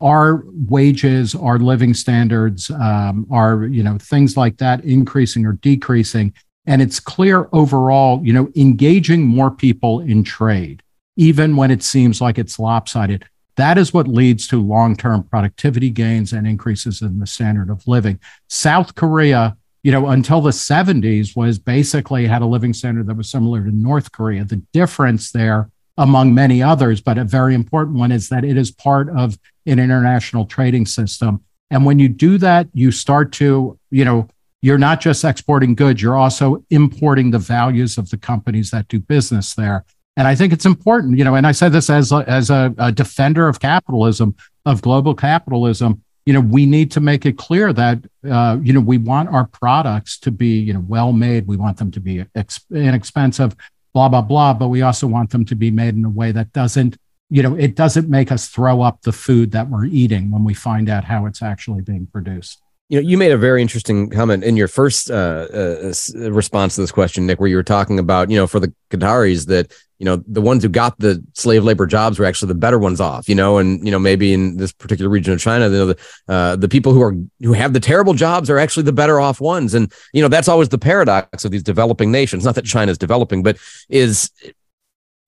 our 0.00 0.44
wages 0.68 1.34
our 1.34 1.58
living 1.58 1.92
standards 1.92 2.70
um, 2.70 3.26
are 3.32 3.64
you 3.64 3.82
know 3.82 3.98
things 3.98 4.36
like 4.36 4.58
that 4.58 4.84
increasing 4.84 5.44
or 5.44 5.54
decreasing 5.54 6.32
and 6.66 6.82
it's 6.82 7.00
clear 7.00 7.48
overall 7.52 8.20
you 8.24 8.32
know 8.32 8.50
engaging 8.56 9.22
more 9.22 9.50
people 9.50 10.00
in 10.00 10.22
trade 10.22 10.82
even 11.16 11.56
when 11.56 11.70
it 11.70 11.82
seems 11.82 12.20
like 12.20 12.38
it's 12.38 12.58
lopsided 12.58 13.24
that 13.56 13.78
is 13.78 13.94
what 13.94 14.08
leads 14.08 14.48
to 14.48 14.60
long-term 14.60 15.22
productivity 15.24 15.90
gains 15.90 16.32
and 16.32 16.46
increases 16.46 17.02
in 17.02 17.18
the 17.18 17.26
standard 17.26 17.70
of 17.70 17.86
living 17.86 18.18
south 18.48 18.94
korea 18.94 19.56
you 19.84 19.92
know, 19.92 20.08
until 20.08 20.40
the 20.40 20.50
70s 20.50 21.36
was 21.36 21.58
basically 21.58 22.26
had 22.26 22.40
a 22.40 22.46
living 22.46 22.72
standard 22.72 23.06
that 23.06 23.18
was 23.18 23.30
similar 23.30 23.62
to 23.62 23.70
North 23.70 24.10
Korea. 24.10 24.42
The 24.42 24.62
difference 24.72 25.30
there 25.30 25.70
among 25.98 26.34
many 26.34 26.62
others, 26.62 27.02
but 27.02 27.18
a 27.18 27.24
very 27.24 27.54
important 27.54 27.98
one 27.98 28.10
is 28.10 28.30
that 28.30 28.44
it 28.44 28.56
is 28.56 28.70
part 28.70 29.10
of 29.10 29.38
an 29.66 29.78
international 29.78 30.46
trading 30.46 30.86
system. 30.86 31.44
And 31.70 31.84
when 31.84 31.98
you 31.98 32.08
do 32.08 32.38
that, 32.38 32.66
you 32.72 32.90
start 32.90 33.30
to, 33.32 33.78
you 33.90 34.04
know, 34.06 34.26
you're 34.64 34.78
not 34.78 34.98
just 34.98 35.24
exporting 35.24 35.74
goods, 35.74 36.00
you're 36.00 36.16
also 36.16 36.64
importing 36.70 37.30
the 37.30 37.38
values 37.38 37.98
of 37.98 38.08
the 38.08 38.16
companies 38.16 38.70
that 38.70 38.88
do 38.88 38.98
business 38.98 39.54
there. 39.54 39.84
And 40.16 40.26
I 40.26 40.34
think 40.34 40.54
it's 40.54 40.64
important, 40.64 41.18
you 41.18 41.24
know, 41.24 41.34
and 41.34 41.46
I 41.46 41.52
said 41.52 41.72
this 41.72 41.90
as 41.90 42.12
a, 42.12 42.24
as 42.26 42.48
a, 42.48 42.74
a 42.78 42.90
defender 42.90 43.46
of 43.46 43.60
capitalism, 43.60 44.34
of 44.64 44.80
global 44.80 45.14
capitalism. 45.14 46.02
You 46.24 46.32
know, 46.32 46.40
we 46.40 46.64
need 46.64 46.90
to 46.92 47.00
make 47.00 47.26
it 47.26 47.36
clear 47.36 47.74
that, 47.74 47.98
uh, 48.26 48.56
you 48.62 48.72
know, 48.72 48.80
we 48.80 48.96
want 48.96 49.28
our 49.28 49.46
products 49.46 50.18
to 50.20 50.30
be, 50.30 50.60
you 50.60 50.72
know, 50.72 50.84
well 50.88 51.12
made. 51.12 51.46
We 51.46 51.58
want 51.58 51.76
them 51.76 51.90
to 51.90 52.00
be 52.00 52.24
ex- 52.34 52.64
inexpensive, 52.72 53.54
blah, 53.92 54.08
blah, 54.08 54.22
blah. 54.22 54.54
But 54.54 54.68
we 54.68 54.80
also 54.80 55.06
want 55.06 55.28
them 55.28 55.44
to 55.44 55.54
be 55.54 55.70
made 55.70 55.94
in 55.94 56.06
a 56.06 56.08
way 56.08 56.32
that 56.32 56.54
doesn't, 56.54 56.96
you 57.28 57.42
know, 57.42 57.54
it 57.54 57.74
doesn't 57.74 58.08
make 58.08 58.32
us 58.32 58.48
throw 58.48 58.80
up 58.80 59.02
the 59.02 59.12
food 59.12 59.50
that 59.50 59.68
we're 59.68 59.84
eating 59.84 60.30
when 60.30 60.42
we 60.42 60.54
find 60.54 60.88
out 60.88 61.04
how 61.04 61.26
it's 61.26 61.42
actually 61.42 61.82
being 61.82 62.06
produced 62.06 62.63
you 62.88 63.00
know, 63.00 63.08
you 63.08 63.16
made 63.16 63.32
a 63.32 63.38
very 63.38 63.62
interesting 63.62 64.10
comment 64.10 64.44
in 64.44 64.56
your 64.56 64.68
first 64.68 65.10
uh, 65.10 65.46
uh, 65.52 65.92
response 66.30 66.74
to 66.74 66.82
this 66.82 66.92
question, 66.92 67.26
Nick, 67.26 67.40
where 67.40 67.48
you 67.48 67.56
were 67.56 67.62
talking 67.62 67.98
about, 67.98 68.30
you 68.30 68.36
know, 68.36 68.46
for 68.46 68.60
the 68.60 68.74
Qataris 68.90 69.46
that, 69.46 69.72
you 69.98 70.04
know, 70.04 70.22
the 70.26 70.42
ones 70.42 70.62
who 70.62 70.68
got 70.68 70.98
the 70.98 71.24
slave 71.32 71.64
labor 71.64 71.86
jobs 71.86 72.18
were 72.18 72.26
actually 72.26 72.48
the 72.48 72.56
better 72.56 72.78
ones 72.78 73.00
off, 73.00 73.26
you 73.26 73.34
know, 73.34 73.56
and 73.56 73.84
you 73.86 73.90
know 73.90 73.98
maybe 73.98 74.34
in 74.34 74.58
this 74.58 74.72
particular 74.72 75.08
region 75.08 75.32
of 75.32 75.40
China, 75.40 75.66
you 75.66 75.70
know, 75.70 75.86
the 75.86 75.98
uh, 76.28 76.56
the 76.56 76.68
people 76.68 76.92
who 76.92 77.00
are 77.00 77.14
who 77.40 77.54
have 77.54 77.72
the 77.72 77.80
terrible 77.80 78.12
jobs 78.12 78.50
are 78.50 78.58
actually 78.58 78.82
the 78.82 78.92
better 78.92 79.18
off 79.18 79.40
ones, 79.40 79.72
and 79.72 79.90
you 80.12 80.20
know 80.20 80.28
that's 80.28 80.48
always 80.48 80.68
the 80.68 80.78
paradox 80.78 81.44
of 81.44 81.52
these 81.52 81.62
developing 81.62 82.10
nations. 82.10 82.44
Not 82.44 82.56
that 82.56 82.66
China 82.66 82.90
is 82.90 82.98
developing, 82.98 83.42
but 83.42 83.56
is 83.88 84.30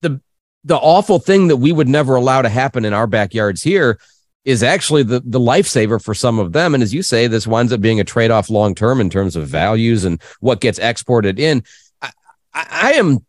the 0.03 0.21
the 0.65 0.77
awful 0.77 1.21
thing 1.21 1.49
that 1.49 1.57
we 1.57 1.73
would 1.73 1.89
never 1.89 2.17
allow 2.17 2.43
to 2.43 2.49
happen 2.49 2.85
in 2.85 2.93
our 2.93 3.07
backyards 3.07 3.63
here 3.63 3.99
is 4.47 4.63
actually 4.63 5.03
the 5.03 5.21
the 5.25 5.41
lifesaver 5.41 6.03
for 6.03 6.15
some 6.15 6.39
of 6.39 6.53
them. 6.53 6.73
And 6.73 6.83
as 6.83 6.95
you 6.95 7.03
say, 7.03 7.27
this 7.27 7.47
winds 7.47 7.73
up 7.73 7.81
being 7.83 8.01
a 8.01 8.05
trade 8.05 8.31
off 8.31 8.49
long 8.49 8.75
term 8.75 9.01
in 9.01 9.11
terms 9.11 9.37
of 9.37 9.47
values 9.47 10.05
and 10.05 10.23
what 10.41 10.61
gets 10.61 10.79
exported 10.79 11.39
in. 11.39 11.65
I, 12.01 12.11
I, 12.55 12.93
am 12.93 13.27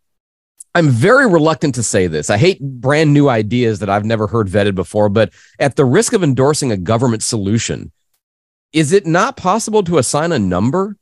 I'm 0.75 0.89
very 0.89 1.27
reluctant 1.27 1.73
to 1.75 1.83
say 1.83 2.05
this. 2.05 2.29
I 2.29 2.37
hate 2.37 2.61
brand 2.61 3.13
new 3.13 3.29
ideas 3.29 3.79
that 3.79 3.89
I've 3.89 4.05
never 4.05 4.27
heard 4.27 4.47
vetted 4.47 4.75
before, 4.75 5.09
but 5.09 5.33
at 5.59 5.75
the 5.75 5.85
risk 5.85 6.13
of 6.13 6.23
endorsing 6.23 6.71
a 6.71 6.77
government 6.77 7.23
solution, 7.23 7.91
is 8.71 8.93
it 8.93 9.07
not 9.07 9.37
possible 9.37 9.83
to 9.83 9.97
assign 9.97 10.31
a 10.31 10.39
number 10.39 10.97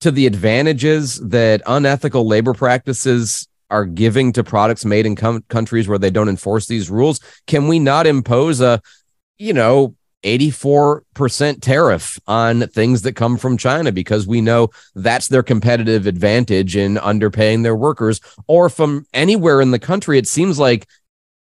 to 0.00 0.10
the 0.10 0.26
advantages 0.26 1.20
that 1.28 1.60
unethical 1.66 2.26
labor 2.26 2.54
practices 2.54 3.46
are 3.68 3.84
giving 3.84 4.32
to 4.32 4.44
products 4.44 4.84
made 4.84 5.04
in 5.04 5.14
com- 5.14 5.44
countries 5.48 5.88
where 5.88 5.98
they 5.98 6.10
don't 6.10 6.30
enforce 6.30 6.66
these 6.66 6.88
rules? 6.88 7.20
Can 7.46 7.68
we 7.68 7.78
not 7.78 8.06
impose 8.06 8.62
a 8.62 8.80
you 9.42 9.52
know, 9.52 9.96
84% 10.22 11.60
tariff 11.60 12.16
on 12.28 12.68
things 12.68 13.02
that 13.02 13.16
come 13.16 13.36
from 13.36 13.56
China 13.56 13.90
because 13.90 14.24
we 14.24 14.40
know 14.40 14.70
that's 14.94 15.26
their 15.26 15.42
competitive 15.42 16.06
advantage 16.06 16.76
in 16.76 16.94
underpaying 16.94 17.64
their 17.64 17.74
workers 17.74 18.20
or 18.46 18.68
from 18.68 19.04
anywhere 19.12 19.60
in 19.60 19.72
the 19.72 19.80
country. 19.80 20.16
It 20.16 20.28
seems 20.28 20.60
like 20.60 20.86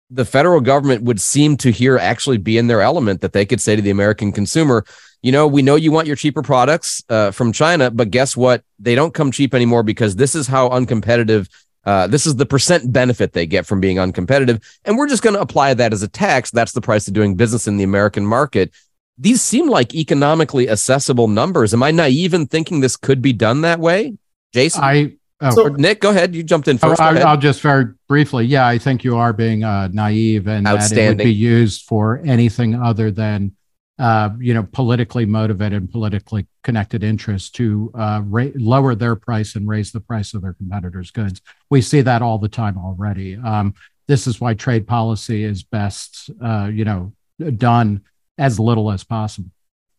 the 0.10 0.24
federal 0.24 0.62
government 0.62 1.04
would 1.04 1.20
seem 1.20 1.58
to 1.58 1.72
here 1.74 1.98
actually 1.98 2.38
be 2.38 2.58
in 2.58 2.68
their 2.68 2.82
element 2.82 3.20
that 3.20 3.34
they 3.34 3.46
could 3.46 3.60
say 3.60 3.76
to 3.76 3.82
the 3.82 3.90
American 3.90 4.32
consumer, 4.32 4.86
you 5.22 5.34
know, 5.34 5.46
we 5.46 5.62
know 5.62 5.76
you 5.76 5.92
want 5.92 6.08
your 6.08 6.16
cheaper 6.16 6.42
products 6.42 7.04
uh, 7.10 7.32
from 7.32 7.52
China, 7.52 7.92
but 7.92 8.12
guess 8.12 8.38
what? 8.38 8.64
They 8.80 8.96
don't 8.96 9.14
come 9.14 9.30
cheap 9.30 9.54
anymore 9.54 9.84
because 9.84 10.16
this 10.16 10.36
is 10.36 10.48
how 10.48 10.70
uncompetitive 10.70 11.50
uh, 11.90 12.06
this 12.06 12.28
is 12.28 12.36
the 12.36 12.46
percent 12.46 12.94
benefit 12.94 13.34
they 13.34 13.48
get 13.48 13.66
from 13.66 13.80
being 13.80 13.98
uncompetitive. 13.98 14.62
And 14.86 14.96
we're 14.96 15.08
just 15.08 15.24
going 15.24 15.34
to 15.34 15.42
apply 15.42 15.74
that 15.74 15.92
as 15.92 16.04
a 16.04 16.08
tax. 16.08 16.52
That's 16.52 16.72
the 16.72 16.82
price 16.82 17.08
of 17.08 17.16
doing 17.16 17.34
business 17.34 17.68
in 17.68 17.78
the 17.78 17.84
American 17.84 18.28
market. 18.28 18.72
These 19.18 19.42
seem 19.42 19.68
like 19.68 19.96
economically 19.96 20.70
accessible 20.70 21.28
numbers. 21.28 21.74
Am 21.74 21.82
I 21.82 21.90
naive 21.90 22.36
in 22.36 22.46
thinking 22.46 22.82
this 22.82 22.96
could 22.96 23.24
be 23.24 23.34
done 23.34 23.62
that 23.62 23.80
way? 23.80 24.20
Jason? 24.54 24.84
I, 24.84 25.14
oh, 25.42 25.50
so, 25.50 25.68
Nick, 25.70 26.00
go 26.00 26.12
ahead. 26.12 26.36
You 26.36 26.44
jumped 26.44 26.68
in 26.68 26.78
first. 26.78 27.02
I, 27.02 27.34
will 27.34 27.42
just 27.42 27.60
very 27.60 27.86
briefly. 28.08 28.46
Yeah, 28.46 28.68
I 28.68 28.78
think 28.78 29.04
you 29.04 29.18
are 29.18 29.34
being 29.34 29.64
uh, 29.64 29.88
naive 29.88 30.48
and 30.48 30.68
that 30.68 30.92
it 30.92 31.08
would 31.08 31.18
be 31.18 31.34
used 31.34 31.86
for 31.86 32.22
anything 32.24 32.76
other 32.76 33.10
than 33.10 33.56
uh, 34.00 34.30
you 34.40 34.54
know, 34.54 34.64
politically 34.64 35.26
motivated, 35.26 35.92
politically 35.92 36.48
connected 36.64 37.04
interests 37.04 37.50
to 37.50 37.92
uh, 37.94 38.22
ra- 38.26 38.48
lower 38.56 38.96
their 38.96 39.16
price 39.16 39.56
and 39.56 39.68
raise 39.68 39.92
the 39.92 40.00
price 40.00 40.34
of 40.34 40.42
their 40.42 40.54
competitors' 40.54 41.12
goods. 41.12 41.42
We 41.70 41.82
see 41.82 42.00
that 42.02 42.22
all 42.22 42.38
the 42.38 42.48
time 42.48 42.78
already. 42.78 43.36
Um, 43.36 43.74
this 44.08 44.26
is 44.26 44.40
why 44.40 44.54
trade 44.54 44.88
policy 44.88 45.44
is 45.44 45.64
best, 45.64 46.30
uh, 46.42 46.70
you 46.74 46.86
know, 46.86 47.12
done 47.58 48.02
as 48.38 48.58
little 48.58 48.90
as 48.90 49.04
possible. 49.04 49.52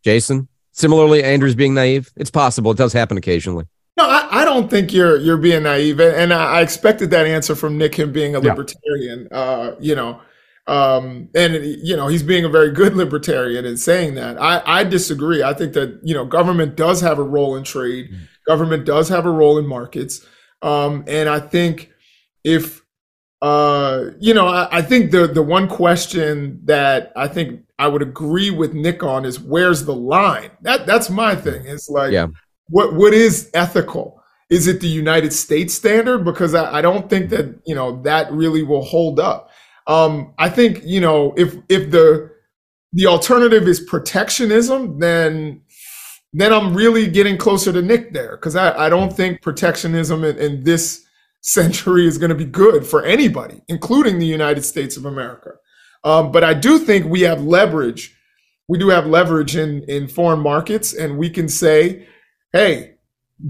Jason, 0.02 0.48
similarly, 0.72 1.22
Andrew's 1.22 1.54
being 1.54 1.74
naive. 1.74 2.10
It's 2.16 2.30
possible. 2.30 2.70
It 2.70 2.78
does 2.78 2.94
happen 2.94 3.18
occasionally. 3.18 3.66
No, 3.98 4.06
I, 4.08 4.28
I 4.30 4.44
don't 4.46 4.70
think 4.70 4.94
you're 4.94 5.18
you're 5.18 5.36
being 5.36 5.64
naive, 5.64 6.00
and 6.00 6.32
I, 6.32 6.58
I, 6.58 6.60
expected 6.62 7.10
that 7.10 7.26
answer 7.26 7.54
from 7.54 7.76
Nick, 7.76 7.96
him 7.96 8.12
being 8.12 8.34
a 8.34 8.40
libertarian. 8.40 9.28
Yeah. 9.30 9.36
Uh, 9.36 9.76
you 9.78 9.94
know, 9.94 10.22
um, 10.70 11.28
and 11.34 11.54
you 11.82 11.96
know 11.96 12.06
he's 12.06 12.22
being 12.22 12.44
a 12.44 12.48
very 12.48 12.70
good 12.70 12.94
libertarian 12.94 13.64
in 13.64 13.76
saying 13.76 14.14
that. 14.14 14.40
I, 14.40 14.62
I 14.64 14.84
disagree. 14.84 15.42
I 15.42 15.52
think 15.52 15.72
that 15.72 15.98
you 16.04 16.14
know 16.14 16.24
government 16.24 16.76
does 16.76 17.00
have 17.00 17.18
a 17.18 17.24
role 17.24 17.56
in 17.56 17.64
trade. 17.64 18.06
Mm-hmm. 18.06 18.24
Government 18.46 18.86
does 18.86 19.08
have 19.08 19.26
a 19.26 19.30
role 19.30 19.58
in 19.58 19.66
markets. 19.66 20.24
Um, 20.62 21.04
and 21.08 21.28
I 21.28 21.40
think 21.40 21.90
if 22.44 22.82
uh, 23.42 24.10
you 24.20 24.32
know, 24.32 24.46
I, 24.46 24.68
I, 24.78 24.82
think 24.82 25.10
the 25.10 25.26
the 25.26 25.42
one 25.42 25.66
question 25.66 26.60
that 26.66 27.10
I 27.16 27.26
think 27.26 27.62
I 27.78 27.88
would 27.88 28.02
agree 28.02 28.50
with 28.50 28.74
Nick 28.74 29.02
on 29.02 29.24
is 29.24 29.40
where's 29.40 29.86
the 29.86 29.94
line? 29.94 30.50
That 30.60 30.86
that's 30.86 31.10
my 31.10 31.34
thing. 31.34 31.64
It's 31.64 31.88
like 31.88 32.12
yeah. 32.12 32.28
what 32.68 32.94
what 32.94 33.12
is 33.12 33.50
ethical? 33.54 34.22
Is 34.50 34.66
it 34.66 34.80
the 34.80 34.88
United 34.88 35.32
States 35.32 35.74
standard? 35.74 36.24
Because 36.24 36.54
I, 36.54 36.78
I 36.78 36.82
don't 36.82 37.08
think 37.08 37.30
that 37.30 37.60
you 37.64 37.74
know 37.74 38.00
that 38.02 38.30
really 38.30 38.62
will 38.62 38.84
hold 38.84 39.18
up. 39.18 39.49
Um, 39.86 40.34
I 40.38 40.48
think 40.48 40.82
you 40.84 41.00
know 41.00 41.34
if 41.36 41.56
if 41.68 41.90
the 41.90 42.30
the 42.92 43.06
alternative 43.06 43.68
is 43.68 43.80
protectionism, 43.80 44.98
then 44.98 45.62
then 46.32 46.52
I'm 46.52 46.74
really 46.74 47.08
getting 47.08 47.36
closer 47.36 47.72
to 47.72 47.82
Nick 47.82 48.12
there 48.12 48.36
because 48.36 48.54
I, 48.54 48.86
I 48.86 48.88
don't 48.88 49.12
think 49.12 49.42
protectionism 49.42 50.24
in, 50.24 50.38
in 50.38 50.64
this 50.64 51.04
century 51.40 52.06
is 52.06 52.18
going 52.18 52.28
to 52.28 52.34
be 52.34 52.44
good 52.44 52.86
for 52.86 53.04
anybody, 53.04 53.62
including 53.68 54.18
the 54.18 54.26
United 54.26 54.62
States 54.62 54.96
of 54.96 55.06
America. 55.06 55.52
Um, 56.04 56.30
but 56.32 56.44
I 56.44 56.54
do 56.54 56.78
think 56.78 57.06
we 57.06 57.22
have 57.22 57.42
leverage. 57.42 58.16
We 58.68 58.78
do 58.78 58.88
have 58.88 59.06
leverage 59.06 59.56
in 59.56 59.82
in 59.84 60.08
foreign 60.08 60.40
markets, 60.40 60.94
and 60.94 61.18
we 61.18 61.30
can 61.30 61.48
say, 61.48 62.06
"Hey, 62.52 62.94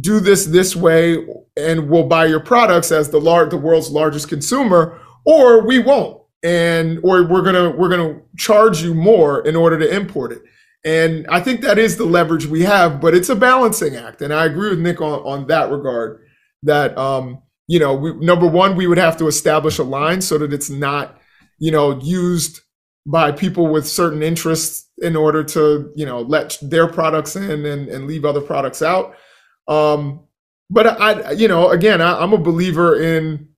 do 0.00 0.20
this 0.20 0.46
this 0.46 0.74
way, 0.74 1.26
and 1.56 1.88
we'll 1.88 2.06
buy 2.06 2.26
your 2.26 2.40
products 2.40 2.90
as 2.90 3.10
the 3.10 3.20
lar- 3.20 3.48
the 3.48 3.56
world's 3.56 3.90
largest 3.90 4.28
consumer, 4.28 4.98
or 5.24 5.66
we 5.66 5.78
won't." 5.78 6.19
And 6.42 6.98
or 7.02 7.24
we're 7.24 7.42
gonna 7.42 7.70
we're 7.70 7.88
gonna 7.88 8.20
charge 8.36 8.82
you 8.82 8.94
more 8.94 9.46
in 9.46 9.56
order 9.56 9.78
to 9.78 9.94
import 9.94 10.32
it. 10.32 10.42
And 10.84 11.26
I 11.28 11.40
think 11.40 11.60
that 11.60 11.78
is 11.78 11.98
the 11.98 12.06
leverage 12.06 12.46
we 12.46 12.62
have, 12.62 13.00
but 13.00 13.14
it's 13.14 13.28
a 13.28 13.36
balancing 13.36 13.96
act. 13.96 14.22
And 14.22 14.32
I 14.32 14.46
agree 14.46 14.70
with 14.70 14.78
Nick 14.78 15.00
on, 15.00 15.20
on 15.20 15.46
that 15.48 15.70
regard. 15.70 16.20
That 16.62 16.96
um, 16.96 17.42
you 17.70 17.78
know, 17.78 17.94
we, 17.94 18.14
number 18.14 18.46
one, 18.46 18.74
we 18.74 18.88
would 18.88 18.98
have 18.98 19.16
to 19.18 19.28
establish 19.28 19.78
a 19.78 19.84
line 19.84 20.20
so 20.20 20.38
that 20.38 20.52
it's 20.52 20.70
not, 20.70 21.20
you 21.58 21.70
know, 21.70 22.00
used 22.00 22.60
by 23.06 23.30
people 23.30 23.68
with 23.68 23.86
certain 23.86 24.22
interests 24.24 24.88
in 24.98 25.14
order 25.14 25.44
to, 25.44 25.92
you 25.94 26.04
know, 26.04 26.20
let 26.20 26.58
their 26.60 26.88
products 26.88 27.36
in 27.36 27.64
and, 27.64 27.88
and 27.88 28.06
leave 28.08 28.24
other 28.24 28.40
products 28.40 28.82
out. 28.82 29.14
Um, 29.68 30.26
but 30.68 31.00
I, 31.00 31.30
you 31.30 31.46
know, 31.46 31.70
again, 31.70 32.00
I, 32.00 32.20
I'm 32.20 32.32
a 32.32 32.38
believer 32.38 33.00
in 33.00 33.49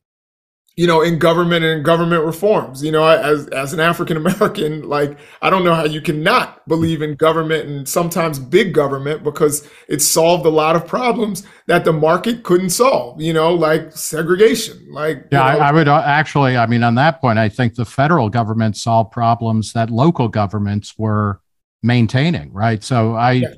you 0.77 0.87
know, 0.87 1.03
in 1.03 1.19
government 1.19 1.65
and 1.65 1.85
government 1.85 2.25
reforms. 2.25 2.83
You 2.83 2.93
know, 2.93 3.07
as 3.07 3.47
as 3.49 3.73
an 3.73 3.81
African 3.81 4.17
American, 4.17 4.89
like 4.89 5.19
I 5.41 5.51
don't 5.51 5.65
know 5.65 5.75
how 5.75 5.85
you 5.85 6.01
cannot 6.01 6.67
believe 6.67 7.03
in 7.03 7.15
government 7.15 7.69
and 7.69 7.89
sometimes 7.89 8.39
big 8.39 8.73
government 8.73 9.23
because 9.23 9.69
it 9.89 10.01
solved 10.01 10.47
a 10.47 10.51
lot 10.51 10.77
of 10.77 10.87
problems 10.87 11.47
that 11.67 11.85
the 11.85 11.93
market 11.93 12.43
couldn't 12.43 12.71
solve. 12.71 13.21
You 13.21 13.33
know, 13.33 13.55
like 13.55 13.93
segregation. 13.93 14.89
Like 14.91 15.27
yeah, 15.31 15.43
I, 15.43 15.57
I, 15.57 15.73
would 15.73 15.89
uh, 15.89 16.03
actually. 16.05 16.57
I 16.57 16.67
mean, 16.67 16.83
on 16.83 16.95
that 16.95 17.21
point, 17.21 17.39
I 17.39 17.49
think 17.49 17.75
the 17.75 17.85
federal 17.85 18.31
government 18.31 18.77
solved 18.77 19.13
problems 19.13 19.73
that 19.75 19.91
local 19.91 20.29
governments 20.29 20.95
were 20.97 21.41
maintaining. 21.83 22.53
Right. 22.53 22.83
So 22.83 23.15
I. 23.15 23.33
Yeah. 23.33 23.49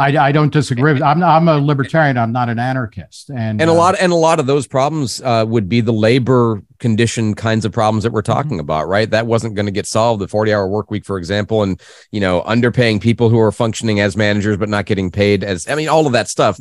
I, 0.00 0.28
I 0.28 0.32
don't 0.32 0.50
disagree. 0.50 0.94
With, 0.94 1.02
I'm 1.02 1.22
I'm 1.22 1.46
a 1.46 1.58
libertarian. 1.58 2.16
I'm 2.16 2.32
not 2.32 2.48
an 2.48 2.58
anarchist. 2.58 3.28
And 3.28 3.60
and 3.60 3.68
a 3.68 3.72
uh, 3.72 3.76
lot 3.76 3.96
and 4.00 4.12
a 4.12 4.16
lot 4.16 4.40
of 4.40 4.46
those 4.46 4.66
problems 4.66 5.20
uh, 5.20 5.44
would 5.46 5.68
be 5.68 5.82
the 5.82 5.92
labor 5.92 6.62
condition 6.78 7.34
kinds 7.34 7.66
of 7.66 7.72
problems 7.72 8.04
that 8.04 8.12
we're 8.12 8.22
mm-hmm. 8.22 8.32
talking 8.32 8.50
mm-hmm. 8.52 8.60
about, 8.60 8.88
right? 8.88 9.10
That 9.10 9.26
wasn't 9.26 9.56
going 9.56 9.66
to 9.66 9.72
get 9.72 9.86
solved. 9.86 10.22
The 10.22 10.28
40 10.28 10.54
hour 10.54 10.66
work 10.66 10.90
week, 10.90 11.04
for 11.04 11.18
example, 11.18 11.62
and 11.62 11.78
you 12.12 12.20
know 12.20 12.40
underpaying 12.42 13.02
people 13.02 13.28
who 13.28 13.38
are 13.38 13.52
functioning 13.52 14.00
as 14.00 14.16
managers 14.16 14.56
but 14.56 14.70
not 14.70 14.86
getting 14.86 15.10
paid 15.10 15.44
as. 15.44 15.68
I 15.68 15.74
mean, 15.74 15.88
all 15.88 16.06
of 16.06 16.14
that 16.14 16.28
stuff. 16.28 16.58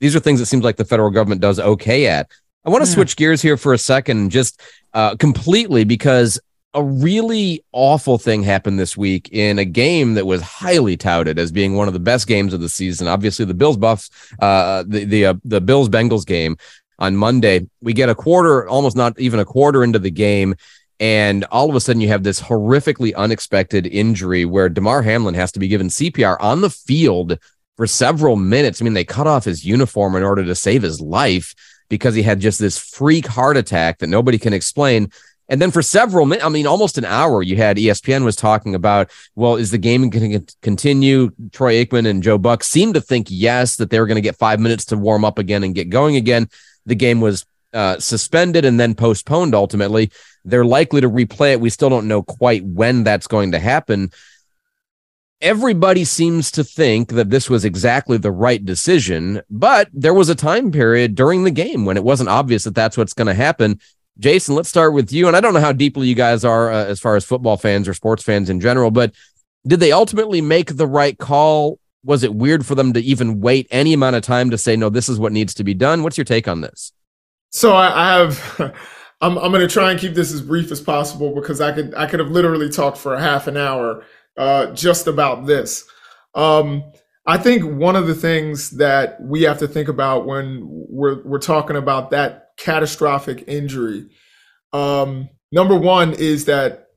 These 0.00 0.14
are 0.14 0.20
things 0.20 0.38
that 0.40 0.46
seems 0.46 0.62
like 0.62 0.76
the 0.76 0.84
federal 0.84 1.10
government 1.10 1.40
does 1.40 1.58
okay 1.58 2.06
at. 2.06 2.30
I 2.66 2.70
want 2.70 2.84
to 2.84 2.88
Yeah. 2.88 2.94
switch 2.94 3.16
gears 3.16 3.40
here 3.40 3.56
for 3.56 3.72
a 3.72 3.78
second, 3.78 4.30
just 4.30 4.60
uh, 4.92 5.16
completely 5.16 5.84
because 5.84 6.38
a 6.74 6.82
really 6.82 7.64
awful 7.72 8.18
thing 8.18 8.42
happened 8.42 8.78
this 8.78 8.96
week 8.96 9.28
in 9.32 9.58
a 9.58 9.64
game 9.64 10.14
that 10.14 10.26
was 10.26 10.42
highly 10.42 10.96
touted 10.96 11.38
as 11.38 11.52
being 11.52 11.76
one 11.76 11.86
of 11.86 11.94
the 11.94 12.00
best 12.00 12.26
games 12.26 12.52
of 12.52 12.60
the 12.60 12.68
season. 12.68 13.06
Obviously, 13.06 13.44
the 13.44 13.54
Bills 13.54 13.76
Buffs, 13.76 14.10
uh, 14.40 14.82
the 14.86 15.04
the 15.04 15.26
uh, 15.26 15.34
the 15.44 15.60
Bills 15.60 15.88
Bengals 15.88 16.26
game 16.26 16.56
on 16.98 17.16
Monday. 17.16 17.66
We 17.80 17.92
get 17.92 18.08
a 18.08 18.14
quarter, 18.14 18.68
almost 18.68 18.96
not 18.96 19.18
even 19.18 19.40
a 19.40 19.44
quarter 19.44 19.84
into 19.84 19.98
the 19.98 20.10
game. 20.10 20.56
And 21.00 21.44
all 21.44 21.68
of 21.68 21.76
a 21.76 21.80
sudden, 21.80 22.00
you 22.00 22.08
have 22.08 22.22
this 22.22 22.40
horrifically 22.40 23.14
unexpected 23.14 23.86
injury 23.86 24.44
where 24.44 24.68
Damar 24.68 25.02
Hamlin 25.02 25.34
has 25.34 25.52
to 25.52 25.58
be 25.58 25.68
given 25.68 25.88
CPR 25.88 26.36
on 26.40 26.60
the 26.60 26.70
field 26.70 27.38
for 27.76 27.86
several 27.86 28.36
minutes. 28.36 28.80
I 28.80 28.84
mean, 28.84 28.94
they 28.94 29.04
cut 29.04 29.26
off 29.26 29.44
his 29.44 29.64
uniform 29.64 30.14
in 30.14 30.22
order 30.22 30.44
to 30.44 30.54
save 30.54 30.82
his 30.82 31.00
life 31.00 31.54
because 31.88 32.14
he 32.14 32.22
had 32.22 32.40
just 32.40 32.58
this 32.58 32.78
freak 32.78 33.26
heart 33.26 33.56
attack 33.56 33.98
that 33.98 34.06
nobody 34.06 34.38
can 34.38 34.52
explain. 34.52 35.10
And 35.48 35.60
then 35.60 35.70
for 35.70 35.82
several 35.82 36.24
minutes, 36.24 36.44
I 36.44 36.48
mean, 36.48 36.66
almost 36.66 36.96
an 36.96 37.04
hour, 37.04 37.42
you 37.42 37.56
had 37.56 37.76
ESPN 37.76 38.24
was 38.24 38.36
talking 38.36 38.74
about, 38.74 39.10
well, 39.34 39.56
is 39.56 39.70
the 39.70 39.78
game 39.78 40.08
going 40.08 40.46
to 40.46 40.54
continue? 40.62 41.30
Troy 41.52 41.84
Aikman 41.84 42.08
and 42.08 42.22
Joe 42.22 42.38
Buck 42.38 42.64
seemed 42.64 42.94
to 42.94 43.00
think 43.00 43.26
yes, 43.30 43.76
that 43.76 43.90
they 43.90 44.00
were 44.00 44.06
going 44.06 44.16
to 44.16 44.22
get 44.22 44.36
five 44.36 44.58
minutes 44.58 44.86
to 44.86 44.96
warm 44.96 45.24
up 45.24 45.38
again 45.38 45.62
and 45.62 45.74
get 45.74 45.90
going 45.90 46.16
again. 46.16 46.48
The 46.86 46.94
game 46.94 47.20
was 47.20 47.44
uh, 47.74 47.98
suspended 47.98 48.64
and 48.64 48.80
then 48.80 48.94
postponed 48.94 49.54
ultimately. 49.54 50.10
They're 50.44 50.64
likely 50.64 51.00
to 51.00 51.10
replay 51.10 51.52
it. 51.52 51.60
We 51.60 51.70
still 51.70 51.90
don't 51.90 52.08
know 52.08 52.22
quite 52.22 52.64
when 52.64 53.04
that's 53.04 53.26
going 53.26 53.52
to 53.52 53.58
happen. 53.58 54.12
Everybody 55.40 56.04
seems 56.04 56.50
to 56.52 56.64
think 56.64 57.10
that 57.10 57.28
this 57.28 57.50
was 57.50 57.66
exactly 57.66 58.16
the 58.16 58.30
right 58.30 58.64
decision, 58.64 59.42
but 59.50 59.88
there 59.92 60.14
was 60.14 60.30
a 60.30 60.34
time 60.34 60.72
period 60.72 61.14
during 61.14 61.44
the 61.44 61.50
game 61.50 61.84
when 61.84 61.98
it 61.98 62.04
wasn't 62.04 62.30
obvious 62.30 62.64
that 62.64 62.74
that's 62.74 62.96
what's 62.96 63.12
going 63.12 63.26
to 63.26 63.34
happen. 63.34 63.78
Jason, 64.18 64.54
let's 64.54 64.68
start 64.68 64.92
with 64.92 65.12
you. 65.12 65.26
And 65.26 65.36
I 65.36 65.40
don't 65.40 65.54
know 65.54 65.60
how 65.60 65.72
deeply 65.72 66.06
you 66.06 66.14
guys 66.14 66.44
are 66.44 66.70
uh, 66.70 66.84
as 66.84 67.00
far 67.00 67.16
as 67.16 67.24
football 67.24 67.56
fans 67.56 67.88
or 67.88 67.94
sports 67.94 68.22
fans 68.22 68.48
in 68.48 68.60
general, 68.60 68.90
but 68.90 69.12
did 69.66 69.80
they 69.80 69.92
ultimately 69.92 70.40
make 70.40 70.76
the 70.76 70.86
right 70.86 71.18
call? 71.18 71.78
Was 72.04 72.22
it 72.22 72.34
weird 72.34 72.66
for 72.66 72.74
them 72.74 72.92
to 72.92 73.00
even 73.00 73.40
wait 73.40 73.66
any 73.70 73.92
amount 73.92 74.16
of 74.16 74.22
time 74.22 74.50
to 74.50 74.58
say, 74.58 74.76
no, 74.76 74.90
this 74.90 75.08
is 75.08 75.18
what 75.18 75.32
needs 75.32 75.54
to 75.54 75.64
be 75.64 75.74
done? 75.74 76.02
What's 76.02 76.18
your 76.18 76.26
take 76.26 76.46
on 76.46 76.60
this? 76.60 76.92
So 77.50 77.72
I, 77.72 78.14
I 78.14 78.18
have. 78.18 78.74
I'm, 79.20 79.38
I'm 79.38 79.52
going 79.52 79.66
to 79.66 79.72
try 79.72 79.90
and 79.90 79.98
keep 79.98 80.12
this 80.12 80.32
as 80.32 80.42
brief 80.42 80.70
as 80.70 80.82
possible 80.82 81.34
because 81.34 81.60
I 81.60 81.72
could 81.72 81.94
I 81.94 82.06
could 82.06 82.20
have 82.20 82.30
literally 82.30 82.68
talked 82.68 82.98
for 82.98 83.14
a 83.14 83.20
half 83.20 83.46
an 83.46 83.56
hour 83.56 84.04
uh, 84.36 84.72
just 84.72 85.06
about 85.06 85.46
this. 85.46 85.88
Um, 86.34 86.92
I 87.24 87.38
think 87.38 87.64
one 87.64 87.96
of 87.96 88.06
the 88.06 88.14
things 88.14 88.70
that 88.72 89.18
we 89.22 89.42
have 89.42 89.60
to 89.60 89.68
think 89.68 89.88
about 89.88 90.26
when 90.26 90.62
we're 90.66 91.22
we're 91.24 91.38
talking 91.38 91.76
about 91.76 92.10
that 92.10 92.43
catastrophic 92.56 93.44
injury, 93.46 94.10
um, 94.72 95.28
number 95.52 95.76
one 95.76 96.12
is 96.14 96.44
that 96.46 96.88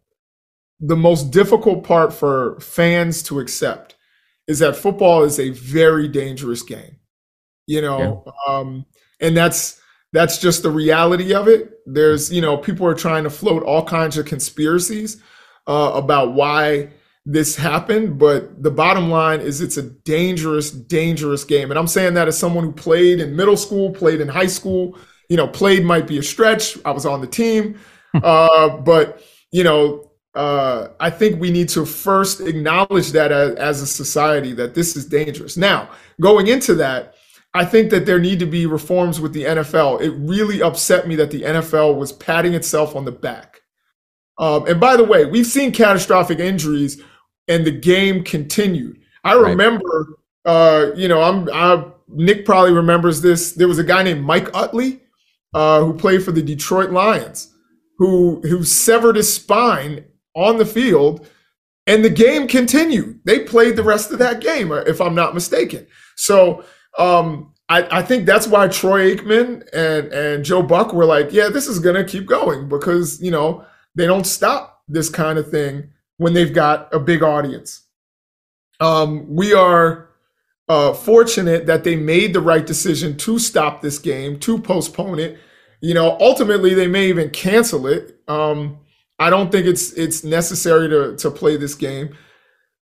the 0.80 0.95
most 0.95 1.32
difficult 1.32 1.84
part 1.84 2.14
for 2.14 2.60
fans 2.60 3.24
to 3.24 3.39
accept 3.39 3.95
is 4.47 4.60
that 4.60 4.76
football 4.76 5.24
is 5.24 5.39
a 5.39 5.49
very 5.49 6.08
dangerous 6.08 6.64
game. 6.64 6.97
You 7.66 7.82
know, 7.82 8.24
um, 8.47 8.86
and 9.20 9.36
that's 9.36 9.82
that's 10.14 10.38
just 10.38 10.64
the 10.64 10.70
reality 10.70 11.34
of 11.34 11.47
it. 11.47 11.80
There's, 11.86 12.32
you 12.32 12.41
know, 12.41 12.58
people 12.58 12.88
are 12.88 12.93
trying 12.93 13.24
to 13.26 13.30
float 13.30 13.64
all 13.64 13.84
kinds 13.84 14.18
of 14.18 14.26
conspiracies 14.26 15.22
uh, 15.68 15.91
about 15.93 16.34
why 16.34 16.91
this 17.26 17.58
happened, 17.58 18.18
but 18.18 18.64
the 18.64 18.72
bottom 18.72 19.10
line 19.10 19.41
is 19.41 19.60
it's 19.60 19.76
a 19.76 19.84
dangerous, 19.84 20.72
dangerous 20.72 21.43
game. 21.43 21.72
And 21.72 21.78
I'm 21.78 21.88
saying 21.88 22.14
that 22.14 22.30
as 22.30 22.38
someone 22.38 22.64
who 22.64 22.72
played 22.72 23.20
in 23.20 23.36
middle 23.36 23.58
school, 23.58 23.91
played 23.91 24.22
in 24.22 24.30
high 24.30 24.47
school. 24.47 24.97
You 25.30 25.38
know, 25.38 25.47
played 25.47 25.84
might 25.84 26.07
be 26.07 26.17
a 26.17 26.23
stretch. 26.23 26.78
I 26.86 26.91
was 26.91 27.05
on 27.05 27.21
the 27.21 27.28
team, 27.28 27.80
uh, 28.23 28.69
but 28.78 29.21
you 29.51 29.63
know, 29.63 30.11
uh, 30.36 30.89
I 30.99 31.09
think 31.09 31.39
we 31.41 31.51
need 31.51 31.69
to 31.69 31.86
first 31.86 32.41
acknowledge 32.41 33.11
that 33.11 33.32
as, 33.32 33.55
as 33.55 33.82
a 33.82 33.88
society 33.88 34.53
that 34.53 34.73
this 34.75 34.95
is 34.95 35.05
dangerous. 35.05 35.57
Now, 35.57 35.89
going 36.21 36.47
into 36.47 36.75
that. 36.75 37.13
I 37.53 37.65
think 37.65 37.89
that 37.89 38.05
there 38.05 38.19
need 38.19 38.38
to 38.39 38.45
be 38.45 38.67
reforms 38.67 39.19
with 39.19 39.34
the 39.34 39.43
NFL. 39.45 40.01
It 40.01 40.11
really 40.11 40.61
upset 40.61 41.07
me 41.07 41.15
that 41.15 41.32
the 41.32 41.41
NFL 41.41 41.97
was 41.97 42.11
patting 42.11 42.53
itself 42.53 42.95
on 42.95 43.03
the 43.03 43.11
back. 43.11 43.61
Um, 44.38 44.67
and 44.67 44.80
by 44.80 44.95
the 44.95 45.03
way, 45.03 45.25
we've 45.25 45.47
seen 45.47 45.71
catastrophic 45.71 46.38
injuries, 46.39 47.01
and 47.47 47.65
the 47.65 47.71
game 47.71 48.23
continued. 48.23 48.99
I 49.23 49.34
Right. 49.36 49.49
remember, 49.51 50.07
uh, 50.45 50.88
you 50.95 51.07
know, 51.07 51.21
I'm 51.21 51.49
I, 51.51 51.84
Nick 52.09 52.45
probably 52.45 52.73
remembers 52.73 53.21
this. 53.21 53.53
There 53.53 53.67
was 53.67 53.80
a 53.80 53.84
guy 53.84 54.03
named 54.03 54.23
Mike 54.23 54.49
Utley 54.53 55.01
uh, 55.58 55.84
who 55.84 55.91
played 55.91 56.24
for 56.24 56.32
the 56.32 56.41
Detroit 56.43 56.91
Lions, 56.91 57.51
who 57.97 58.41
who 58.41 58.64
severed 58.64 59.16
his 59.16 59.34
spine 59.34 60.05
on 60.36 60.58
the 60.58 60.68
field, 60.68 61.28
and 61.88 62.05
the 62.05 62.12
game 62.12 62.47
continued. 62.47 63.22
They 63.26 63.39
played 63.39 63.76
the 63.76 63.82
rest 63.84 64.12
of 64.12 64.20
that 64.20 64.39
game, 64.39 64.72
if 64.72 65.01
I'm 65.01 65.16
not 65.16 65.34
mistaken. 65.34 65.88
So 66.16 66.64
um, 66.99 67.55
I, 67.70 67.99
I 67.99 68.01
think 68.03 68.28
that's 68.28 68.45
why 68.45 68.68
Troy 68.68 69.16
Aikman 69.16 69.68
and 69.74 70.14
and 70.14 70.45
Joe 70.45 70.62
Buck 70.62 70.93
were 70.93 71.05
like, 71.05 71.34
yeah, 71.34 71.49
this 71.49 71.66
is 71.66 71.80
gonna 71.80 72.03
keep 72.03 72.28
going 72.28 72.70
because 72.70 73.20
you 73.20 73.32
know 73.32 73.66
they 73.95 74.05
don't 74.05 74.28
stop 74.28 74.84
this 74.88 75.10
kind 75.10 75.39
of 75.39 75.49
thing 75.49 75.89
when 76.18 76.34
they've 76.34 76.53
got 76.53 76.93
a 76.93 76.99
big 76.99 77.24
audience. 77.24 77.82
Um, 78.80 79.26
we 79.28 79.55
are 79.55 80.10
uh, 80.70 80.93
fortunate 80.93 81.66
that 81.66 81.84
they 81.84 81.95
made 81.95 82.34
the 82.34 82.41
right 82.41 82.68
decision 82.68 83.18
to 83.18 83.39
stop 83.39 83.82
this 83.82 83.97
game, 83.97 84.38
to 84.41 84.60
postpone 84.60 85.18
it. 85.18 85.39
You 85.82 85.93
know, 85.93 86.17
ultimately 86.19 86.73
they 86.73 86.88
may 86.88 87.07
even 87.07 87.30
cancel 87.30 87.88
it. 87.88 88.19
Um, 88.28 88.80
I 89.19 89.30
don't 89.30 89.51
think 89.51 89.65
it's 89.65 89.93
it's 89.93 90.23
necessary 90.23 90.89
to 90.89 91.15
to 91.17 91.32
play 91.32 91.57
this 91.57 91.75
game. 91.75 92.15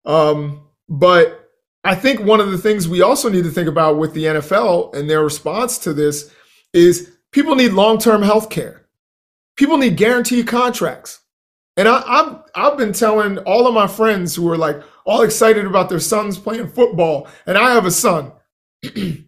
Um, 0.04 0.68
but 0.88 1.50
I 1.84 1.94
think 1.94 2.20
one 2.20 2.40
of 2.40 2.50
the 2.50 2.58
things 2.58 2.88
we 2.88 3.02
also 3.02 3.28
need 3.28 3.44
to 3.44 3.50
think 3.50 3.68
about 3.68 3.98
with 3.98 4.12
the 4.12 4.24
NFL 4.24 4.94
and 4.94 5.08
their 5.08 5.22
response 5.22 5.78
to 5.78 5.92
this 5.92 6.32
is 6.72 7.16
people 7.32 7.54
need 7.54 7.72
long-term 7.72 8.22
health 8.22 8.50
care. 8.50 8.86
People 9.56 9.78
need 9.78 9.96
guaranteed 9.96 10.46
contracts. 10.46 11.20
And 11.76 11.88
I, 11.88 12.02
I've 12.06 12.36
I've 12.54 12.78
been 12.78 12.92
telling 12.92 13.38
all 13.38 13.66
of 13.66 13.74
my 13.74 13.86
friends 13.86 14.34
who 14.34 14.48
are 14.50 14.58
like 14.58 14.82
all 15.04 15.22
excited 15.22 15.64
about 15.64 15.88
their 15.88 16.00
sons 16.00 16.38
playing 16.38 16.68
football, 16.68 17.28
and 17.46 17.56
I 17.56 17.72
have 17.72 17.86
a 17.86 17.90
son. 17.90 18.32
you 18.94 19.24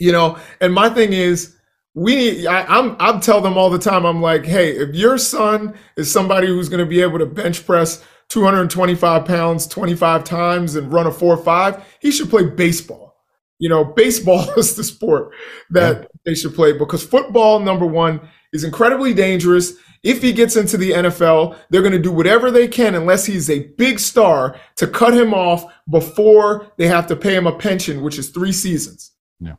know, 0.00 0.38
and 0.60 0.74
my 0.74 0.90
thing 0.90 1.12
is 1.12 1.56
we 1.98 2.14
need 2.14 2.46
I, 2.46 2.64
I'm 2.64 2.96
I'm 3.00 3.20
tell 3.20 3.40
them 3.40 3.58
all 3.58 3.70
the 3.70 3.78
time, 3.78 4.04
I'm 4.04 4.22
like, 4.22 4.44
hey, 4.44 4.70
if 4.70 4.94
your 4.94 5.18
son 5.18 5.74
is 5.96 6.10
somebody 6.10 6.46
who's 6.46 6.68
gonna 6.68 6.86
be 6.86 7.02
able 7.02 7.18
to 7.18 7.26
bench 7.26 7.66
press 7.66 8.04
225 8.28 9.24
pounds 9.24 9.66
25 9.66 10.24
times 10.24 10.74
and 10.76 10.92
run 10.92 11.06
a 11.06 11.10
four 11.10 11.34
or 11.34 11.42
five, 11.42 11.84
he 12.00 12.10
should 12.10 12.30
play 12.30 12.44
baseball. 12.44 13.16
You 13.58 13.68
know, 13.68 13.84
baseball 13.96 14.48
is 14.56 14.76
the 14.76 14.84
sport 14.84 15.32
that 15.70 16.08
they 16.24 16.34
should 16.34 16.54
play 16.54 16.72
because 16.72 17.04
football, 17.04 17.58
number 17.58 17.86
one, 17.86 18.20
is 18.52 18.64
incredibly 18.64 19.12
dangerous. 19.12 19.72
If 20.04 20.22
he 20.22 20.32
gets 20.32 20.54
into 20.54 20.76
the 20.76 20.92
NFL, 20.92 21.56
they're 21.70 21.82
going 21.82 21.92
to 21.92 21.98
do 21.98 22.12
whatever 22.12 22.52
they 22.52 22.68
can, 22.68 22.94
unless 22.94 23.26
he's 23.26 23.50
a 23.50 23.66
big 23.76 23.98
star, 23.98 24.56
to 24.76 24.86
cut 24.86 25.12
him 25.12 25.34
off 25.34 25.64
before 25.90 26.70
they 26.76 26.86
have 26.86 27.08
to 27.08 27.16
pay 27.16 27.34
him 27.34 27.48
a 27.48 27.58
pension, 27.58 28.02
which 28.02 28.16
is 28.16 28.30
three 28.30 28.52
seasons. 28.52 29.10
Yeah. 29.40 29.54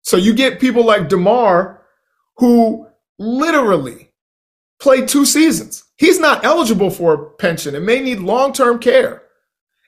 So 0.00 0.16
you 0.16 0.32
get 0.32 0.60
people 0.60 0.86
like 0.86 1.10
Damar 1.10 1.81
who 2.42 2.88
literally 3.20 4.10
played 4.80 5.06
two 5.06 5.24
seasons. 5.24 5.84
He's 5.96 6.18
not 6.18 6.44
eligible 6.44 6.90
for 6.90 7.14
a 7.14 7.30
pension 7.36 7.76
and 7.76 7.86
may 7.86 8.00
need 8.00 8.18
long 8.18 8.52
term 8.52 8.80
care. 8.80 9.22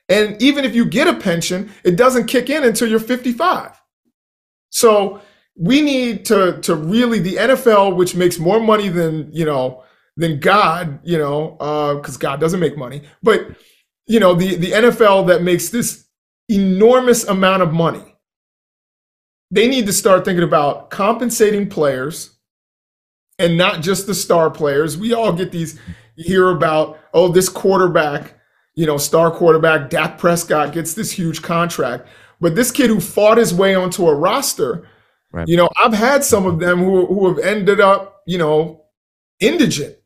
And 0.07 0.41
even 0.41 0.63
if 0.63 0.73
you 0.73 0.85
get 0.85 1.09
a 1.09 1.15
pension, 1.15 1.69
it 1.83 1.97
doesn't 1.97 2.27
kick 2.27 2.49
in 2.49 2.63
until 2.63 2.87
you're 2.87 3.01
55. 3.01 3.77
So 4.69 5.19
we 5.57 5.81
need 5.81 6.23
to 6.27 6.61
to 6.61 6.75
really 6.75 7.19
the 7.19 7.35
NFL, 7.35 7.97
which 7.97 8.15
makes 8.15 8.39
more 8.39 8.61
money 8.61 8.87
than 8.87 9.29
you 9.33 9.43
know 9.43 9.83
than 10.15 10.39
God, 10.39 10.99
you 11.03 11.17
know, 11.17 11.57
uh, 11.59 11.95
because 11.95 12.15
God 12.15 12.39
doesn't 12.39 12.61
make 12.61 12.77
money, 12.77 13.01
but 13.21 13.49
you 14.07 14.21
know 14.21 14.33
the 14.33 14.55
the 14.55 14.71
NFL 14.71 15.27
that 15.27 15.43
makes 15.43 15.67
this 15.67 16.05
enormous 16.47 17.25
amount 17.25 17.63
of 17.63 17.73
money. 17.73 18.15
They 19.51 19.67
need 19.67 19.87
to 19.87 19.93
start 19.93 20.23
thinking 20.23 20.45
about 20.45 20.89
compensating 20.89 21.67
players 21.67 22.34
and 23.39 23.57
not 23.57 23.81
just 23.81 24.07
the 24.07 24.15
star 24.15 24.49
players. 24.49 24.97
We 24.97 25.13
all 25.13 25.33
get 25.33 25.51
these 25.51 25.79
you 26.15 26.23
hear 26.23 26.49
about, 26.49 26.99
oh, 27.13 27.27
this 27.27 27.49
quarterback, 27.49 28.35
you 28.75 28.85
know, 28.85 28.97
star 28.97 29.31
quarterback, 29.31 29.89
Dak 29.89 30.17
Prescott 30.17 30.73
gets 30.73 30.93
this 30.93 31.11
huge 31.11 31.41
contract. 31.41 32.07
But 32.39 32.55
this 32.55 32.71
kid 32.71 32.89
who 32.89 32.99
fought 32.99 33.37
his 33.37 33.53
way 33.53 33.75
onto 33.75 34.07
a 34.07 34.15
roster, 34.15 34.87
Right. 35.31 35.47
you 35.49 35.57
know, 35.57 35.69
I've 35.75 35.93
had 35.93 36.23
some 36.23 36.45
of 36.45 36.59
them 36.59 36.79
who, 36.79 37.05
who 37.07 37.27
have 37.27 37.39
ended 37.39 37.81
up, 37.81 38.21
you 38.25 38.37
know, 38.37 38.83
indigent, 39.41 39.97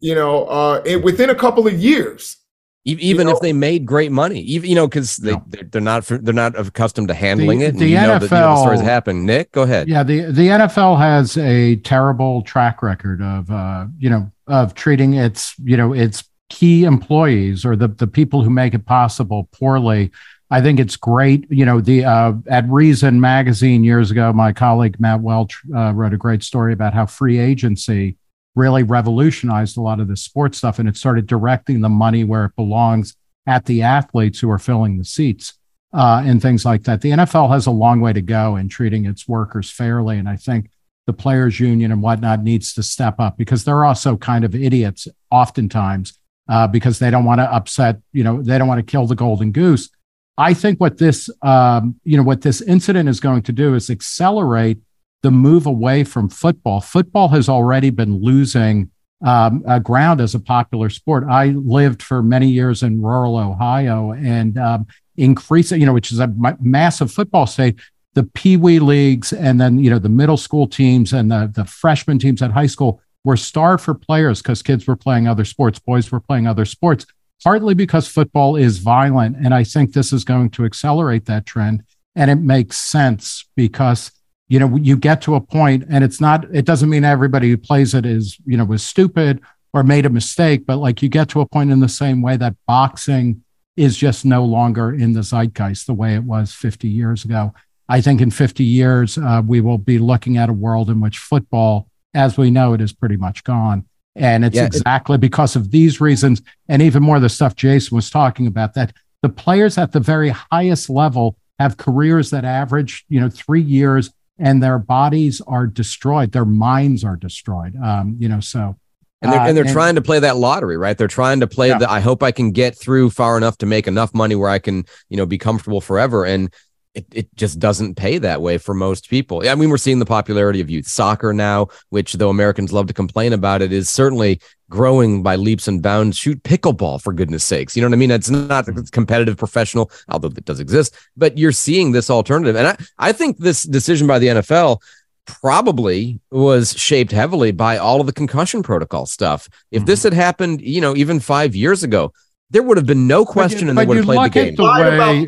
you 0.00 0.14
know, 0.14 0.44
uh, 0.44 0.82
within 1.02 1.28
a 1.28 1.34
couple 1.34 1.66
of 1.66 1.78
years. 1.78 2.38
Even 2.84 3.04
you 3.04 3.24
know, 3.24 3.30
if 3.32 3.40
they 3.40 3.52
made 3.52 3.84
great 3.84 4.10
money, 4.10 4.40
even 4.40 4.70
you 4.70 4.74
know, 4.74 4.86
because 4.86 5.16
they 5.16 5.32
no. 5.32 5.44
they're 5.46 5.82
not 5.82 6.04
they're 6.06 6.32
not 6.32 6.58
accustomed 6.58 7.08
to 7.08 7.14
handling 7.14 7.58
the, 7.58 7.66
it. 7.66 7.72
The 7.76 7.92
NFL 7.92 8.20
that, 8.20 8.22
you 8.22 8.30
know, 8.30 8.54
the 8.54 8.56
stories 8.56 8.80
happen. 8.80 9.26
Nick, 9.26 9.52
go 9.52 9.62
ahead. 9.62 9.88
Yeah, 9.88 10.02
the 10.02 10.32
the 10.32 10.48
NFL 10.48 10.98
has 10.98 11.36
a 11.36 11.76
terrible 11.76 12.42
track 12.42 12.82
record 12.82 13.20
of 13.20 13.50
uh, 13.50 13.86
you 13.98 14.08
know 14.08 14.30
of 14.46 14.74
treating 14.74 15.14
its 15.14 15.54
you 15.58 15.76
know 15.76 15.92
its 15.92 16.24
key 16.48 16.84
employees 16.84 17.66
or 17.66 17.76
the 17.76 17.88
the 17.88 18.06
people 18.06 18.42
who 18.42 18.50
make 18.50 18.72
it 18.72 18.86
possible 18.86 19.48
poorly. 19.52 20.10
I 20.50 20.62
think 20.62 20.80
it's 20.80 20.96
great. 20.96 21.46
You 21.50 21.66
know, 21.66 21.80
the 21.82 22.06
uh, 22.06 22.32
at 22.48 22.66
Reason 22.68 23.20
magazine 23.20 23.84
years 23.84 24.10
ago, 24.10 24.32
my 24.32 24.52
colleague 24.52 24.98
Matt 24.98 25.20
Welch 25.20 25.60
uh, 25.74 25.92
wrote 25.94 26.14
a 26.14 26.18
great 26.18 26.42
story 26.42 26.72
about 26.72 26.94
how 26.94 27.04
free 27.04 27.38
agency 27.38 28.16
really 28.54 28.82
revolutionized 28.82 29.76
a 29.76 29.80
lot 29.80 30.00
of 30.00 30.08
the 30.08 30.16
sports 30.16 30.58
stuff 30.58 30.78
and 30.78 30.88
it 30.88 30.96
started 30.96 31.26
directing 31.26 31.80
the 31.80 31.88
money 31.88 32.24
where 32.24 32.46
it 32.46 32.56
belongs 32.56 33.16
at 33.46 33.64
the 33.66 33.82
athletes 33.82 34.40
who 34.40 34.50
are 34.50 34.58
filling 34.58 34.98
the 34.98 35.04
seats 35.04 35.54
uh, 35.92 36.22
and 36.24 36.42
things 36.42 36.64
like 36.64 36.84
that. 36.84 37.00
The 37.00 37.10
NFL 37.10 37.50
has 37.50 37.66
a 37.66 37.70
long 37.70 38.00
way 38.00 38.12
to 38.12 38.22
go 38.22 38.56
in 38.56 38.68
treating 38.68 39.06
its 39.06 39.26
workers 39.26 39.70
fairly. 39.70 40.18
And 40.18 40.28
I 40.28 40.36
think 40.36 40.70
the 41.06 41.12
players 41.12 41.58
union 41.58 41.92
and 41.92 42.02
whatnot 42.02 42.42
needs 42.42 42.74
to 42.74 42.82
step 42.82 43.18
up 43.18 43.36
because 43.36 43.64
they're 43.64 43.84
also 43.84 44.16
kind 44.16 44.44
of 44.44 44.54
idiots 44.54 45.08
oftentimes 45.30 46.18
uh, 46.48 46.66
because 46.66 46.98
they 46.98 47.10
don't 47.10 47.24
want 47.24 47.40
to 47.40 47.52
upset, 47.52 47.98
you 48.12 48.24
know, 48.24 48.42
they 48.42 48.58
don't 48.58 48.68
want 48.68 48.84
to 48.84 48.90
kill 48.90 49.06
the 49.06 49.14
golden 49.14 49.52
goose. 49.52 49.88
I 50.36 50.54
think 50.54 50.80
what 50.80 50.98
this, 50.98 51.28
um, 51.42 52.00
you 52.04 52.16
know, 52.16 52.22
what 52.22 52.42
this 52.42 52.60
incident 52.62 53.08
is 53.08 53.20
going 53.20 53.42
to 53.42 53.52
do 53.52 53.74
is 53.74 53.90
accelerate 53.90 54.78
the 55.22 55.30
move 55.30 55.66
away 55.66 56.04
from 56.04 56.28
football. 56.28 56.80
Football 56.80 57.28
has 57.28 57.48
already 57.48 57.90
been 57.90 58.22
losing 58.22 58.90
um, 59.22 59.62
uh, 59.66 59.78
ground 59.78 60.20
as 60.20 60.34
a 60.34 60.40
popular 60.40 60.88
sport. 60.88 61.24
I 61.28 61.46
lived 61.48 62.02
for 62.02 62.22
many 62.22 62.48
years 62.48 62.82
in 62.82 63.02
rural 63.02 63.36
Ohio 63.36 64.12
and 64.12 64.56
um, 64.58 64.86
increasing, 65.16 65.80
you 65.80 65.86
know, 65.86 65.92
which 65.92 66.10
is 66.10 66.20
a 66.20 66.32
massive 66.60 67.12
football 67.12 67.46
state. 67.46 67.78
The 68.14 68.24
Pee 68.24 68.56
Wee 68.56 68.80
leagues 68.80 69.32
and 69.32 69.60
then, 69.60 69.78
you 69.78 69.90
know, 69.90 69.98
the 69.98 70.08
middle 70.08 70.36
school 70.36 70.66
teams 70.66 71.12
and 71.12 71.30
the, 71.30 71.50
the 71.54 71.64
freshman 71.64 72.18
teams 72.18 72.42
at 72.42 72.50
high 72.50 72.66
school 72.66 73.00
were 73.24 73.36
starved 73.36 73.84
for 73.84 73.94
players 73.94 74.40
because 74.40 74.62
kids 74.62 74.86
were 74.86 74.96
playing 74.96 75.28
other 75.28 75.44
sports, 75.44 75.78
boys 75.78 76.10
were 76.10 76.20
playing 76.20 76.46
other 76.46 76.64
sports, 76.64 77.06
partly 77.44 77.74
because 77.74 78.08
football 78.08 78.56
is 78.56 78.78
violent. 78.78 79.36
And 79.36 79.54
I 79.54 79.64
think 79.64 79.92
this 79.92 80.12
is 80.12 80.24
going 80.24 80.50
to 80.50 80.64
accelerate 80.64 81.26
that 81.26 81.46
trend. 81.46 81.84
And 82.16 82.30
it 82.30 82.36
makes 82.36 82.78
sense 82.78 83.46
because 83.54 84.10
you 84.50 84.58
know 84.58 84.76
you 84.76 84.96
get 84.96 85.22
to 85.22 85.34
a 85.34 85.40
point 85.40 85.84
and 85.88 86.04
it's 86.04 86.20
not 86.20 86.44
it 86.54 86.66
doesn't 86.66 86.90
mean 86.90 87.04
everybody 87.04 87.48
who 87.48 87.56
plays 87.56 87.94
it 87.94 88.04
is 88.04 88.38
you 88.44 88.58
know 88.58 88.64
was 88.64 88.82
stupid 88.82 89.40
or 89.72 89.82
made 89.82 90.04
a 90.04 90.10
mistake 90.10 90.66
but 90.66 90.76
like 90.76 91.00
you 91.00 91.08
get 91.08 91.30
to 91.30 91.40
a 91.40 91.46
point 91.46 91.70
in 91.70 91.80
the 91.80 91.88
same 91.88 92.20
way 92.20 92.36
that 92.36 92.54
boxing 92.66 93.42
is 93.80 93.96
just 93.96 94.26
no 94.26 94.44
longer 94.44 94.92
in 94.92 95.14
the 95.14 95.22
zeitgeist 95.22 95.86
the 95.86 95.94
way 95.94 96.14
it 96.14 96.24
was 96.24 96.52
50 96.52 96.86
years 96.86 97.24
ago. 97.24 97.54
I 97.88 98.02
think 98.02 98.20
in 98.20 98.30
50 98.30 98.62
years 98.62 99.16
uh, 99.16 99.42
we 99.44 99.62
will 99.62 99.78
be 99.78 99.98
looking 99.98 100.36
at 100.36 100.50
a 100.50 100.52
world 100.52 100.90
in 100.90 101.00
which 101.00 101.18
football 101.18 101.88
as 102.12 102.36
we 102.36 102.50
know 102.50 102.74
it 102.74 102.80
is 102.82 102.92
pretty 102.92 103.16
much 103.16 103.42
gone. 103.42 103.86
And 104.14 104.44
it's 104.44 104.56
yeah, 104.56 104.66
exactly 104.66 105.14
it, 105.14 105.22
because 105.22 105.56
of 105.56 105.70
these 105.70 105.98
reasons 106.00 106.42
and 106.68 106.82
even 106.82 107.02
more 107.02 107.20
the 107.20 107.28
stuff 107.28 107.54
jason 107.54 107.94
was 107.94 108.10
talking 108.10 108.46
about 108.46 108.74
that 108.74 108.92
the 109.22 109.28
players 109.28 109.78
at 109.78 109.92
the 109.92 110.00
very 110.00 110.30
highest 110.30 110.90
level 110.90 111.36
have 111.60 111.76
careers 111.76 112.30
that 112.30 112.44
average 112.44 113.04
you 113.08 113.20
know 113.20 113.30
three 113.30 113.62
years 113.62 114.10
and 114.40 114.62
their 114.62 114.78
bodies 114.78 115.40
are 115.46 115.66
destroyed, 115.66 116.32
their 116.32 116.44
minds 116.44 117.04
are 117.04 117.16
destroyed. 117.16 117.76
Um, 117.76 118.16
you 118.18 118.28
know, 118.28 118.40
so 118.40 118.76
and 119.22 119.32
they're, 119.32 119.40
uh, 119.40 119.48
and 119.48 119.56
they're 119.56 119.64
and, 119.64 119.72
trying 119.72 119.94
to 119.96 120.02
play 120.02 120.18
that 120.18 120.36
lottery, 120.36 120.76
right? 120.76 120.96
They're 120.96 121.06
trying 121.06 121.40
to 121.40 121.46
play 121.46 121.68
yeah. 121.68 121.78
the 121.78 121.90
I 121.90 122.00
hope 122.00 122.22
I 122.22 122.32
can 122.32 122.52
get 122.52 122.76
through 122.76 123.10
far 123.10 123.36
enough 123.36 123.58
to 123.58 123.66
make 123.66 123.86
enough 123.86 124.14
money 124.14 124.34
where 124.34 124.50
I 124.50 124.58
can, 124.58 124.84
you 125.08 125.16
know, 125.16 125.26
be 125.26 125.38
comfortable 125.38 125.80
forever. 125.80 126.24
And 126.24 126.52
it, 126.94 127.06
it 127.12 127.36
just 127.36 127.58
doesn't 127.58 127.96
pay 127.96 128.18
that 128.18 128.40
way 128.42 128.58
for 128.58 128.74
most 128.74 129.10
people. 129.10 129.46
I 129.46 129.54
mean, 129.54 129.70
we're 129.70 129.76
seeing 129.76 129.98
the 129.98 130.06
popularity 130.06 130.60
of 130.60 130.70
youth 130.70 130.88
soccer 130.88 131.32
now, 131.32 131.68
which 131.90 132.14
though 132.14 132.30
Americans 132.30 132.72
love 132.72 132.86
to 132.86 132.94
complain 132.94 133.32
about 133.32 133.62
it, 133.62 133.72
is 133.72 133.88
certainly 133.88 134.40
growing 134.70 135.22
by 135.22 135.36
leaps 135.36 135.68
and 135.68 135.82
bounds. 135.82 136.16
Shoot 136.16 136.42
pickleball 136.42 137.02
for 137.02 137.12
goodness 137.12 137.44
sakes. 137.44 137.76
You 137.76 137.82
know 137.82 137.88
what 137.88 137.94
I 137.94 137.98
mean? 137.98 138.10
It's 138.10 138.30
not 138.30 138.68
it's 138.68 138.78
mm-hmm. 138.78 138.84
competitive 138.92 139.36
professional, 139.36 139.90
although 140.08 140.28
it 140.28 140.44
does 140.46 140.60
exist, 140.60 140.96
but 141.16 141.36
you're 141.36 141.52
seeing 141.52 141.92
this 141.92 142.08
alternative. 142.08 142.56
And 142.56 142.68
I, 142.68 142.76
I 142.98 143.12
think 143.12 143.36
this 143.36 143.64
decision 143.64 144.06
by 144.06 144.18
the 144.18 144.28
NFL 144.28 144.80
probably 145.26 146.20
was 146.30 146.72
shaped 146.72 147.12
heavily 147.12 147.52
by 147.52 147.76
all 147.76 148.00
of 148.00 148.06
the 148.06 148.12
concussion 148.12 148.62
protocol 148.62 149.06
stuff. 149.06 149.48
If 149.70 149.80
mm-hmm. 149.80 149.86
this 149.86 150.02
had 150.02 150.14
happened, 150.14 150.62
you 150.62 150.80
know, 150.80 150.96
even 150.96 151.20
five 151.20 151.54
years 151.54 151.82
ago, 151.82 152.12
there 152.50 152.62
would 152.62 152.76
have 152.76 152.86
been 152.86 153.06
no 153.06 153.24
question, 153.24 153.68
and 153.68 153.78
they 153.78 153.86
would 153.86 153.98
have 153.98 154.06
played 154.06 154.24
the 154.24 154.28
game. 154.28 154.54
The 154.56 154.64
way, 154.64 155.26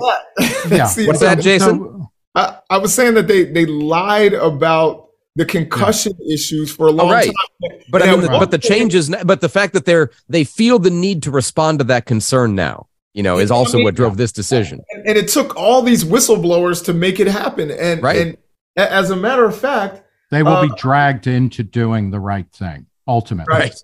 yeah. 0.77 0.91
What's 1.07 1.21
that, 1.21 1.39
Jason? 1.41 1.79
So, 1.79 2.13
I, 2.35 2.59
I, 2.69 2.79
was 2.79 2.93
saying 2.93 3.15
that 3.15 3.29
they 3.29 3.45
they 3.45 3.67
lied 3.67 4.33
about 4.33 5.11
the 5.35 5.45
concussion 5.45 6.13
yeah. 6.19 6.35
issues 6.35 6.75
for 6.75 6.87
a 6.87 6.91
long 6.91 7.09
oh, 7.09 7.13
right. 7.13 7.27
time. 7.27 7.81
But 7.91 8.03
and 8.03 8.11
I 8.11 8.15
mean, 8.15 8.23
the, 8.23 8.29
but 8.29 8.51
the 8.51 8.59
changes, 8.59 9.15
but 9.25 9.41
the 9.41 9.49
fact 9.49 9.73
that 9.73 9.85
they're 9.85 10.11
they 10.29 10.45
feel 10.45 10.79
the 10.79 10.91
need 10.91 11.23
to 11.25 11.31
respond 11.31 11.79
to 11.79 11.85
that 11.87 12.07
concern 12.07 12.55
now, 12.55 12.89
you 13.15 13.23
know, 13.23 13.39
is 13.39 13.51
also 13.51 13.75
I 13.75 13.77
mean, 13.79 13.85
what 13.85 13.95
drove 13.95 14.17
this 14.17 14.33
decision. 14.33 14.83
And, 14.91 15.07
and, 15.09 15.19
it 15.19 15.29
took 15.29 15.57
all 15.57 15.83
these 15.83 16.05
whistleblowers 16.05 16.85
to 16.85 16.93
make 16.93 17.19
it 17.19 17.27
happen. 17.27 17.71
And 17.71 18.03
right. 18.03 18.17
and 18.17 18.37
as 18.77 19.11
a 19.11 19.17
matter 19.17 19.45
of 19.45 19.57
fact, 19.57 20.03
they 20.31 20.43
will 20.43 20.53
uh, 20.53 20.67
be 20.67 20.73
dragged 20.77 21.27
into 21.27 21.63
doing 21.63 22.11
the 22.11 22.21
right 22.21 22.51
thing 22.53 22.87
ultimately. 23.07 23.55
Right. 23.55 23.75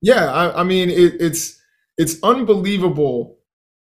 Yeah, 0.00 0.32
I, 0.32 0.60
I 0.60 0.62
mean, 0.64 0.90
it, 0.90 1.20
it's 1.20 1.60
it's 1.96 2.22
unbelievable 2.22 3.38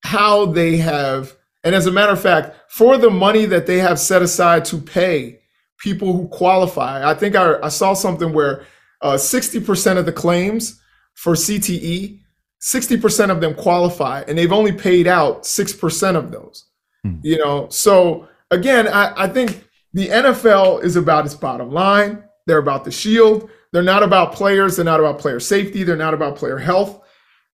how 0.03 0.47
they 0.47 0.77
have, 0.77 1.35
and 1.63 1.73
as 1.73 1.85
a 1.85 1.91
matter 1.91 2.11
of 2.11 2.21
fact, 2.21 2.55
for 2.67 2.97
the 2.97 3.09
money 3.09 3.45
that 3.45 3.65
they 3.65 3.77
have 3.77 3.99
set 3.99 4.21
aside 4.21 4.65
to 4.65 4.77
pay 4.77 5.39
people 5.84 6.13
who 6.13 6.27
qualify, 6.29 7.07
I 7.07 7.13
think 7.13 7.36
I, 7.36 7.59
I 7.61 7.67
saw 7.67 7.93
something 7.93 8.34
where 8.34 8.65
uh, 9.01 9.15
60% 9.15 9.97
of 9.97 10.05
the 10.05 10.13
claims 10.13 10.81
for 11.13 11.34
CTE, 11.34 12.21
60% 12.61 13.29
of 13.29 13.41
them 13.41 13.53
qualify, 13.53 14.23
and 14.27 14.38
they've 14.38 14.53
only 14.53 14.71
paid 14.71 15.05
out 15.05 15.43
6% 15.43 16.15
of 16.15 16.31
those. 16.31 16.65
Hmm. 17.03 17.15
You 17.21 17.38
know, 17.38 17.67
so 17.69 18.27
again, 18.49 18.88
I, 18.88 19.13
I 19.23 19.27
think 19.27 19.67
the 19.93 20.07
NFL 20.07 20.84
is 20.84 20.95
about 20.95 21.25
its 21.25 21.36
bottom 21.36 21.71
line. 21.71 22.23
They're 22.47 22.57
about 22.59 22.86
the 22.86 22.91
shield. 22.91 23.49
They're 23.73 23.84
not 23.84 24.03
about 24.03 24.34
players. 24.34 24.77
They're 24.77 24.86
not 24.86 25.01
about 25.01 25.19
player 25.19 25.39
safety. 25.39 25.84
They're 25.84 25.97
not 25.97 26.13
about 26.13 26.38
player 26.38 26.57
health. 26.57 27.01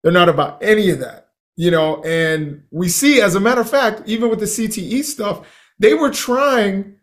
They're 0.02 0.12
not 0.12 0.28
about 0.28 0.62
any 0.62 0.90
of 0.90 1.00
that, 1.00 1.28
you 1.56 1.70
know. 1.70 2.02
And 2.04 2.62
we 2.70 2.88
see, 2.88 3.20
as 3.20 3.34
a 3.34 3.40
matter 3.40 3.60
of 3.60 3.70
fact, 3.70 4.02
even 4.06 4.28
with 4.28 4.38
the 4.38 4.46
CTE 4.46 5.02
stuff, 5.04 5.46
they 5.78 5.94
were 5.94 6.10
trying 6.10 6.96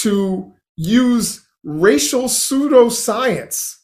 to 0.00 0.54
use 0.78 1.46
racial 1.64 2.24
pseudoscience 2.24 3.76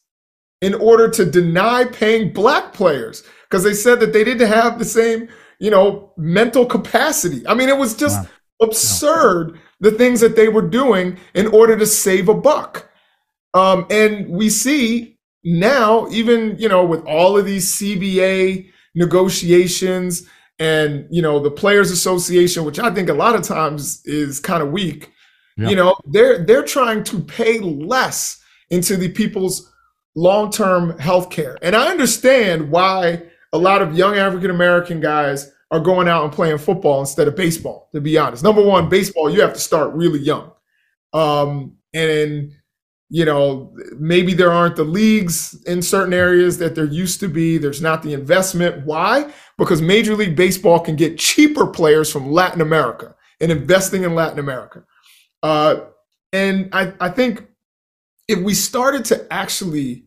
in 0.60 0.74
order 0.74 1.10
to 1.10 1.24
deny 1.26 1.84
paying 1.84 2.32
black 2.32 2.72
players 2.72 3.24
because 3.42 3.64
they 3.64 3.74
said 3.74 4.00
that 4.00 4.12
they 4.12 4.24
didn't 4.24 4.48
have 4.48 4.78
the 4.78 4.84
same, 4.84 5.28
you 5.58 5.70
know, 5.70 6.12
mental 6.16 6.64
capacity. 6.64 7.46
I 7.46 7.54
mean, 7.54 7.68
it 7.68 7.76
was 7.76 7.94
just 7.94 8.26
absurd 8.62 9.58
the 9.80 9.90
things 9.90 10.20
that 10.20 10.36
they 10.36 10.48
were 10.48 10.66
doing 10.66 11.18
in 11.34 11.48
order 11.48 11.76
to 11.76 11.84
save 11.84 12.28
a 12.28 12.34
buck. 12.34 12.88
Um, 13.52 13.86
and 13.90 14.28
we 14.28 14.48
see 14.48 15.18
now, 15.44 16.08
even, 16.10 16.56
you 16.58 16.68
know, 16.68 16.84
with 16.84 17.04
all 17.04 17.36
of 17.36 17.44
these 17.44 17.70
CBA 17.76 18.70
negotiations 18.94 20.26
and, 20.60 21.06
you 21.10 21.20
know, 21.20 21.40
the 21.40 21.50
Players 21.50 21.90
Association, 21.90 22.64
which 22.64 22.78
I 22.78 22.94
think 22.94 23.08
a 23.08 23.14
lot 23.14 23.34
of 23.34 23.42
times 23.42 24.00
is 24.04 24.38
kind 24.38 24.62
of 24.62 24.70
weak, 24.70 25.12
you 25.56 25.76
know, 25.76 25.96
they're 26.06 26.44
they're 26.44 26.64
trying 26.64 27.04
to 27.04 27.20
pay 27.20 27.60
less 27.60 28.42
into 28.70 28.96
the 28.96 29.08
people's 29.08 29.72
long-term 30.16 30.98
health 30.98 31.30
care. 31.30 31.58
And 31.62 31.76
I 31.76 31.90
understand 31.90 32.70
why 32.70 33.22
a 33.52 33.58
lot 33.58 33.82
of 33.82 33.96
young 33.96 34.16
African 34.16 34.50
American 34.50 35.00
guys 35.00 35.50
are 35.70 35.80
going 35.80 36.08
out 36.08 36.24
and 36.24 36.32
playing 36.32 36.58
football 36.58 37.00
instead 37.00 37.28
of 37.28 37.36
baseball, 37.36 37.88
to 37.92 38.00
be 38.00 38.18
honest. 38.18 38.42
Number 38.42 38.62
one, 38.62 38.88
baseball, 38.88 39.30
you 39.30 39.40
have 39.40 39.54
to 39.54 39.60
start 39.60 39.94
really 39.94 40.20
young. 40.20 40.52
Um, 41.12 41.76
and 41.92 42.52
you 43.10 43.24
know, 43.24 43.72
maybe 43.96 44.34
there 44.34 44.50
aren't 44.50 44.76
the 44.76 44.84
leagues 44.84 45.62
in 45.66 45.82
certain 45.82 46.14
areas 46.14 46.58
that 46.58 46.74
there 46.74 46.86
used 46.86 47.20
to 47.20 47.28
be. 47.28 47.58
There's 47.58 47.82
not 47.82 48.02
the 48.02 48.12
investment. 48.12 48.84
Why? 48.86 49.30
Because 49.56 49.80
Major 49.80 50.16
League 50.16 50.34
Baseball 50.34 50.80
can 50.80 50.96
get 50.96 51.18
cheaper 51.18 51.66
players 51.66 52.10
from 52.10 52.32
Latin 52.32 52.60
America 52.60 53.14
and 53.40 53.52
investing 53.52 54.02
in 54.02 54.16
Latin 54.16 54.38
America. 54.40 54.84
Uh, 55.44 55.84
and 56.32 56.70
I, 56.72 56.94
I 57.00 57.10
think 57.10 57.46
if 58.28 58.40
we 58.40 58.54
started 58.54 59.04
to 59.06 59.30
actually, 59.30 60.04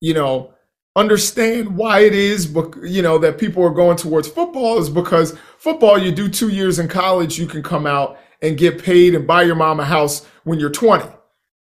you 0.00 0.14
know, 0.14 0.54
understand 0.96 1.76
why 1.76 2.00
it 2.00 2.14
is, 2.14 2.50
you 2.82 3.02
know, 3.02 3.18
that 3.18 3.36
people 3.36 3.62
are 3.62 3.70
going 3.70 3.98
towards 3.98 4.28
football 4.28 4.78
is 4.78 4.88
because 4.88 5.36
football, 5.58 5.98
you 5.98 6.10
do 6.12 6.30
two 6.30 6.48
years 6.48 6.78
in 6.78 6.88
college, 6.88 7.38
you 7.38 7.46
can 7.46 7.62
come 7.62 7.86
out 7.86 8.18
and 8.40 8.56
get 8.56 8.82
paid 8.82 9.14
and 9.14 9.26
buy 9.26 9.42
your 9.42 9.54
mom 9.54 9.80
a 9.80 9.84
house 9.84 10.26
when 10.44 10.58
you're 10.58 10.70
20 10.70 11.06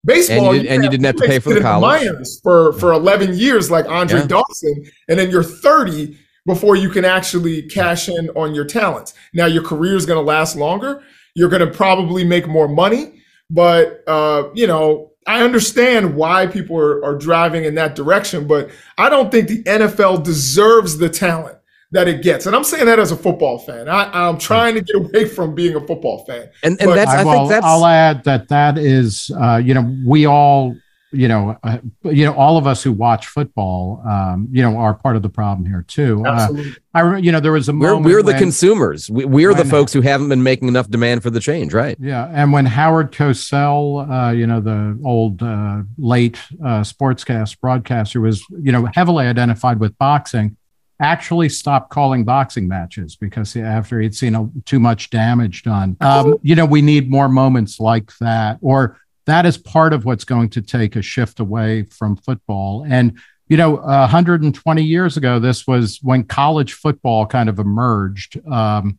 Baseball, 0.04 0.48
and 0.48 0.56
you, 0.56 0.62
did, 0.62 0.72
and 0.72 0.84
you 0.84 0.90
didn't 0.90 1.06
have 1.06 1.16
to 1.16 1.26
pay 1.26 1.38
for 1.38 1.54
the 1.54 1.60
college 1.60 2.26
for 2.42 2.72
for 2.72 2.92
11 2.92 3.34
years, 3.34 3.70
like 3.70 3.86
Andre 3.86 4.20
yeah. 4.20 4.26
Dawson, 4.26 4.84
and 5.08 5.16
then 5.16 5.30
you're 5.30 5.44
30 5.44 6.18
before 6.44 6.74
you 6.74 6.90
can 6.90 7.04
actually 7.04 7.62
cash 7.62 8.08
in 8.08 8.28
on 8.30 8.52
your 8.52 8.64
talents. 8.64 9.14
Now, 9.32 9.46
your 9.46 9.62
career 9.62 9.94
is 9.94 10.04
going 10.04 10.18
to 10.18 10.28
last 10.28 10.56
longer. 10.56 11.04
You're 11.34 11.48
going 11.48 11.66
to 11.66 11.72
probably 11.72 12.24
make 12.24 12.46
more 12.46 12.68
money, 12.68 13.22
but 13.50 14.02
uh, 14.06 14.50
you 14.54 14.66
know, 14.66 15.12
I 15.26 15.42
understand 15.42 16.16
why 16.16 16.46
people 16.46 16.76
are, 16.76 17.04
are 17.04 17.16
driving 17.16 17.64
in 17.64 17.74
that 17.76 17.94
direction, 17.94 18.46
but 18.46 18.70
I 18.98 19.08
don't 19.08 19.30
think 19.30 19.48
the 19.48 19.62
NFL 19.64 20.24
deserves 20.24 20.98
the 20.98 21.08
talent 21.08 21.58
that 21.92 22.08
it 22.08 22.22
gets. 22.22 22.46
And 22.46 22.56
I'm 22.56 22.64
saying 22.64 22.86
that 22.86 22.98
as 22.98 23.12
a 23.12 23.16
football 23.16 23.58
fan. 23.58 23.88
I, 23.88 24.28
am 24.28 24.38
trying 24.38 24.74
to 24.74 24.80
get 24.80 24.96
away 24.96 25.26
from 25.26 25.54
being 25.54 25.76
a 25.76 25.86
football 25.86 26.24
fan. 26.24 26.48
And, 26.62 26.80
and 26.80 26.92
that's, 26.92 27.10
I, 27.10 27.20
I 27.20 27.24
think 27.24 27.50
that's. 27.50 27.66
I'll 27.66 27.86
add 27.86 28.24
that 28.24 28.48
that 28.48 28.78
is, 28.78 29.30
uh, 29.40 29.58
you 29.62 29.74
know, 29.74 29.94
we 30.04 30.26
all 30.26 30.74
you 31.12 31.28
know, 31.28 31.58
uh, 31.62 31.78
you 32.04 32.24
know, 32.24 32.32
all 32.34 32.56
of 32.56 32.66
us 32.66 32.82
who 32.82 32.92
watch 32.92 33.26
football, 33.26 34.02
um, 34.06 34.48
you 34.50 34.62
know, 34.62 34.76
are 34.78 34.94
part 34.94 35.16
of 35.16 35.22
the 35.22 35.28
problem 35.28 35.66
here 35.66 35.84
too. 35.86 36.24
Uh, 36.26 36.48
I, 36.94 37.18
you 37.18 37.30
know, 37.30 37.40
there 37.40 37.52
was 37.52 37.68
a 37.68 37.72
moment 37.72 38.04
we're, 38.04 38.16
we're 38.16 38.22
the 38.22 38.32
when, 38.32 38.38
consumers. 38.38 39.10
We, 39.10 39.24
we're 39.24 39.54
the 39.54 39.64
folks 39.64 39.92
who 39.92 40.00
haven't 40.00 40.28
been 40.28 40.42
making 40.42 40.68
enough 40.68 40.88
demand 40.88 41.22
for 41.22 41.30
the 41.30 41.40
change, 41.40 41.74
right? 41.74 41.96
Yeah, 42.00 42.30
and 42.32 42.52
when 42.52 42.66
Howard 42.66 43.12
Cosell, 43.12 44.10
uh, 44.10 44.32
you 44.32 44.46
know, 44.46 44.60
the 44.60 44.98
old 45.04 45.42
uh, 45.42 45.82
late 45.98 46.38
uh, 46.64 46.80
sportscast 46.80 47.60
broadcaster, 47.60 48.20
was 48.20 48.44
you 48.50 48.72
know 48.72 48.88
heavily 48.94 49.26
identified 49.26 49.80
with 49.80 49.96
boxing, 49.98 50.56
actually 51.02 51.48
stopped 51.48 51.90
calling 51.90 52.24
boxing 52.24 52.68
matches 52.68 53.16
because 53.16 53.54
after 53.56 54.00
he'd 54.00 54.14
seen 54.14 54.34
a, 54.34 54.48
too 54.64 54.78
much 54.78 55.10
damage 55.10 55.62
done. 55.62 55.96
Um, 56.00 56.38
you 56.42 56.54
know, 56.54 56.64
we 56.64 56.80
need 56.80 57.10
more 57.10 57.28
moments 57.28 57.80
like 57.80 58.16
that, 58.18 58.58
or 58.62 58.98
that 59.26 59.46
is 59.46 59.56
part 59.56 59.92
of 59.92 60.04
what's 60.04 60.24
going 60.24 60.50
to 60.50 60.62
take 60.62 60.96
a 60.96 61.02
shift 61.02 61.40
away 61.40 61.84
from 61.84 62.16
football. 62.16 62.84
And, 62.88 63.18
you 63.48 63.56
know, 63.56 63.76
120 63.76 64.82
years 64.82 65.16
ago, 65.16 65.38
this 65.38 65.66
was 65.66 65.98
when 66.02 66.24
college 66.24 66.72
football 66.72 67.26
kind 67.26 67.48
of 67.48 67.58
emerged. 67.58 68.40
Um, 68.48 68.98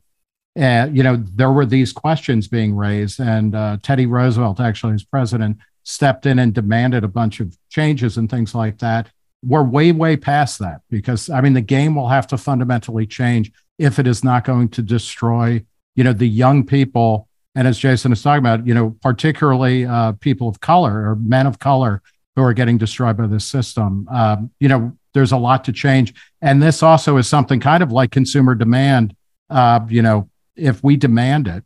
and, 0.55 0.95
you 0.95 1.03
know, 1.03 1.17
there 1.17 1.51
were 1.51 1.65
these 1.65 1.91
questions 1.91 2.47
being 2.47 2.75
raised, 2.75 3.19
and 3.19 3.55
uh, 3.55 3.77
Teddy 3.81 4.05
Roosevelt, 4.05 4.59
actually, 4.59 4.93
as 4.93 5.03
president, 5.03 5.57
stepped 5.81 6.25
in 6.25 6.39
and 6.39 6.53
demanded 6.53 7.03
a 7.03 7.07
bunch 7.07 7.39
of 7.39 7.57
changes 7.69 8.17
and 8.17 8.29
things 8.29 8.53
like 8.53 8.77
that. 8.79 9.09
We're 9.43 9.63
way, 9.63 9.91
way 9.91 10.15
past 10.15 10.59
that 10.59 10.81
because, 10.89 11.29
I 11.29 11.41
mean, 11.41 11.53
the 11.53 11.61
game 11.61 11.95
will 11.95 12.07
have 12.07 12.27
to 12.27 12.37
fundamentally 12.37 13.07
change 13.07 13.51
if 13.79 13.99
it 13.99 14.07
is 14.07 14.23
not 14.23 14.45
going 14.45 14.69
to 14.69 14.81
destroy, 14.81 15.65
you 15.95 16.03
know, 16.03 16.13
the 16.13 16.29
young 16.29 16.65
people 16.65 17.27
and 17.55 17.67
as 17.67 17.77
Jason 17.77 18.11
is 18.11 18.21
talking 18.21 18.39
about, 18.39 18.65
you 18.65 18.73
know, 18.73 18.95
particularly 19.01 19.85
uh, 19.85 20.13
people 20.13 20.47
of 20.47 20.59
color 20.59 21.09
or 21.09 21.15
men 21.15 21.45
of 21.45 21.59
color 21.59 22.01
who 22.35 22.41
are 22.41 22.53
getting 22.53 22.77
destroyed 22.77 23.15
by 23.17 23.27
this 23.27 23.45
system. 23.45 24.07
Um, 24.11 24.51
you 24.59 24.67
know, 24.67 24.97
there's 25.13 25.31
a 25.31 25.37
lot 25.37 25.63
to 25.65 25.71
change, 25.71 26.13
and 26.41 26.61
this 26.61 26.81
also 26.81 27.17
is 27.17 27.27
something 27.27 27.59
kind 27.59 27.83
of 27.83 27.91
like 27.91 28.11
consumer 28.11 28.55
demand. 28.55 29.15
Uh, 29.49 29.81
you 29.87 30.01
know, 30.01 30.29
if 30.55 30.83
we 30.83 30.97
demand 30.97 31.47
it, 31.47 31.63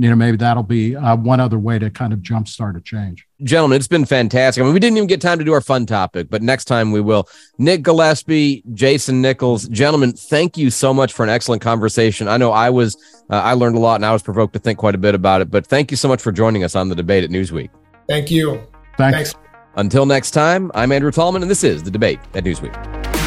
you 0.00 0.08
know, 0.08 0.16
maybe 0.16 0.38
that'll 0.38 0.62
be 0.62 0.96
uh, 0.96 1.14
one 1.14 1.40
other 1.40 1.58
way 1.58 1.78
to 1.78 1.90
kind 1.90 2.14
of 2.14 2.20
jumpstart 2.20 2.74
a 2.74 2.80
change. 2.80 3.26
Gentlemen, 3.42 3.76
it's 3.76 3.86
been 3.86 4.06
fantastic. 4.06 4.62
I 4.62 4.64
mean, 4.64 4.72
we 4.72 4.80
didn't 4.80 4.96
even 4.96 5.06
get 5.06 5.20
time 5.20 5.38
to 5.38 5.44
do 5.44 5.52
our 5.52 5.60
fun 5.60 5.84
topic, 5.84 6.30
but 6.30 6.40
next 6.40 6.64
time 6.64 6.90
we 6.90 7.02
will. 7.02 7.28
Nick 7.58 7.82
Gillespie, 7.82 8.62
Jason 8.72 9.20
Nichols, 9.20 9.68
gentlemen, 9.68 10.12
thank 10.12 10.56
you 10.56 10.70
so 10.70 10.94
much 10.94 11.12
for 11.12 11.22
an 11.22 11.28
excellent 11.28 11.60
conversation. 11.60 12.28
I 12.28 12.38
know 12.38 12.50
I 12.50 12.70
was, 12.70 12.96
uh, 13.28 13.34
I 13.34 13.52
learned 13.52 13.76
a 13.76 13.78
lot 13.78 13.96
and 13.96 14.06
I 14.06 14.12
was 14.14 14.22
provoked 14.22 14.54
to 14.54 14.58
think 14.58 14.78
quite 14.78 14.94
a 14.94 14.98
bit 14.98 15.14
about 15.14 15.42
it, 15.42 15.50
but 15.50 15.66
thank 15.66 15.90
you 15.90 15.98
so 15.98 16.08
much 16.08 16.22
for 16.22 16.32
joining 16.32 16.64
us 16.64 16.74
on 16.74 16.88
the 16.88 16.94
debate 16.94 17.22
at 17.22 17.28
Newsweek. 17.28 17.68
Thank 18.08 18.30
you. 18.30 18.66
Thanks. 18.96 19.32
Thanks. 19.32 19.34
Until 19.76 20.06
next 20.06 20.30
time, 20.30 20.70
I'm 20.74 20.92
Andrew 20.92 21.12
Tallman, 21.12 21.42
and 21.42 21.50
this 21.50 21.62
is 21.62 21.82
the 21.82 21.90
debate 21.90 22.20
at 22.32 22.44
Newsweek. 22.44 23.19